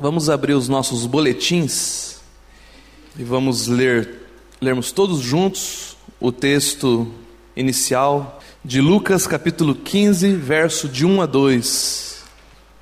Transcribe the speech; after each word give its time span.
Vamos 0.00 0.30
abrir 0.30 0.54
os 0.54 0.66
nossos 0.66 1.04
boletins 1.04 2.22
e 3.18 3.22
vamos 3.22 3.66
ler, 3.66 4.30
lermos 4.58 4.92
todos 4.92 5.20
juntos 5.20 5.94
o 6.18 6.32
texto 6.32 7.06
inicial 7.54 8.40
de 8.64 8.80
Lucas 8.80 9.26
capítulo 9.26 9.74
15, 9.74 10.36
verso 10.36 10.88
de 10.88 11.04
1 11.04 11.20
a 11.20 11.26
2. 11.26 12.22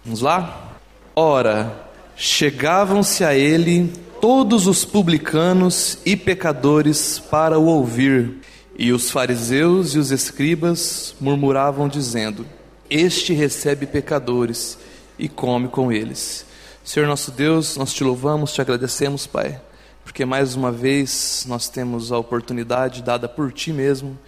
Vamos 0.04 0.20
lá? 0.20 0.78
Ora, 1.16 1.90
chegavam-se 2.14 3.24
a 3.24 3.34
ele 3.34 3.92
todos 4.20 4.68
os 4.68 4.84
publicanos 4.84 5.98
e 6.06 6.14
pecadores 6.14 7.18
para 7.18 7.58
o 7.58 7.66
ouvir, 7.66 8.36
e 8.78 8.92
os 8.92 9.10
fariseus 9.10 9.96
e 9.96 9.98
os 9.98 10.12
escribas 10.12 11.16
murmuravam 11.20 11.88
dizendo: 11.88 12.46
Este 12.88 13.32
recebe 13.32 13.86
pecadores 13.86 14.78
e 15.18 15.28
come 15.28 15.66
com 15.66 15.90
eles. 15.90 16.46
Senhor 16.88 17.06
nosso 17.06 17.30
Deus, 17.30 17.76
nós 17.76 17.92
te 17.92 18.02
louvamos, 18.02 18.54
te 18.54 18.62
agradecemos, 18.62 19.26
Pai, 19.26 19.60
porque 20.02 20.24
mais 20.24 20.54
uma 20.54 20.72
vez 20.72 21.44
nós 21.46 21.68
temos 21.68 22.10
a 22.10 22.16
oportunidade 22.16 23.02
dada 23.02 23.28
por 23.28 23.52
Ti 23.52 23.74
mesmo 23.74 24.18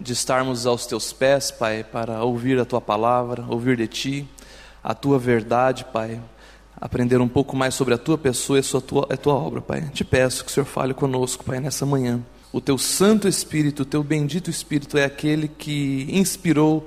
de 0.00 0.14
estarmos 0.14 0.66
aos 0.66 0.84
Teus 0.84 1.12
pés, 1.12 1.52
Pai, 1.52 1.84
para 1.84 2.24
ouvir 2.24 2.58
a 2.58 2.64
Tua 2.64 2.80
palavra, 2.80 3.44
ouvir 3.48 3.76
de 3.76 3.86
Ti, 3.86 4.28
a 4.82 4.94
Tua 4.94 5.16
verdade, 5.16 5.84
Pai, 5.92 6.20
aprender 6.80 7.20
um 7.20 7.28
pouco 7.28 7.54
mais 7.56 7.76
sobre 7.76 7.94
a 7.94 7.98
Tua 7.98 8.18
pessoa 8.18 8.58
e 8.58 8.62
a, 8.62 8.80
tua, 8.80 9.06
a 9.08 9.16
Tua 9.16 9.34
obra, 9.34 9.60
Pai. 9.60 9.82
Te 9.94 10.04
peço 10.04 10.44
que 10.44 10.50
o 10.50 10.52
Senhor 10.52 10.66
fale 10.66 10.94
conosco, 10.94 11.44
Pai, 11.44 11.60
nessa 11.60 11.86
manhã. 11.86 12.20
O 12.52 12.60
Teu 12.60 12.78
Santo 12.78 13.28
Espírito, 13.28 13.82
o 13.82 13.86
Teu 13.86 14.02
bendito 14.02 14.50
Espírito 14.50 14.98
é 14.98 15.04
aquele 15.04 15.46
que 15.46 16.08
inspirou 16.10 16.84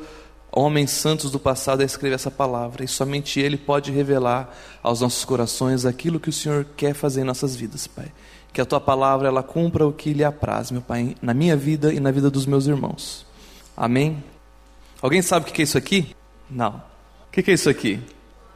homens 0.51 0.91
santos 0.91 1.31
do 1.31 1.39
passado 1.39 1.81
a 1.81 1.85
escrever 1.85 2.15
essa 2.15 2.29
palavra, 2.29 2.83
e 2.83 2.87
somente 2.87 3.39
Ele 3.39 3.57
pode 3.57 3.91
revelar 3.91 4.53
aos 4.83 5.01
nossos 5.01 5.23
corações 5.23 5.85
aquilo 5.85 6.19
que 6.19 6.29
o 6.29 6.33
Senhor 6.33 6.65
quer 6.75 6.93
fazer 6.93 7.21
em 7.21 7.25
nossas 7.25 7.55
vidas, 7.55 7.87
Pai. 7.87 8.11
Que 8.51 8.59
a 8.59 8.65
Tua 8.65 8.81
palavra 8.81 9.29
ela 9.29 9.41
cumpra 9.41 9.87
o 9.87 9.93
que 9.93 10.13
lhe 10.13 10.23
apraz, 10.23 10.71
meu 10.71 10.81
Pai, 10.81 11.15
na 11.21 11.33
minha 11.33 11.55
vida 11.55 11.93
e 11.93 11.99
na 11.99 12.11
vida 12.11 12.29
dos 12.29 12.45
meus 12.45 12.67
irmãos. 12.67 13.25
Amém? 13.77 14.21
Alguém 15.01 15.21
sabe 15.21 15.49
o 15.49 15.53
que 15.53 15.61
é 15.61 15.63
isso 15.63 15.77
aqui? 15.77 16.15
Não. 16.49 16.83
O 17.27 17.31
que 17.31 17.49
é 17.49 17.53
isso 17.53 17.69
aqui? 17.69 17.99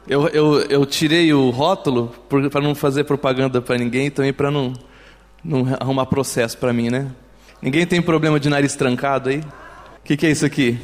Eu, 0.06 0.28
eu, 0.28 0.60
eu 0.62 0.86
tirei 0.86 1.32
o 1.32 1.50
rótulo 1.50 2.14
para 2.50 2.60
não 2.60 2.74
fazer 2.74 3.04
propaganda 3.04 3.60
para 3.60 3.76
ninguém 3.76 4.06
e 4.06 4.10
também 4.10 4.32
para 4.32 4.50
não, 4.50 4.74
não 5.42 5.66
arrumar 5.80 6.06
processo 6.06 6.56
para 6.58 6.72
mim, 6.72 6.90
né? 6.90 7.10
Ninguém 7.60 7.86
tem 7.86 8.00
problema 8.00 8.38
de 8.38 8.48
nariz 8.48 8.76
trancado 8.76 9.30
aí? 9.30 9.38
O 9.38 10.04
que, 10.04 10.16
que 10.16 10.26
é 10.26 10.30
isso 10.30 10.46
aqui? 10.46 10.78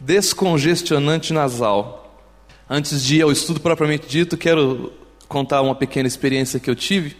Descongestionante 0.00 1.32
nasal. 1.32 2.22
Antes 2.68 3.02
de 3.04 3.16
ir 3.16 3.22
ao 3.22 3.32
estudo 3.32 3.60
propriamente 3.60 4.06
dito, 4.08 4.36
quero 4.36 4.92
contar 5.28 5.60
uma 5.62 5.74
pequena 5.74 6.06
experiência 6.06 6.60
que 6.60 6.70
eu 6.70 6.74
tive 6.74 7.16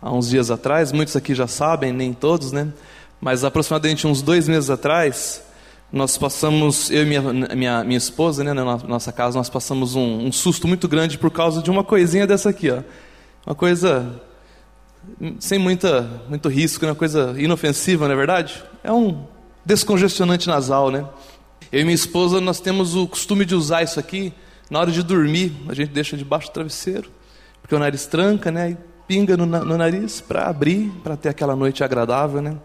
há 0.00 0.12
uns 0.12 0.28
dias 0.28 0.50
atrás. 0.50 0.92
Muitos 0.92 1.16
aqui 1.16 1.34
já 1.34 1.46
sabem, 1.46 1.92
nem 1.92 2.12
todos, 2.12 2.52
né? 2.52 2.72
Mas 3.20 3.44
aproximadamente 3.44 4.06
uns 4.06 4.22
dois 4.22 4.48
meses 4.48 4.70
atrás, 4.70 5.42
nós 5.92 6.16
passamos, 6.16 6.90
eu 6.90 7.02
e 7.02 7.06
minha, 7.06 7.20
minha, 7.54 7.84
minha 7.84 7.98
esposa, 7.98 8.42
né, 8.42 8.52
na 8.52 8.64
nossa 8.78 9.12
casa, 9.12 9.38
nós 9.38 9.50
passamos 9.50 9.94
um, 9.94 10.26
um 10.26 10.32
susto 10.32 10.66
muito 10.66 10.88
grande 10.88 11.18
por 11.18 11.30
causa 11.30 11.62
de 11.62 11.70
uma 11.70 11.84
coisinha 11.84 12.26
dessa 12.26 12.50
aqui, 12.50 12.70
ó. 12.70 12.82
Uma 13.46 13.54
coisa 13.54 14.20
sem 15.38 15.58
muita, 15.58 16.08
muito 16.28 16.48
risco, 16.48 16.84
né? 16.84 16.92
uma 16.92 16.96
coisa 16.96 17.34
inofensiva, 17.36 18.06
não 18.06 18.14
é 18.14 18.16
verdade? 18.16 18.62
É 18.82 18.92
um 18.92 19.24
descongestionante 19.64 20.48
nasal, 20.48 20.90
né? 20.90 21.04
Eu 21.70 21.80
e 21.80 21.84
minha 21.84 21.94
esposa, 21.94 22.40
nós 22.40 22.60
temos 22.60 22.96
o 22.96 23.06
costume 23.06 23.44
de 23.44 23.54
usar 23.54 23.82
isso 23.82 24.00
aqui 24.00 24.32
na 24.70 24.80
hora 24.80 24.90
de 24.90 25.02
dormir. 25.02 25.52
A 25.68 25.74
gente 25.74 25.90
deixa 25.90 26.16
debaixo 26.16 26.48
do 26.48 26.52
travesseiro, 26.52 27.10
porque 27.60 27.74
o 27.74 27.78
nariz 27.78 28.06
tranca, 28.06 28.50
né? 28.50 28.70
E 28.70 28.76
pinga 29.06 29.36
no, 29.36 29.44
no 29.44 29.76
nariz 29.76 30.20
para 30.20 30.46
abrir, 30.46 30.90
para 31.02 31.16
ter 31.16 31.28
aquela 31.28 31.54
noite 31.54 31.84
agradável, 31.84 32.40
né? 32.40 32.56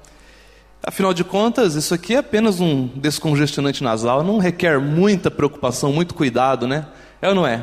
Afinal 0.81 1.13
de 1.13 1.23
contas, 1.23 1.75
isso 1.75 1.93
aqui 1.93 2.15
é 2.15 2.19
apenas 2.19 2.61
um 2.61 2.87
descongestionante 2.87 3.83
nasal, 3.83 4.23
não 4.23 4.37
requer 4.37 4.80
muita 4.80 5.30
preocupação, 5.30 5.91
muito 5.91 6.15
cuidado, 6.15 6.65
né? 6.65 6.87
É 7.21 7.27
ou 7.27 7.36
não 7.36 7.45
é? 7.45 7.57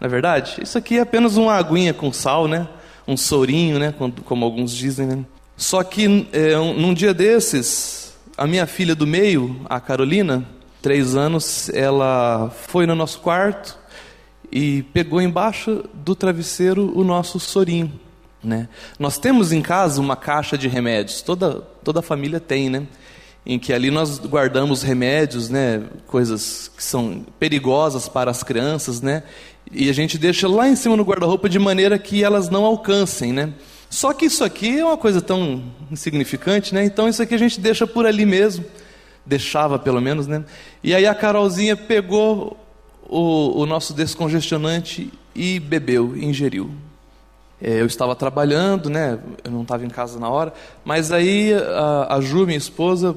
Não 0.00 0.06
é 0.06 0.08
verdade? 0.08 0.58
Isso 0.62 0.78
aqui 0.78 0.98
é 0.98 1.00
apenas 1.00 1.36
uma 1.36 1.54
aguinha 1.54 1.92
com 1.92 2.12
sal, 2.12 2.46
né? 2.46 2.68
Um 3.08 3.16
sorinho, 3.16 3.78
né? 3.78 3.92
Como, 4.24 4.44
alguns 4.44 4.72
dizem, 4.72 5.06
né? 5.06 5.24
Só 5.56 5.82
que 5.82 6.28
é, 6.32 6.58
um, 6.58 6.74
num 6.74 6.94
dia 6.94 7.14
desses, 7.14 8.05
a 8.36 8.46
minha 8.46 8.66
filha 8.66 8.94
do 8.94 9.06
meio, 9.06 9.60
a 9.64 9.80
Carolina, 9.80 10.44
três 10.82 11.16
anos, 11.16 11.70
ela 11.70 12.50
foi 12.50 12.86
no 12.86 12.94
nosso 12.94 13.20
quarto 13.20 13.78
e 14.52 14.82
pegou 14.92 15.22
embaixo 15.22 15.84
do 15.94 16.14
travesseiro 16.14 16.92
o 16.94 17.02
nosso 17.02 17.40
sorinho. 17.40 17.90
Né? 18.44 18.68
Nós 18.98 19.18
temos 19.18 19.52
em 19.52 19.62
casa 19.62 20.00
uma 20.00 20.16
caixa 20.16 20.58
de 20.58 20.68
remédios, 20.68 21.22
toda, 21.22 21.62
toda 21.82 22.02
família 22.02 22.38
tem, 22.38 22.68
né? 22.68 22.86
em 23.44 23.58
que 23.58 23.72
ali 23.72 23.90
nós 23.90 24.18
guardamos 24.18 24.82
remédios, 24.82 25.48
né? 25.48 25.84
coisas 26.06 26.70
que 26.76 26.84
são 26.84 27.24
perigosas 27.38 28.06
para 28.06 28.30
as 28.30 28.42
crianças, 28.42 29.00
né? 29.00 29.22
e 29.72 29.88
a 29.88 29.92
gente 29.94 30.18
deixa 30.18 30.46
lá 30.46 30.68
em 30.68 30.76
cima 30.76 30.94
no 30.94 31.04
guarda-roupa 31.04 31.48
de 31.48 31.58
maneira 31.58 31.98
que 31.98 32.22
elas 32.22 32.50
não 32.50 32.66
alcancem. 32.66 33.32
Né? 33.32 33.54
Só 33.88 34.12
que 34.12 34.26
isso 34.26 34.44
aqui 34.44 34.78
é 34.78 34.84
uma 34.84 34.96
coisa 34.96 35.22
tão 35.22 35.62
insignificante, 35.90 36.74
né? 36.74 36.84
então 36.84 37.08
isso 37.08 37.22
aqui 37.22 37.34
a 37.34 37.38
gente 37.38 37.60
deixa 37.60 37.86
por 37.86 38.06
ali 38.06 38.26
mesmo 38.26 38.64
deixava 39.26 39.78
pelo 39.78 40.00
menos, 40.00 40.26
né? 40.26 40.44
E 40.82 40.94
aí 40.94 41.04
a 41.04 41.14
Carolzinha 41.14 41.76
pegou 41.76 42.56
o, 43.08 43.60
o 43.60 43.66
nosso 43.66 43.92
descongestionante 43.92 45.12
e 45.34 45.58
bebeu, 45.58 46.16
ingeriu. 46.16 46.70
É, 47.60 47.80
eu 47.80 47.86
estava 47.86 48.14
trabalhando, 48.14 48.88
né? 48.88 49.18
Eu 49.42 49.50
não 49.50 49.62
estava 49.62 49.84
em 49.84 49.88
casa 49.88 50.20
na 50.20 50.28
hora, 50.28 50.52
mas 50.84 51.10
aí 51.10 51.52
a, 51.54 52.16
a 52.16 52.20
Ju, 52.20 52.46
minha 52.46 52.56
esposa, 52.56 53.16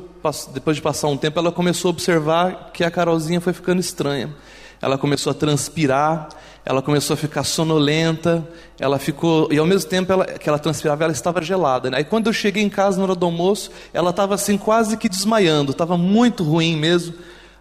depois 0.54 0.78
de 0.78 0.82
passar 0.82 1.08
um 1.08 1.18
tempo, 1.18 1.38
ela 1.38 1.52
começou 1.52 1.90
a 1.90 1.92
observar 1.92 2.72
que 2.74 2.84
a 2.84 2.90
Carolzinha 2.90 3.40
foi 3.40 3.54
ficando 3.54 3.80
estranha. 3.80 4.34
Ela 4.82 4.98
começou 4.98 5.32
a 5.32 5.34
transpirar, 5.34 6.30
ela 6.66 6.82
começou 6.82 7.14
a 7.14 7.18
ficar 7.18 7.44
sonolenta, 7.44 8.48
ela 8.80 9.00
ficou, 9.00 9.52
e 9.52 9.58
ao 9.58 9.66
mesmo 9.66 9.90
tempo 9.90 10.12
ela, 10.12 10.26
que 10.26 10.48
ela 10.48 10.60
transpirava, 10.60 11.04
ela 11.04 11.14
estava 11.14 11.42
gelada. 11.42 11.90
Né? 11.90 11.98
Aí 11.98 12.04
quando 12.04 12.28
eu 12.28 12.34
cheguei 12.34 12.64
em 12.64 12.70
casa 12.70 12.98
na 12.98 13.04
hora 13.04 13.16
do 13.16 13.26
almoço, 13.26 13.72
ela 13.94 14.12
estava 14.12 14.36
assim 14.36 14.58
quase 14.58 14.98
que 14.98 15.10
desmaiando, 15.10 15.72
estava 15.72 15.98
muito 15.98 16.44
ruim 16.44 16.76
mesmo. 16.76 17.16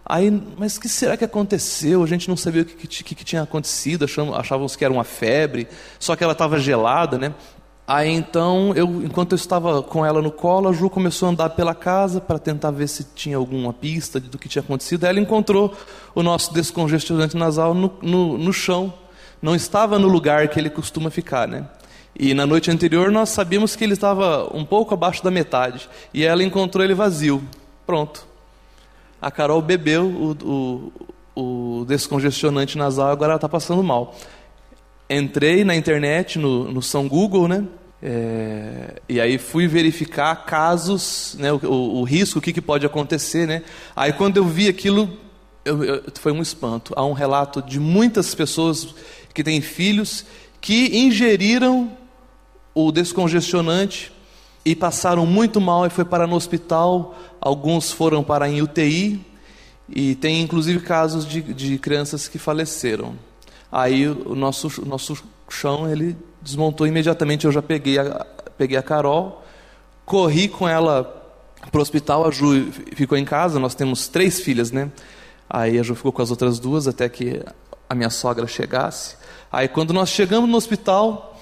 Aí, 0.05 0.31
mas 0.57 0.77
que 0.79 0.89
será 0.89 1.15
que 1.15 1.23
aconteceu? 1.23 2.03
A 2.03 2.07
gente 2.07 2.27
não 2.27 2.35
sabia 2.35 2.63
o 2.63 2.65
que, 2.65 2.87
que, 2.87 3.15
que 3.15 3.23
tinha 3.23 3.43
acontecido, 3.43 4.05
achamos, 4.05 4.35
achávamos 4.35 4.75
que 4.75 4.83
era 4.83 4.91
uma 4.91 5.03
febre, 5.03 5.67
só 5.99 6.15
que 6.15 6.23
ela 6.23 6.33
estava 6.33 6.59
gelada, 6.59 7.17
né? 7.17 7.33
Aí 7.89 8.11
então, 8.11 8.71
eu, 8.75 8.85
enquanto 9.03 9.31
eu 9.31 9.35
estava 9.35 9.81
com 9.81 10.05
ela 10.05 10.21
no 10.21 10.31
colo, 10.31 10.69
a 10.69 10.71
Ju 10.71 10.91
começou 10.91 11.27
a 11.27 11.31
andar 11.31 11.49
pela 11.49 11.73
casa 11.73 12.21
para 12.21 12.37
tentar 12.37 12.69
ver 12.69 12.87
se 12.87 13.03
tinha 13.15 13.35
alguma 13.35 13.73
pista 13.73 14.19
do 14.19 14.37
que 14.37 14.47
tinha 14.47 14.61
acontecido. 14.61 15.05
Aí 15.05 15.09
ela 15.09 15.19
encontrou 15.19 15.75
o 16.13 16.21
nosso 16.21 16.53
descongestionante 16.53 17.35
nasal 17.35 17.73
no, 17.73 17.91
no, 17.99 18.37
no 18.37 18.53
chão. 18.53 18.93
Não 19.41 19.55
estava 19.55 19.97
no 19.97 20.07
lugar 20.07 20.49
que 20.49 20.59
ele 20.59 20.69
costuma 20.69 21.09
ficar, 21.09 21.47
né? 21.47 21.65
E 22.15 22.35
na 22.35 22.45
noite 22.45 22.69
anterior 22.69 23.11
nós 23.11 23.29
sabíamos 23.29 23.75
que 23.75 23.83
ele 23.83 23.93
estava 23.93 24.55
um 24.55 24.63
pouco 24.63 24.93
abaixo 24.93 25.23
da 25.23 25.31
metade. 25.31 25.89
E 26.13 26.23
ela 26.23 26.43
encontrou 26.43 26.83
ele 26.83 26.93
vazio. 26.93 27.41
Pronto. 27.87 28.23
A 29.19 29.31
Carol 29.31 29.63
bebeu 29.63 30.05
o, 30.05 30.91
o, 31.35 31.81
o 31.81 31.85
descongestionante 31.85 32.77
nasal, 32.77 33.09
agora 33.09 33.31
ela 33.31 33.37
está 33.37 33.49
passando 33.49 33.81
mal. 33.81 34.13
Entrei 35.09 35.63
na 35.63 35.75
internet, 35.75 36.37
no, 36.37 36.71
no 36.71 36.83
São 36.83 37.07
Google, 37.07 37.47
né? 37.47 37.65
É, 38.01 39.01
e 39.09 39.19
aí 39.19 39.37
fui 39.37 39.67
verificar 39.67 40.45
casos, 40.45 41.35
né, 41.37 41.51
o, 41.51 41.59
o, 41.63 41.99
o 41.99 42.03
risco, 42.03 42.39
o 42.39 42.41
que, 42.41 42.53
que, 42.53 42.61
pode 42.61 42.85
acontecer. 42.85 43.47
Né? 43.47 43.63
Aí 43.95 44.13
quando 44.13 44.37
eu 44.37 44.45
vi 44.45 44.67
aquilo, 44.67 45.17
eu, 45.65 45.83
eu, 45.83 46.03
foi 46.19 46.31
um 46.31 46.41
espanto. 46.41 46.93
Há 46.95 47.05
um 47.05 47.13
relato 47.13 47.61
de 47.61 47.79
muitas 47.79 48.33
pessoas 48.33 48.95
que 49.33 49.43
têm 49.43 49.61
filhos 49.61 50.25
que 50.61 50.97
ingeriram 50.97 51.91
o 52.73 52.91
descongestionante 52.91 54.11
e 54.63 54.75
passaram 54.75 55.25
muito 55.25 55.59
mal 55.59 55.85
e 55.85 55.89
foi 55.89 56.05
para 56.05 56.27
no 56.27 56.35
hospital. 56.35 57.17
Alguns 57.41 57.91
foram 57.91 58.23
para 58.23 58.49
em 58.49 58.61
UTI 58.61 59.25
e 59.87 60.15
tem 60.15 60.41
inclusive 60.41 60.79
casos 60.81 61.25
de, 61.25 61.41
de 61.41 61.77
crianças 61.77 62.27
que 62.27 62.37
faleceram. 62.37 63.15
Aí 63.71 64.07
o 64.07 64.35
nosso, 64.35 64.81
o 64.81 64.85
nosso 64.85 65.17
chão 65.49 65.89
ele 65.89 66.15
desmontou 66.41 66.87
imediatamente. 66.87 67.45
Eu 67.45 67.51
já 67.51 67.61
peguei 67.61 67.99
a, 67.99 68.25
peguei 68.57 68.77
a 68.77 68.83
Carol, 68.83 69.43
corri 70.05 70.47
com 70.47 70.67
ela 70.67 71.03
para 71.71 71.79
o 71.79 71.81
hospital. 71.81 72.27
A 72.27 72.31
Ju 72.31 72.71
ficou 72.95 73.17
em 73.17 73.25
casa. 73.25 73.59
Nós 73.59 73.75
temos 73.75 74.07
três 74.07 74.39
filhas, 74.39 74.71
né? 74.71 74.91
Aí 75.49 75.79
a 75.79 75.83
Ju 75.83 75.95
ficou 75.95 76.11
com 76.11 76.21
as 76.21 76.31
outras 76.31 76.59
duas 76.59 76.87
até 76.87 77.09
que 77.09 77.41
a 77.89 77.95
minha 77.95 78.09
sogra 78.09 78.45
chegasse. 78.47 79.15
Aí 79.51 79.67
quando 79.67 79.93
nós 79.93 80.09
chegamos 80.09 80.49
no 80.49 80.55
hospital, 80.55 81.37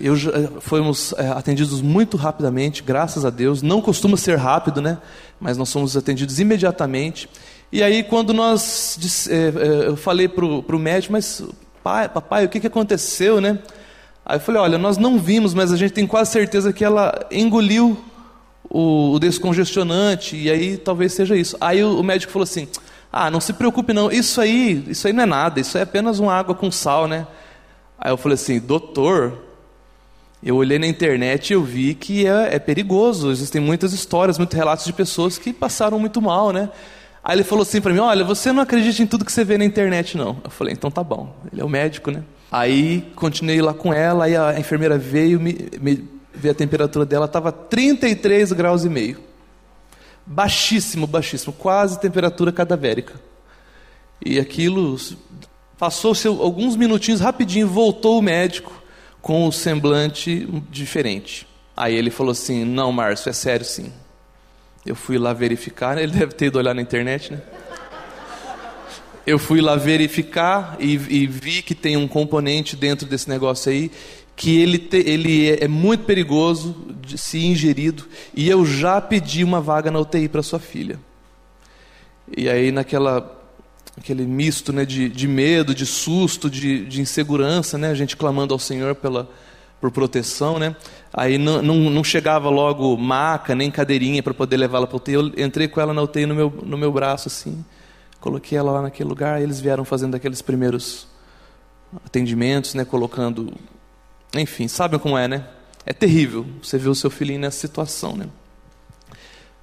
eu 0.00 0.16
já, 0.16 0.30
fomos 0.60 1.12
é, 1.16 1.28
atendidos 1.28 1.80
muito 1.80 2.16
rapidamente, 2.16 2.82
graças 2.82 3.24
a 3.24 3.30
Deus. 3.30 3.62
Não 3.62 3.80
costuma 3.80 4.16
ser 4.16 4.36
rápido, 4.36 4.80
né? 4.80 4.98
Mas 5.40 5.56
nós 5.56 5.72
fomos 5.72 5.96
atendidos 5.96 6.38
imediatamente. 6.38 7.28
E 7.72 7.82
aí 7.82 8.04
quando 8.04 8.32
nós, 8.32 9.28
é, 9.28 9.34
é, 9.34 9.88
eu 9.88 9.96
falei 9.96 10.28
para 10.28 10.44
o 10.44 10.78
médico, 10.78 11.12
mas 11.12 11.42
pai, 11.82 12.08
papai, 12.08 12.44
o 12.44 12.48
que, 12.48 12.60
que 12.60 12.66
aconteceu, 12.66 13.40
né? 13.40 13.58
Aí 14.24 14.36
eu 14.36 14.40
falei, 14.40 14.60
olha, 14.60 14.78
nós 14.78 14.96
não 14.96 15.18
vimos, 15.18 15.52
mas 15.52 15.72
a 15.72 15.76
gente 15.76 15.92
tem 15.92 16.06
quase 16.06 16.30
certeza 16.32 16.72
que 16.72 16.84
ela 16.84 17.26
engoliu 17.30 18.02
o, 18.68 19.18
descongestionante, 19.18 20.36
e 20.36 20.50
aí 20.50 20.76
talvez 20.76 21.12
seja 21.12 21.36
isso. 21.36 21.56
Aí 21.60 21.82
o, 21.84 22.00
o, 22.00 22.02
médico 22.02 22.32
falou 22.32 22.44
assim, 22.44 22.66
ah, 23.12 23.30
não 23.30 23.40
se 23.40 23.52
preocupe 23.52 23.92
não, 23.92 24.10
isso 24.10 24.40
aí, 24.40 24.84
isso 24.88 25.06
aí 25.06 25.12
não 25.12 25.24
é 25.24 25.26
nada, 25.26 25.60
isso 25.60 25.76
é 25.76 25.82
apenas 25.82 26.18
uma 26.18 26.32
água 26.32 26.54
com 26.54 26.70
sal, 26.70 27.06
né? 27.06 27.26
Aí 27.98 28.10
eu 28.10 28.16
falei 28.16 28.34
assim, 28.34 28.58
doutor, 28.58 29.38
eu 30.42 30.56
olhei 30.56 30.78
na 30.78 30.86
internet 30.86 31.50
e 31.50 31.52
eu 31.54 31.62
vi 31.62 31.94
que 31.94 32.26
é, 32.26 32.54
é 32.54 32.58
perigoso, 32.58 33.30
existem 33.30 33.60
muitas 33.60 33.92
histórias, 33.92 34.38
muitos 34.38 34.56
relatos 34.56 34.84
de 34.84 34.92
pessoas 34.92 35.38
que 35.38 35.52
passaram 35.52 35.98
muito 35.98 36.20
mal, 36.20 36.50
né? 36.50 36.70
Aí 37.22 37.36
ele 37.36 37.44
falou 37.44 37.62
assim 37.62 37.80
para 37.80 37.90
mim: 37.90 38.00
Olha, 38.00 38.22
você 38.22 38.52
não 38.52 38.62
acredita 38.62 39.02
em 39.02 39.06
tudo 39.06 39.24
que 39.24 39.32
você 39.32 39.42
vê 39.42 39.56
na 39.56 39.64
internet, 39.64 40.18
não. 40.18 40.36
Eu 40.44 40.50
falei: 40.50 40.74
Então 40.74 40.90
tá 40.90 41.02
bom. 41.02 41.34
Ele 41.50 41.62
é 41.62 41.64
o 41.64 41.68
médico, 41.68 42.10
né? 42.10 42.22
Aí 42.56 43.04
continuei 43.16 43.60
lá 43.60 43.74
com 43.74 43.92
ela, 43.92 44.26
aí 44.26 44.36
a 44.36 44.56
enfermeira 44.56 44.96
veio, 44.96 45.40
me, 45.40 45.68
me 45.80 46.08
ver 46.32 46.50
a 46.50 46.54
temperatura 46.54 47.04
dela, 47.04 47.26
estava 47.26 47.50
33 47.50 48.52
graus 48.52 48.84
e 48.84 48.88
meio. 48.88 49.18
Baixíssimo, 50.24 51.04
baixíssimo, 51.04 51.52
quase 51.52 51.98
temperatura 51.98 52.52
cadavérica. 52.52 53.20
E 54.24 54.38
aquilo 54.38 54.96
passou-se 55.76 56.28
alguns 56.28 56.76
minutinhos 56.76 57.20
rapidinho, 57.20 57.66
voltou 57.66 58.20
o 58.20 58.22
médico 58.22 58.80
com 59.20 59.48
o 59.48 59.52
semblante 59.52 60.48
diferente. 60.70 61.48
Aí 61.76 61.96
ele 61.96 62.08
falou 62.08 62.30
assim: 62.30 62.64
"Não, 62.64 62.92
Márcio, 62.92 63.30
é 63.30 63.32
sério 63.32 63.66
sim. 63.66 63.92
Eu 64.86 64.94
fui 64.94 65.18
lá 65.18 65.32
verificar, 65.32 65.98
ele 65.98 66.12
deve 66.12 66.34
ter 66.34 66.46
ido 66.46 66.58
olhar 66.58 66.72
na 66.72 66.82
internet, 66.82 67.32
né? 67.32 67.42
Eu 69.26 69.38
fui 69.38 69.60
lá 69.60 69.76
verificar 69.76 70.76
e, 70.78 70.92
e 70.92 71.26
vi 71.26 71.62
que 71.62 71.74
tem 71.74 71.96
um 71.96 72.06
componente 72.06 72.76
dentro 72.76 73.06
desse 73.06 73.28
negócio 73.28 73.72
aí 73.72 73.90
que 74.36 74.60
ele, 74.60 74.78
te, 74.78 74.98
ele 74.98 75.48
é, 75.48 75.64
é 75.64 75.68
muito 75.68 76.04
perigoso 76.04 76.76
de 77.00 77.16
se 77.16 77.44
ingerido 77.44 78.04
e 78.34 78.48
eu 78.48 78.66
já 78.66 79.00
pedi 79.00 79.44
uma 79.44 79.60
vaga 79.60 79.90
na 79.90 80.00
UTI 80.00 80.28
para 80.28 80.42
sua 80.42 80.58
filha. 80.58 80.98
E 82.36 82.48
aí 82.48 82.72
naquela 82.72 83.40
aquele 83.96 84.24
misto 84.24 84.72
né, 84.72 84.84
de, 84.84 85.08
de 85.08 85.28
medo, 85.28 85.74
de 85.74 85.86
susto, 85.86 86.50
de, 86.50 86.84
de 86.84 87.00
insegurança, 87.00 87.78
né, 87.78 87.90
a 87.90 87.94
gente 87.94 88.16
clamando 88.16 88.52
ao 88.52 88.58
Senhor 88.58 88.94
pela, 88.94 89.30
por 89.80 89.90
proteção, 89.90 90.58
né? 90.58 90.74
Aí 91.12 91.38
não, 91.38 91.62
não, 91.62 91.76
não 91.90 92.02
chegava 92.02 92.50
logo 92.50 92.96
maca, 92.96 93.54
nem 93.54 93.70
cadeirinha 93.70 94.22
para 94.22 94.34
poder 94.34 94.56
levá-la 94.56 94.86
para 94.86 94.96
UTI. 94.96 95.12
Eu 95.12 95.32
entrei 95.36 95.68
com 95.68 95.80
ela 95.80 95.94
na 95.94 96.02
UTI 96.02 96.26
no 96.26 96.34
meu, 96.34 96.52
no 96.64 96.76
meu 96.76 96.90
braço, 96.90 97.28
assim. 97.28 97.64
Coloquei 98.24 98.56
ela 98.56 98.72
lá 98.72 98.80
naquele 98.80 99.06
lugar. 99.06 99.42
eles 99.42 99.60
vieram 99.60 99.84
fazendo 99.84 100.14
aqueles 100.14 100.40
primeiros 100.40 101.06
atendimentos, 102.06 102.72
né? 102.72 102.82
Colocando... 102.82 103.52
Enfim, 104.34 104.66
sabem 104.66 104.98
como 104.98 105.18
é, 105.18 105.28
né? 105.28 105.46
É 105.84 105.92
terrível 105.92 106.46
você 106.62 106.78
ver 106.78 106.88
o 106.88 106.94
seu 106.94 107.10
filhinho 107.10 107.40
nessa 107.40 107.58
situação, 107.58 108.16
né? 108.16 108.26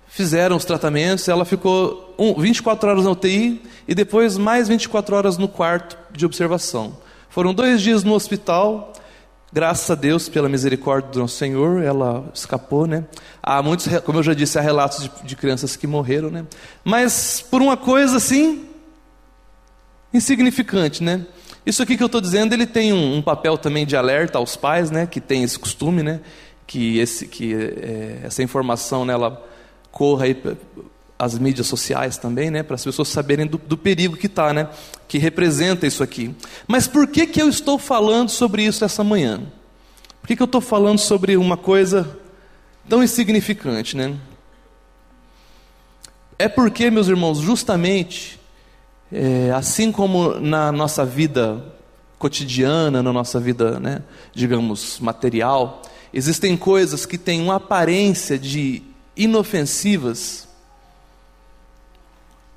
Fizeram 0.08 0.56
os 0.56 0.64
tratamentos, 0.64 1.28
ela 1.28 1.44
ficou 1.44 2.14
24 2.38 2.88
horas 2.88 3.04
na 3.04 3.10
UTI 3.10 3.64
e 3.88 3.96
depois 3.96 4.38
mais 4.38 4.68
24 4.68 5.16
horas 5.16 5.40
no 5.40 5.48
quarto 5.48 5.98
de 6.12 6.24
observação. 6.24 6.96
Foram 7.32 7.56
dois 7.56 7.82
dias 7.82 8.04
no 8.04 8.14
hospital, 8.14 8.94
Graças 9.54 9.92
a 9.92 9.96
Deus, 9.96 10.30
pela 10.30 10.48
misericórdia 10.48 11.12
do 11.12 11.20
nosso 11.20 11.36
Senhor, 11.36 11.84
ela 11.84 12.24
escapou, 12.34 12.88
né? 12.88 13.04
Há 13.44 13.62
muitos, 13.62 13.86
como 14.06 14.20
eu 14.20 14.24
já 14.24 14.34
disse, 14.34 14.58
há 14.58 14.62
relatos 14.62 15.04
de, 15.04 15.12
de 15.24 15.36
crianças 15.36 15.76
que 15.76 15.86
morreram, 15.86 16.30
né? 16.30 16.46
Mas 16.86 17.42
por 17.42 17.62
uma 17.62 17.76
coisa 17.76 18.16
assim, 18.16 18.66
insignificante, 20.14 21.04
né? 21.04 21.26
Isso 21.66 21.84
aqui 21.84 21.98
que 21.98 22.04
eu 22.04 22.08
estou 22.08 22.22
dizendo, 22.22 22.54
ele 22.54 22.66
tem 22.66 22.94
um, 22.94 23.18
um, 23.18 23.22
papel 23.22 23.58
também 23.58 23.86
de 23.86 23.98
alerta 23.98 24.38
aos 24.38 24.56
pais, 24.56 24.90
né? 24.90 25.06
Que 25.06 25.20
tem 25.20 25.44
esse 25.44 25.60
costume, 25.60 26.02
né? 26.02 26.22
Que, 26.66 27.00
esse, 27.00 27.28
que 27.28 27.54
é, 27.54 28.22
essa 28.24 28.42
informação, 28.42 29.04
né, 29.04 29.12
ela 29.12 29.46
corra 29.92 30.26
aí 30.26 30.42
as 31.22 31.38
mídias 31.38 31.68
sociais 31.68 32.18
também, 32.18 32.50
né, 32.50 32.64
para 32.64 32.74
as 32.74 32.84
pessoas 32.84 33.08
saberem 33.08 33.46
do, 33.46 33.60
do 33.60 33.78
perigo 33.78 34.18
que 34.18 34.26
está, 34.26 34.52
né, 34.52 34.68
que 35.08 35.20
representa 35.20 35.86
isso 35.86 36.02
aqui. 36.02 36.34
Mas 36.68 36.88
por 36.88 37.08
que, 37.08 37.28
que 37.28 37.40
eu 37.40 37.48
estou 37.48 37.78
falando 37.78 38.30
sobre 38.30 38.64
isso 38.64 38.84
essa 38.84 39.04
manhã? 39.04 39.40
Por 40.20 40.28
que, 40.28 40.36
que 40.36 40.42
eu 40.42 40.46
estou 40.46 40.62
falando 40.62 40.98
sobre 40.98 41.38
uma 41.38 41.56
coisa 41.56 42.18
tão 42.90 43.04
insignificante, 43.04 43.96
né? 43.96 44.16
É 46.40 46.50
porque, 46.50 46.90
meus 46.90 47.08
irmãos, 47.08 47.38
justamente, 47.38 48.40
é, 49.12 49.52
assim 49.52 49.92
como 49.92 50.40
na 50.40 50.72
nossa 50.72 51.06
vida 51.06 51.64
cotidiana, 52.18 53.04
na 53.04 53.14
nossa 53.14 53.40
vida, 53.40 53.80
né, 53.80 54.02
digamos, 54.34 55.00
material, 55.00 55.84
existem 56.12 56.58
coisas 56.58 57.06
que 57.06 57.18
têm 57.18 57.42
uma 57.42 57.58
aparência 57.58 58.40
de 58.40 58.82
inofensivas, 59.16 60.48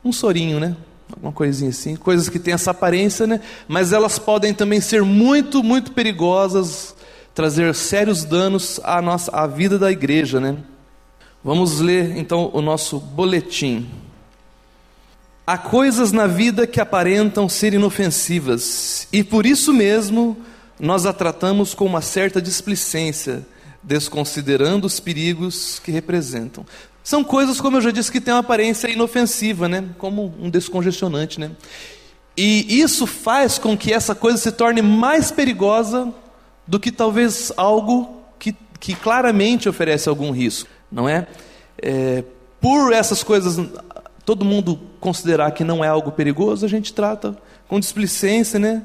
um 0.04 0.12
sorinho, 0.12 0.60
né? 0.60 0.76
Alguma 1.10 1.32
coisinha 1.32 1.70
assim, 1.70 1.96
coisas 1.96 2.28
que 2.28 2.38
têm 2.38 2.54
essa 2.54 2.70
aparência, 2.70 3.26
né? 3.26 3.40
Mas 3.66 3.92
elas 3.92 4.18
podem 4.18 4.52
também 4.52 4.80
ser 4.80 5.02
muito, 5.02 5.62
muito 5.62 5.92
perigosas, 5.92 6.94
trazer 7.34 7.74
sérios 7.74 8.24
danos 8.24 8.80
à 8.82 9.00
nossa 9.00 9.30
à 9.32 9.46
vida 9.46 9.78
da 9.78 9.90
igreja, 9.90 10.40
né? 10.40 10.56
Vamos 11.42 11.80
ler 11.80 12.16
então 12.16 12.50
o 12.52 12.62
nosso 12.62 12.98
boletim. 12.98 13.88
Há 15.46 15.58
coisas 15.58 16.10
na 16.10 16.26
vida 16.26 16.66
que 16.66 16.80
aparentam 16.80 17.48
ser 17.50 17.74
inofensivas, 17.74 19.06
e 19.12 19.22
por 19.22 19.44
isso 19.44 19.74
mesmo 19.74 20.36
nós 20.80 21.04
a 21.04 21.12
tratamos 21.12 21.74
com 21.74 21.84
uma 21.84 22.00
certa 22.00 22.40
displicência, 22.40 23.46
desconsiderando 23.82 24.86
os 24.86 24.98
perigos 24.98 25.78
que 25.78 25.90
representam. 25.90 26.64
São 27.04 27.22
coisas, 27.22 27.60
como 27.60 27.76
eu 27.76 27.82
já 27.82 27.90
disse, 27.90 28.10
que 28.10 28.18
têm 28.18 28.32
uma 28.32 28.40
aparência 28.40 28.88
inofensiva, 28.88 29.68
né? 29.68 29.84
como 29.98 30.34
um 30.40 30.48
descongestionante. 30.48 31.38
Né? 31.38 31.50
E 32.34 32.80
isso 32.80 33.06
faz 33.06 33.58
com 33.58 33.76
que 33.76 33.92
essa 33.92 34.14
coisa 34.14 34.38
se 34.38 34.50
torne 34.50 34.80
mais 34.80 35.30
perigosa 35.30 36.10
do 36.66 36.80
que 36.80 36.90
talvez 36.90 37.52
algo 37.58 38.22
que, 38.38 38.56
que 38.80 38.94
claramente 38.94 39.68
oferece 39.68 40.08
algum 40.08 40.30
risco, 40.30 40.68
não 40.90 41.06
é? 41.06 41.26
é? 41.80 42.24
Por 42.58 42.90
essas 42.94 43.22
coisas, 43.22 43.60
todo 44.24 44.42
mundo 44.42 44.80
considerar 44.98 45.50
que 45.50 45.62
não 45.62 45.84
é 45.84 45.88
algo 45.88 46.10
perigoso, 46.10 46.64
a 46.64 46.68
gente 46.68 46.94
trata 46.94 47.36
com 47.68 47.78
displicência, 47.78 48.58
né? 48.58 48.82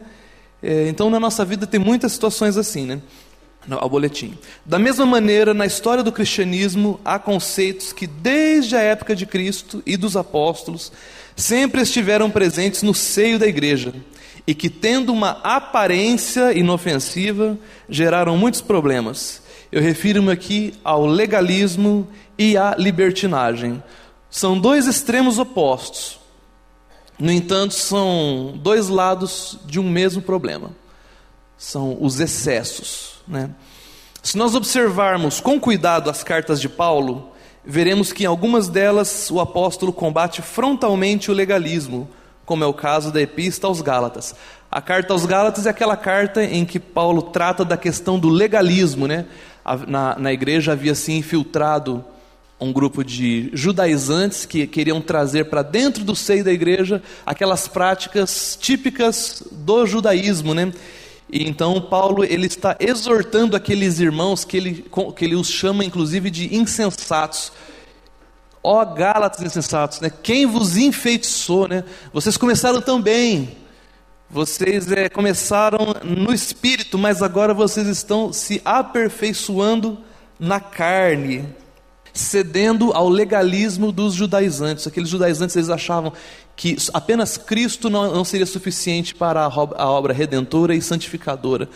É, 0.62 0.90
então, 0.90 1.10
na 1.10 1.22
nossa 1.22 1.46
vida 1.46 1.66
tem 1.66 1.80
muitas 1.80 2.12
situações 2.12 2.58
assim, 2.58 2.86
né? 2.86 3.02
Ao 3.78 3.90
boletim. 3.90 4.38
Da 4.66 4.80
mesma 4.80 5.06
maneira, 5.06 5.54
na 5.54 5.66
história 5.66 6.04
do 6.04 6.12
cristianismo, 6.12 7.00
há 7.04 7.20
conceitos 7.20 7.94
que, 7.94 8.08
desde 8.08 8.76
a 8.76 8.82
época 8.82 9.16
de 9.16 9.26
Cristo 9.26 9.84
e 9.86 9.98
dos 9.98 10.16
apóstolos, 10.16 10.92
sempre 11.36 11.82
estiveram 11.82 12.30
presentes 12.30 12.84
no 12.84 12.94
seio 12.94 13.38
da 13.38 13.48
igreja 13.48 13.94
e 14.48 14.56
que, 14.56 14.70
tendo 14.70 15.14
uma 15.14 15.40
aparência 15.44 16.52
inofensiva, 16.58 17.58
geraram 17.88 18.38
muitos 18.38 18.62
problemas. 18.62 19.42
Eu 19.72 19.82
refiro-me 19.82 20.32
aqui 20.32 20.74
ao 20.84 21.06
legalismo 21.06 22.08
e 22.38 22.58
à 22.58 22.76
libertinagem. 22.78 23.84
São 24.30 24.60
dois 24.60 24.88
extremos 24.88 25.38
opostos. 25.38 26.20
No 27.20 27.32
entanto, 27.32 27.74
são 27.74 28.54
dois 28.64 28.88
lados 28.88 29.60
de 29.66 29.80
um 29.80 29.90
mesmo 29.90 30.22
problema. 30.22 30.72
São 31.60 31.98
os 32.00 32.20
excessos. 32.22 33.16
Né? 33.28 33.52
Se 34.24 34.38
nós 34.38 34.56
observarmos 34.56 35.40
com 35.42 35.60
cuidado 35.60 36.10
as 36.10 36.24
cartas 36.24 36.60
de 36.60 36.70
Paulo, 36.70 37.32
veremos 37.64 38.14
que 38.14 38.24
em 38.24 38.26
algumas 38.26 38.70
delas 38.70 39.30
o 39.30 39.42
apóstolo 39.42 39.94
combate 39.94 40.42
frontalmente 40.42 41.30
o 41.30 41.34
legalismo, 41.34 42.10
como 42.46 42.64
é 42.64 42.68
o 42.68 42.74
caso 42.74 43.12
da 43.12 43.22
Epístola 43.22 43.72
aos 43.72 43.82
Gálatas. 43.82 44.34
A 44.72 44.82
carta 44.82 45.14
aos 45.14 45.26
Gálatas 45.26 45.66
é 45.66 45.70
aquela 45.70 45.98
carta 45.98 46.44
em 46.44 46.64
que 46.64 46.80
Paulo 46.80 47.22
trata 47.22 47.66
da 47.66 47.76
questão 47.76 48.18
do 48.18 48.30
legalismo. 48.30 49.06
Né? 49.06 49.26
Na, 49.86 50.18
na 50.18 50.32
igreja 50.32 50.72
havia 50.72 50.96
se 50.96 51.12
infiltrado 51.12 52.06
um 52.60 52.74
grupo 52.74 53.04
de 53.04 53.50
judaizantes 53.54 54.46
que 54.46 54.66
queriam 54.68 55.02
trazer 55.02 55.46
para 55.46 55.62
dentro 55.62 56.04
do 56.04 56.16
seio 56.16 56.44
da 56.44 56.52
igreja 56.52 57.02
aquelas 57.26 57.68
práticas 57.68 58.58
típicas 58.60 59.44
do 59.52 59.86
judaísmo, 59.86 60.54
né? 60.54 60.72
E 61.32 61.48
então 61.48 61.80
Paulo 61.80 62.24
ele 62.24 62.48
está 62.48 62.76
exortando 62.80 63.56
aqueles 63.56 64.00
irmãos 64.00 64.44
que 64.44 64.58
ele, 64.58 64.86
que 65.16 65.26
ele 65.26 65.36
os 65.36 65.48
chama 65.48 65.86
inclusive 65.86 66.32
de 66.32 66.56
insensatos. 66.56 67.52
Ó 68.64 68.84
Gálatas 68.84 69.42
insensatos, 69.42 70.02
né? 70.02 70.10
Quem 70.10 70.46
vos 70.46 70.76
enfeitiçou, 70.76 71.68
né? 71.68 71.84
Vocês 72.12 72.36
começaram 72.36 72.82
tão 72.82 73.02
bem, 73.02 73.56
vocês 74.30 74.92
é, 74.92 75.08
começaram 75.08 75.96
no 76.04 76.34
espírito, 76.34 76.98
mas 76.98 77.22
agora 77.22 77.54
vocês 77.54 77.88
estão 77.88 78.34
se 78.34 78.62
aperfeiçoando 78.66 80.00
na 80.40 80.60
carne, 80.60 81.48
cedendo 82.14 82.92
ao 82.92 83.08
legalismo 83.08 83.92
dos 83.92 84.14
judaizantes. 84.14 84.86
Aqueles 84.86 85.10
judaizantes 85.10 85.56
eles 85.56 85.70
achavam 85.70 86.12
que 86.60 86.76
apenas 86.94 87.38
Cristo 87.38 87.90
não, 87.90 88.14
não 88.14 88.26
seria 88.26 88.46
suficiente 88.46 89.16
para 89.16 89.46
a, 89.46 89.46
a 89.46 89.90
obra 89.90 90.14
redentora 90.14 90.76
e 90.76 90.82
santificadora. 90.82 91.70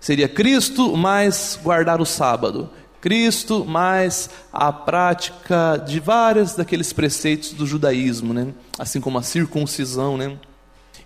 Seria 0.00 0.26
Cristo 0.26 0.96
mais 0.96 1.60
guardar 1.62 2.00
o 2.00 2.06
sábado, 2.06 2.70
Cristo 3.02 3.66
mais 3.66 4.30
a 4.50 4.72
prática 4.72 5.76
de 5.86 6.00
vários 6.00 6.54
daqueles 6.54 6.90
preceitos 6.90 7.52
do 7.52 7.66
judaísmo, 7.66 8.32
né? 8.32 8.54
assim 8.78 8.98
como 8.98 9.18
a 9.18 9.22
circuncisão. 9.22 10.16
Né? 10.16 10.38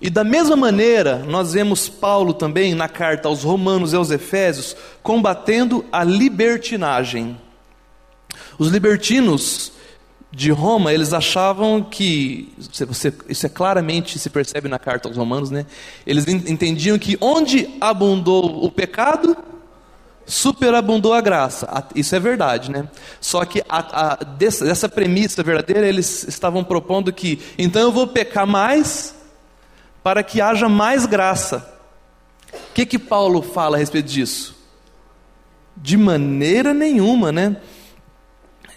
E 0.00 0.08
da 0.08 0.22
mesma 0.22 0.54
maneira, 0.54 1.24
nós 1.26 1.54
vemos 1.54 1.88
Paulo 1.88 2.32
também 2.32 2.72
na 2.72 2.88
carta 2.88 3.26
aos 3.26 3.42
Romanos 3.42 3.92
e 3.92 3.96
aos 3.96 4.12
Efésios 4.12 4.76
combatendo 5.02 5.84
a 5.90 6.04
libertinagem. 6.04 7.36
Os 8.56 8.68
libertinos 8.68 9.72
de 10.32 10.50
Roma, 10.50 10.94
eles 10.94 11.12
achavam 11.12 11.82
que, 11.82 12.50
você, 12.86 13.12
isso 13.28 13.44
é 13.44 13.48
claramente 13.50 14.18
se 14.18 14.30
percebe 14.30 14.66
na 14.66 14.78
carta 14.78 15.06
aos 15.06 15.16
Romanos, 15.16 15.50
né? 15.50 15.66
Eles 16.06 16.26
entendiam 16.26 16.98
que 16.98 17.18
onde 17.20 17.68
abundou 17.78 18.64
o 18.64 18.70
pecado, 18.70 19.36
superabundou 20.24 21.12
a 21.12 21.20
graça. 21.20 21.86
Isso 21.94 22.16
é 22.16 22.20
verdade, 22.20 22.70
né? 22.70 22.88
Só 23.20 23.44
que 23.44 23.62
a, 23.68 24.12
a, 24.12 24.24
dessa, 24.24 24.64
dessa 24.64 24.88
premissa 24.88 25.42
verdadeira, 25.42 25.86
eles 25.86 26.26
estavam 26.26 26.64
propondo 26.64 27.12
que, 27.12 27.38
então 27.58 27.82
eu 27.82 27.92
vou 27.92 28.06
pecar 28.06 28.46
mais 28.46 29.14
para 30.02 30.22
que 30.22 30.40
haja 30.40 30.66
mais 30.66 31.04
graça. 31.04 31.78
O 32.54 32.72
que 32.72 32.86
que 32.86 32.98
Paulo 32.98 33.42
fala 33.42 33.76
a 33.76 33.80
respeito 33.80 34.08
disso? 34.08 34.56
De 35.76 35.98
maneira 35.98 36.72
nenhuma, 36.72 37.30
né? 37.30 37.56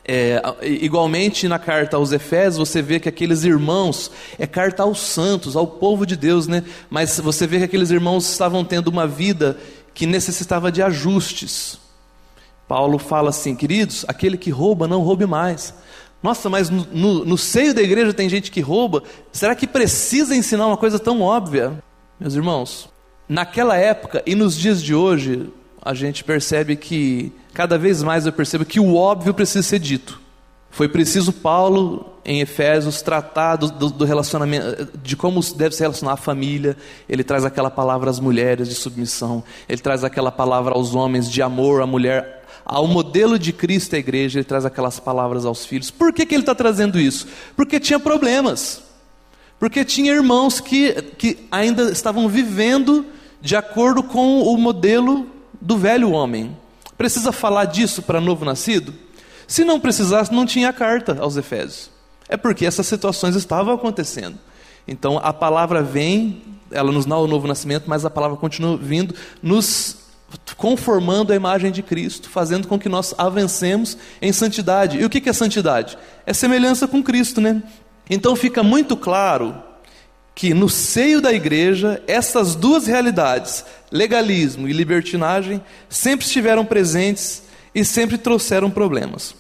É, 0.08 0.40
igualmente 0.62 1.48
na 1.48 1.58
carta 1.58 1.98
aos 1.98 2.12
Efésios, 2.12 2.70
você 2.70 2.80
vê 2.80 3.00
que 3.00 3.10
aqueles 3.10 3.44
irmãos, 3.44 4.12
é 4.38 4.46
carta 4.46 4.84
aos 4.84 5.00
santos, 5.00 5.56
ao 5.56 5.66
povo 5.66 6.06
de 6.06 6.16
Deus, 6.16 6.48
né? 6.48 6.64
Mas 6.90 7.20
você 7.20 7.48
vê 7.48 7.58
que 7.58 7.64
aqueles 7.64 7.90
irmãos 7.90 8.30
estavam 8.30 8.64
tendo 8.64 8.88
uma 8.90 9.08
vida 9.08 9.58
que 9.96 10.06
necessitava 10.06 10.72
de 10.72 10.84
ajustes. 10.84 11.80
Paulo 12.68 13.00
fala 13.00 13.30
assim, 13.30 13.56
queridos, 13.56 14.06
aquele 14.08 14.38
que 14.38 14.52
rouba, 14.52 14.88
não 14.88 15.02
roube 15.02 15.26
mais. 15.26 15.74
Nossa, 16.22 16.50
mas 16.50 16.70
no, 16.70 16.86
no, 16.92 17.26
no 17.26 17.38
seio 17.38 17.74
da 17.74 17.82
igreja 17.82 18.14
tem 18.14 18.30
gente 18.30 18.52
que 18.52 18.62
rouba. 18.62 19.04
Será 19.32 19.56
que 19.56 19.68
precisa 19.68 20.36
ensinar 20.36 20.68
uma 20.68 20.78
coisa 20.78 21.00
tão 21.00 21.22
óbvia? 21.22 21.84
Meus 22.20 22.36
irmãos, 22.36 22.90
naquela 23.28 23.76
época 23.78 24.24
e 24.26 24.36
nos 24.36 24.58
dias 24.58 24.82
de 24.82 24.94
hoje, 24.94 25.50
a 25.86 25.94
gente 25.94 26.24
percebe 26.24 26.76
que, 26.76 27.32
cada 27.54 27.78
vez 27.78 28.02
mais 28.02 28.26
eu 28.26 28.34
percebo 28.34 28.66
que 28.66 28.80
o 28.80 28.96
óbvio 28.96 29.36
precisa 29.36 29.62
ser 29.62 29.78
dito. 29.78 30.20
Foi 30.72 30.90
preciso 30.90 31.32
Paulo, 31.32 32.10
em 32.26 32.42
Efésios, 32.42 33.04
tratar 33.04 33.56
do, 33.56 33.70
do, 33.70 34.04
relacionamento, 34.04 34.90
de 35.02 35.16
como 35.16 35.40
deve 35.54 35.76
se 35.76 35.82
relacionar 35.82 36.14
a 36.14 36.18
família. 36.18 36.76
Ele 37.08 37.24
traz 37.24 37.46
aquela 37.46 37.70
palavra 37.70 38.10
às 38.10 38.20
mulheres 38.20 38.68
de 38.68 38.74
submissão. 38.74 39.44
Ele 39.70 39.80
traz 39.80 40.04
aquela 40.04 40.32
palavra 40.32 40.74
aos 40.74 40.96
homens 40.96 41.32
de 41.32 41.42
amor 41.42 41.82
à 41.82 41.86
mulher. 41.86 42.44
Ao 42.66 42.88
modelo 42.88 43.38
de 43.38 43.54
Cristo, 43.54 43.96
a 43.96 44.00
igreja, 44.00 44.40
ele 44.40 44.44
traz 44.44 44.66
aquelas 44.66 45.00
palavras 45.00 45.46
aos 45.46 45.66
filhos. 45.66 45.92
Por 45.92 46.12
que, 46.12 46.26
que 46.26 46.34
ele 46.34 46.42
está 46.42 46.56
trazendo 46.56 47.00
isso? 47.00 47.28
Porque 47.56 47.80
tinha 47.80 48.00
problemas. 48.00 48.82
Porque 49.60 49.86
tinha 49.86 50.12
irmãos 50.12 50.60
que, 50.60 50.94
que 51.18 51.48
ainda 51.52 51.92
estavam 51.92 52.28
vivendo 52.28 53.06
de 53.40 53.56
acordo 53.56 54.02
com 54.02 54.42
o 54.42 54.58
modelo 54.58 55.35
do 55.62 55.78
velho 55.78 56.12
homem. 56.12 56.56
Precisa 56.98 57.32
falar 57.32 57.66
disso 57.66 58.02
para 58.02 58.22
novo 58.22 58.46
nascido? 58.46 58.94
Se 59.48 59.64
não 59.64 59.80
precisasse, 59.80 60.34
não 60.34 60.46
tinha 60.46 60.72
carta 60.74 61.18
aos 61.20 61.38
Efésios. 61.38 61.90
É 62.28 62.36
porque 62.36 62.66
essas 62.66 62.88
situações 62.88 63.36
estavam 63.36 63.74
acontecendo. 63.74 64.38
Então 64.88 65.20
a 65.22 65.34
palavra 65.34 65.82
vem, 65.84 66.42
ela 66.72 66.92
nos 66.92 67.06
dá 67.06 67.18
o 67.18 67.28
novo 67.28 67.48
nascimento, 67.48 67.84
mas 67.88 68.06
a 68.06 68.10
palavra 68.10 68.38
continua 68.38 68.78
vindo, 68.78 69.14
nos 69.42 69.98
conformando 70.58 71.32
a 71.32 71.36
imagem 71.36 71.72
de 71.72 71.82
Cristo, 71.82 72.30
fazendo 72.30 72.68
com 72.68 72.80
que 72.80 72.90
nós 72.90 73.14
avancemos 73.18 73.98
em 74.22 74.34
santidade. 74.34 74.98
E 74.98 75.06
o 75.06 75.10
que 75.10 75.30
é 75.30 75.34
santidade? 75.34 75.98
É 76.26 76.34
semelhança 76.34 76.88
com 76.88 77.04
Cristo, 77.04 77.40
né? 77.40 77.62
Então 78.10 78.36
fica 78.36 78.64
muito 78.64 78.98
claro 78.98 79.56
que 80.34 80.54
no 80.54 80.68
seio 80.68 81.22
da 81.22 81.32
igreja, 81.32 82.04
essas 82.08 82.56
duas 82.56 82.86
realidades, 82.86 83.64
legalismo 83.96 84.68
e 84.68 84.74
libertinagem, 84.74 85.64
sempre 85.90 86.26
estiveram 86.26 86.66
presentes 86.66 87.44
e 87.74 87.86
sempre 87.86 88.18
trouxeram 88.18 88.70
problemas. 88.70 89.36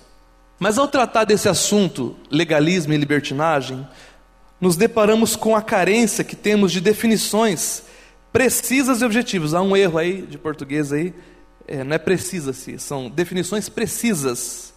Mas 0.58 0.78
ao 0.78 0.88
tratar 0.88 1.26
desse 1.26 1.50
assunto, 1.50 2.16
legalismo 2.32 2.94
e 2.94 2.98
libertinagem, 2.98 3.86
nos 4.60 4.78
deparamos 4.78 5.36
com 5.36 5.56
a 5.56 5.62
carência 5.62 6.24
que 6.24 6.36
temos 6.36 6.72
de 6.72 6.80
definições 6.80 7.84
precisas 8.32 9.02
e 9.02 9.06
objetivas. 9.06 9.54
Há 9.54 9.62
um 9.62 9.76
erro 9.76 9.98
aí 9.98 10.22
de 10.22 10.38
português 10.38 10.94
aí, 10.94 11.14
é, 11.68 11.84
não 11.84 11.96
é 11.96 11.98
precisa-se, 11.98 12.80
são 12.80 13.10
definições 13.10 13.68
precisas, 13.68 14.74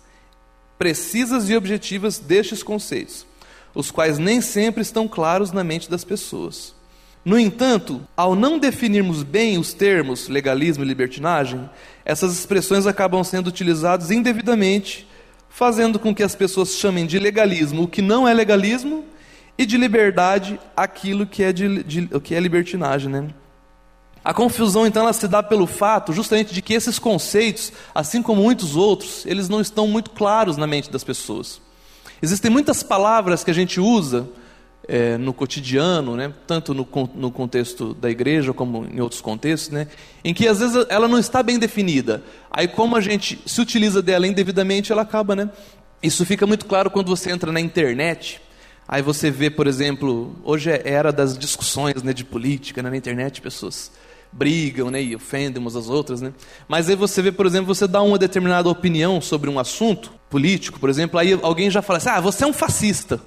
precisas 0.76 1.49
e 1.49 1.56
objetivas 1.56 2.18
destes 2.18 2.62
conceitos, 2.62 3.26
os 3.75 3.90
quais 3.90 4.18
nem 4.18 4.40
sempre 4.40 4.82
estão 4.82 5.06
claros 5.06 5.52
na 5.52 5.62
mente 5.62 5.88
das 5.88 6.02
pessoas. 6.04 6.77
No 7.25 7.39
entanto, 7.39 8.01
ao 8.17 8.35
não 8.35 8.59
definirmos 8.59 9.23
bem 9.23 9.59
os 9.59 9.73
termos 9.73 10.29
legalismo 10.29 10.85
e 10.85 10.87
libertinagem, 10.87 11.69
essas 12.05 12.33
expressões 12.33 12.87
acabam 12.87 13.23
sendo 13.23 13.49
utilizadas 13.49 14.11
indevidamente, 14.11 15.07
fazendo 15.49 15.99
com 15.99 16.15
que 16.15 16.23
as 16.23 16.35
pessoas 16.35 16.75
chamem 16.77 17.07
de 17.07 17.19
legalismo 17.19 17.83
o 17.83 17.89
que 17.89 18.01
não 18.01 18.27
é 18.27 18.33
legalismo 18.33 19.05
e 19.59 19.67
de 19.67 19.77
liberdade 19.77 20.59
aquilo 20.77 21.27
que 21.27 21.43
é, 21.43 21.53
de, 21.53 21.83
de, 21.83 22.09
o 22.15 22.21
que 22.21 22.35
é 22.35 22.41
libertinagem. 22.41 23.11
Né? 23.11 23.29
A 24.25 24.33
confusão 24.33 24.87
então 24.87 25.03
ela 25.03 25.13
se 25.13 25.27
dá 25.27 25.43
pelo 25.43 25.67
fato 25.67 26.13
justamente 26.13 26.55
de 26.55 26.63
que 26.63 26.75
esses 26.75 26.99
conceitos, 26.99 27.73
assim 27.95 28.23
como 28.23 28.43
muitos 28.43 28.77
outros, 28.77 29.27
eles 29.27 29.49
não 29.49 29.61
estão 29.61 29.89
muito 29.89 30.11
claros 30.11 30.57
na 30.57 30.67
mente 30.67 30.91
das 30.91 31.03
pessoas. 31.03 31.61
Existem 32.23 32.51
muitas 32.51 32.83
palavras 32.83 33.43
que 33.43 33.51
a 33.51 33.55
gente 33.55 33.81
usa 33.81 34.29
é, 34.88 35.18
no 35.18 35.35
cotidiano, 35.35 36.16
né, 36.16 36.33
tanto 36.47 36.73
no, 36.73 36.88
no, 37.14 37.30
contexto 37.30 37.92
da 37.92 38.11
igreja 38.11 38.54
como 38.54 38.87
em 38.87 39.00
outros 39.00 39.21
contextos, 39.21 39.68
né, 39.71 39.87
em 40.25 40.33
que 40.33 40.49
às 40.49 40.61
vezes 40.61 40.87
ela 40.88 41.07
não 41.07 41.18
está 41.18 41.42
bem 41.42 41.59
definida. 41.59 42.23
Aí, 42.50 42.66
como 42.66 42.97
a 42.97 43.00
gente 43.00 43.38
se 43.45 43.61
utiliza 43.61 44.00
dela 44.00 44.26
indevidamente, 44.26 44.90
ela 44.90 45.02
acaba. 45.02 45.37
Né? 45.37 45.50
Isso 46.02 46.25
fica 46.25 46.47
muito 46.47 46.64
claro 46.64 46.90
quando 46.90 47.09
você 47.09 47.30
entra 47.30 47.52
na 47.52 47.61
internet. 47.61 48.40
Aí 48.88 49.02
você 49.02 49.30
vê, 49.30 49.50
por 49.50 49.66
exemplo, 49.66 50.35
hoje 50.42 50.71
é 50.71 50.83
era 50.87 51.12
das 51.12 51.37
discussões 51.37 52.02
né, 52.02 52.14
de 52.14 52.25
política 52.25 52.83
né, 52.83 52.88
na 52.88 52.97
internet, 52.97 53.42
pessoas 53.42 53.92
brigam 54.33 54.90
né, 54.90 55.02
e 55.02 55.14
ofendem 55.14 55.61
umas 55.61 55.76
às 55.76 55.90
outras. 55.90 56.23
Né? 56.23 56.33
Mas 56.66 56.88
aí 56.88 56.97
você 56.97 57.21
vê, 57.21 57.30
por 57.30 57.45
exemplo, 57.45 57.75
você 57.75 57.87
dá 57.87 58.00
uma 58.00 58.16
determinada 58.16 58.71
opinião 58.71 59.21
sobre 59.21 59.50
um 59.50 59.59
assunto 59.59 60.11
político, 60.30 60.80
por 60.80 60.88
exemplo, 60.88 61.18
aí 61.18 61.38
alguém 61.42 61.71
já 61.71 61.83
fala 61.83 61.99
assim: 61.99 62.09
ah, 62.09 62.21
você 62.21 62.45
é 62.45 62.47
um 62.47 62.52
fascista. 62.54 63.21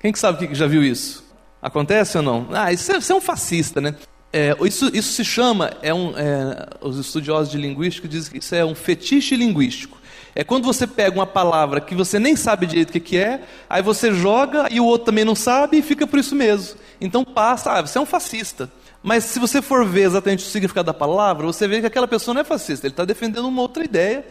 Quem 0.00 0.12
que 0.12 0.18
sabe 0.18 0.48
que 0.48 0.54
já 0.54 0.66
viu 0.66 0.82
isso? 0.82 1.22
Acontece 1.60 2.16
ou 2.16 2.22
não? 2.22 2.48
Ah, 2.52 2.72
isso 2.72 2.90
é, 2.90 2.96
isso 2.96 3.12
é 3.12 3.14
um 3.14 3.20
fascista, 3.20 3.82
né? 3.82 3.94
É, 4.32 4.56
isso, 4.62 4.90
isso 4.94 5.12
se 5.12 5.24
chama, 5.24 5.72
é 5.82 5.92
um, 5.92 6.16
é, 6.16 6.68
os 6.80 6.96
estudiosos 6.96 7.50
de 7.50 7.58
linguística 7.58 8.08
dizem 8.08 8.32
que 8.32 8.38
isso 8.38 8.54
é 8.54 8.64
um 8.64 8.74
fetiche 8.74 9.36
linguístico. 9.36 9.98
É 10.34 10.42
quando 10.42 10.64
você 10.64 10.86
pega 10.86 11.14
uma 11.14 11.26
palavra 11.26 11.80
que 11.80 11.94
você 11.94 12.18
nem 12.18 12.34
sabe 12.34 12.64
direito 12.64 12.90
o 12.90 12.92
que, 12.92 13.00
que 13.00 13.18
é, 13.18 13.42
aí 13.68 13.82
você 13.82 14.12
joga 14.12 14.68
e 14.70 14.80
o 14.80 14.84
outro 14.86 15.06
também 15.06 15.24
não 15.24 15.34
sabe 15.34 15.78
e 15.78 15.82
fica 15.82 16.06
por 16.06 16.18
isso 16.18 16.34
mesmo. 16.34 16.78
Então 16.98 17.22
passa, 17.22 17.72
ah, 17.72 17.82
você 17.82 17.98
é 17.98 18.00
um 18.00 18.06
fascista. 18.06 18.70
Mas 19.02 19.24
se 19.24 19.38
você 19.38 19.60
for 19.60 19.84
ver 19.86 20.02
exatamente 20.02 20.44
o 20.44 20.48
significado 20.48 20.86
da 20.86 20.94
palavra, 20.94 21.46
você 21.46 21.66
vê 21.68 21.80
que 21.80 21.86
aquela 21.86 22.08
pessoa 22.08 22.34
não 22.34 22.40
é 22.40 22.44
fascista, 22.44 22.86
ele 22.86 22.92
está 22.92 23.04
defendendo 23.04 23.48
uma 23.48 23.60
outra 23.60 23.84
ideia 23.84 24.24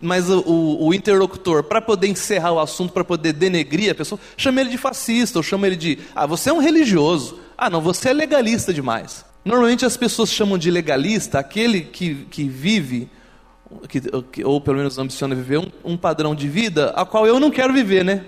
mas 0.00 0.28
o, 0.30 0.40
o, 0.40 0.88
o 0.88 0.94
interlocutor, 0.94 1.62
para 1.62 1.80
poder 1.80 2.08
encerrar 2.08 2.52
o 2.52 2.60
assunto, 2.60 2.92
para 2.92 3.04
poder 3.04 3.32
denegrir 3.32 3.90
a 3.90 3.94
pessoa, 3.94 4.20
chama 4.36 4.60
ele 4.60 4.70
de 4.70 4.78
fascista, 4.78 5.38
ou 5.38 5.42
chama 5.42 5.66
ele 5.66 5.76
de, 5.76 5.98
ah, 6.14 6.26
você 6.26 6.50
é 6.50 6.52
um 6.52 6.58
religioso. 6.58 7.38
Ah, 7.56 7.70
não, 7.70 7.80
você 7.80 8.10
é 8.10 8.12
legalista 8.12 8.72
demais. 8.72 9.24
Normalmente 9.44 9.84
as 9.86 9.96
pessoas 9.96 10.30
chamam 10.30 10.58
de 10.58 10.70
legalista 10.70 11.38
aquele 11.38 11.82
que, 11.82 12.26
que 12.30 12.48
vive, 12.48 13.08
que, 13.88 14.44
ou 14.44 14.60
pelo 14.60 14.78
menos 14.78 14.98
ambiciona 14.98 15.34
viver, 15.34 15.58
um, 15.58 15.70
um, 15.84 15.96
padrão 15.96 16.34
de 16.34 16.48
vida 16.48 16.90
a 16.90 17.06
qual 17.06 17.26
eu 17.26 17.38
não 17.38 17.50
quero 17.50 17.72
viver, 17.72 18.04
né? 18.04 18.24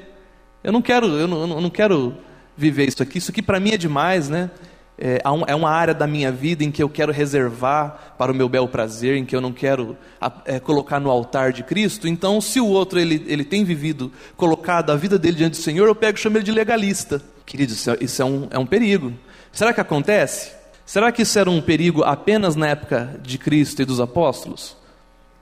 Eu 0.63 0.73
não 0.73 0.81
quero, 0.81 1.07
eu 1.07 1.27
não, 1.27 1.41
eu 1.43 1.61
não 1.61 1.71
quero 1.71 2.15
viver 2.57 2.89
isso 2.89 3.03
aqui, 3.03 3.19
isso 3.19 3.31
aqui 3.31 3.43
para 3.43 3.59
mim 3.59 3.73
é 3.73 3.77
demais, 3.77 4.29
né? 4.29 4.51
É, 4.99 5.23
é 5.47 5.55
uma 5.55 5.71
área 5.71 5.95
da 5.95 6.07
minha 6.07 6.33
vida 6.33 6.65
em 6.65 6.71
que 6.71 6.83
eu 6.83 6.89
quero 6.89 7.13
reservar 7.13 8.15
para 8.19 8.33
o 8.33 8.35
meu 8.35 8.49
bel 8.49 8.67
prazer, 8.67 9.17
em 9.17 9.25
que 9.25 9.37
eu 9.37 9.41
não 9.41 9.53
quero 9.53 9.97
é, 10.45 10.59
colocar 10.59 10.99
no 10.99 11.11
altar 11.11 11.53
de 11.53 11.63
Cristo. 11.63 12.09
Então, 12.09 12.41
se 12.41 12.61
o 12.61 12.67
outro 12.67 12.99
ele, 12.99 13.25
ele 13.29 13.45
tem 13.45 13.65
vivido, 13.65 14.13
colocado 14.37 14.91
a 14.91 14.97
vida 14.97 15.19
dele 15.19 15.37
diante 15.37 15.53
do 15.53 15.63
Senhor, 15.63 15.87
eu 15.87 15.95
pego 15.95 16.19
e 16.19 16.21
chamo 16.21 16.37
ele 16.37 16.45
de 16.45 16.53
legalista. 16.53 17.23
Querido, 17.47 17.73
isso, 17.73 17.91
é, 17.91 17.97
isso 18.01 18.21
é, 18.21 18.25
um, 18.25 18.49
é 18.51 18.59
um 18.59 18.67
perigo. 18.67 19.13
Será 19.53 19.73
que 19.73 19.81
acontece? 19.81 20.53
Será 20.85 21.13
que 21.13 21.23
isso 21.23 21.39
era 21.39 21.51
um 21.51 21.61
perigo 21.61 22.03
apenas 22.03 22.57
na 22.57 22.69
época 22.69 23.21
de 23.23 23.39
Cristo 23.39 23.81
e 23.81 23.85
dos 23.85 24.01
apóstolos? 24.01 24.77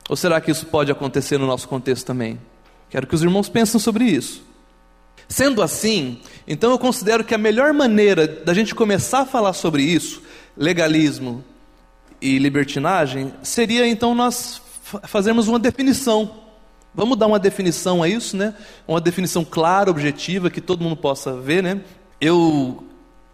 Ou 0.09 0.17
será 0.17 0.41
que 0.41 0.51
isso 0.51 0.67
pode 0.67 0.93
acontecer 0.93 1.39
no 1.39 1.47
nosso 1.47 1.67
contexto 1.67 2.07
também? 2.07 2.39
Quero 2.91 3.07
que 3.07 3.15
os 3.15 3.23
irmãos 3.23 3.49
pensem 3.49 3.81
sobre 3.81 4.05
isso. 4.05 4.46
Sendo 5.29 5.63
assim, 5.63 6.21
então 6.47 6.71
eu 6.71 6.79
considero 6.79 7.25
que 7.25 7.35
a 7.35 7.39
melhor 7.39 7.73
maneira 7.73 8.27
da 8.27 8.55
gente 8.55 8.75
começar 8.75 9.21
a 9.21 9.27
falar 9.27 9.53
sobre 9.53 9.83
isso, 9.83 10.23
legalismo 10.57 11.45
e 12.21 12.39
libertinagem, 12.39 13.33
seria 13.43 13.87
então 13.87 14.15
nós 14.15 14.61
fazermos 15.05 15.49
uma 15.49 15.59
definição. 15.59 16.47
Vamos 16.95 17.19
dar 17.19 17.27
uma 17.27 17.39
definição 17.39 18.03
a 18.03 18.09
isso, 18.09 18.37
né? 18.37 18.55
Uma 18.87 19.01
definição 19.01 19.45
clara, 19.45 19.91
objetiva, 19.91 20.49
que 20.49 20.61
todo 20.61 20.83
mundo 20.83 20.97
possa 20.97 21.35
ver, 21.35 21.63
né? 21.63 21.81
Eu 22.21 22.85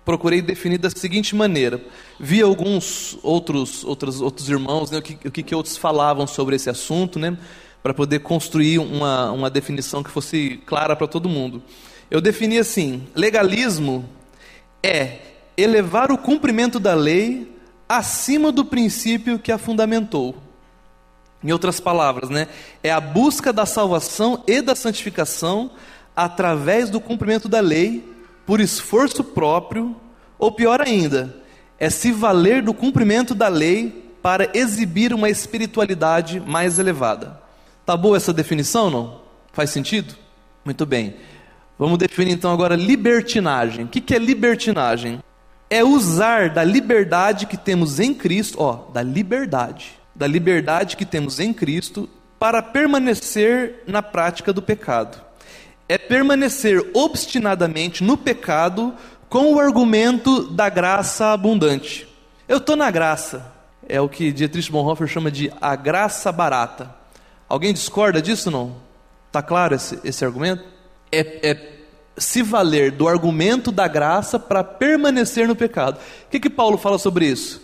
procurei 0.05 0.43
definir 0.43 0.79
da 0.79 0.91
seguinte 0.91 1.35
maneira. 1.37 1.81
Vi 2.19 2.43
alguns 2.43 3.19
outros 3.23 3.85
outros, 3.85 4.21
outros 4.21 4.49
irmãos, 4.49 4.91
né, 4.91 4.99
o, 4.99 5.03
que, 5.03 5.29
o 5.29 5.31
que 5.31 5.55
outros 5.55 5.77
falavam 5.77 6.27
sobre 6.27 6.57
esse 6.57 6.69
assunto, 6.69 7.19
né, 7.19 7.37
para 7.83 7.93
poder 7.93 8.21
construir 8.21 8.79
uma, 8.79 9.33
uma 9.33 9.51
definição 9.51 10.03
que 10.03 10.11
fosse 10.11 10.61
clara 10.65 10.95
para 10.95 11.07
todo 11.07 11.29
mundo. 11.29 11.63
Eu 12.11 12.21
defini 12.21 12.59
assim: 12.59 13.07
legalismo 13.15 14.09
é 14.83 15.19
elevar 15.57 16.13
o 16.13 16.19
cumprimento 16.19 16.79
da 16.79 16.95
lei 16.95 17.51
acima 17.89 18.53
do 18.53 18.65
princípio 18.65 19.39
que 19.39 19.53
a 19.53 19.59
fundamentou. 19.59 20.37
Em 21.45 21.51
outras 21.51 21.81
palavras, 21.81 22.31
né, 22.31 22.47
é 22.83 22.91
a 22.91 23.01
busca 23.01 23.53
da 23.53 23.67
salvação 23.67 24.45
e 24.47 24.63
da 24.63 24.77
santificação 24.77 25.73
através 26.15 26.89
do 26.89 27.01
cumprimento 27.01 27.49
da 27.49 27.61
lei 27.61 28.09
por 28.47 28.61
esforço 28.61 29.25
próprio, 29.25 29.97
ou 30.39 30.53
pior 30.53 30.81
ainda, 30.81 31.35
é 31.79 31.91
se 31.91 32.13
valer 32.13 32.63
do 32.63 32.73
cumprimento 32.73 33.35
da 33.35 33.49
lei 33.49 34.13
para 34.23 34.51
exibir 34.57 35.13
uma 35.13 35.29
espiritualidade 35.29 36.39
mais 36.39 36.79
elevada. 36.79 37.42
Tá 37.85 37.97
boa 37.97 38.17
essa 38.17 38.33
definição, 38.33 38.91
não? 38.91 39.21
Faz 39.53 39.71
sentido? 39.71 40.15
Muito 40.65 40.87
bem. 40.87 41.17
Vamos 41.79 41.99
definir 41.99 42.33
então 42.33 42.53
agora 42.53 42.77
libertinagem. 42.77 43.85
O 43.85 43.89
que 43.89 44.15
é 44.15 44.19
libertinagem? 44.19 45.21
É 45.69 45.83
usar 45.83 46.51
da 46.51 46.63
liberdade 46.63 47.47
que 47.47 47.57
temos 47.57 47.99
em 47.99 48.13
Cristo, 48.13 48.61
ó, 48.61 48.91
da 48.93 49.03
liberdade, 49.03 49.93
da 50.15 50.27
liberdade 50.27 50.97
que 50.97 51.05
temos 51.05 51.41
em 51.41 51.53
Cristo 51.53 52.09
para 52.39 52.63
permanecer 52.63 53.83
na 53.87 54.03
prática 54.03 54.53
do 54.53 54.61
pecado 54.61 55.33
é 55.93 55.99
permanecer 55.99 56.83
obstinadamente 56.95 58.03
no 58.03 58.17
pecado 58.17 58.95
com 59.29 59.53
o 59.53 59.61
argumento 59.61 60.45
da 60.51 60.71
graça 60.71 61.35
abundante. 61.35 62.09
Eu 62.49 62.57
estou 62.57 62.77
na 62.77 62.91
graça, 62.91 63.53
é 63.87 64.01
o 64.01 64.09
que 64.09 64.33
Dietrich 64.33 64.73
Bonhoeffer 64.73 65.07
chama 65.07 65.31
de 65.31 65.53
a 65.61 65.77
graça 65.77 66.33
barata. 66.33 66.95
Alguém 67.53 67.75
discorda 67.75 68.23
disso 68.23 68.51
não? 68.51 68.77
Está 69.27 69.43
claro 69.43 69.75
esse, 69.75 70.01
esse 70.03 70.25
argumento? 70.25 70.65
É, 71.13 71.51
é, 71.51 71.73
se 72.17 72.43
valer 72.43 72.91
do 72.91 73.07
argumento 73.07 73.71
da 73.71 73.87
graça 73.87 74.39
para 74.39 74.65
permanecer 74.65 75.47
no 75.47 75.55
pecado. 75.55 75.99
O 75.99 76.31
que, 76.31 76.41
que 76.41 76.49
Paulo 76.49 76.79
fala 76.79 76.99
sobre 76.99 77.27
isso? 77.27 77.61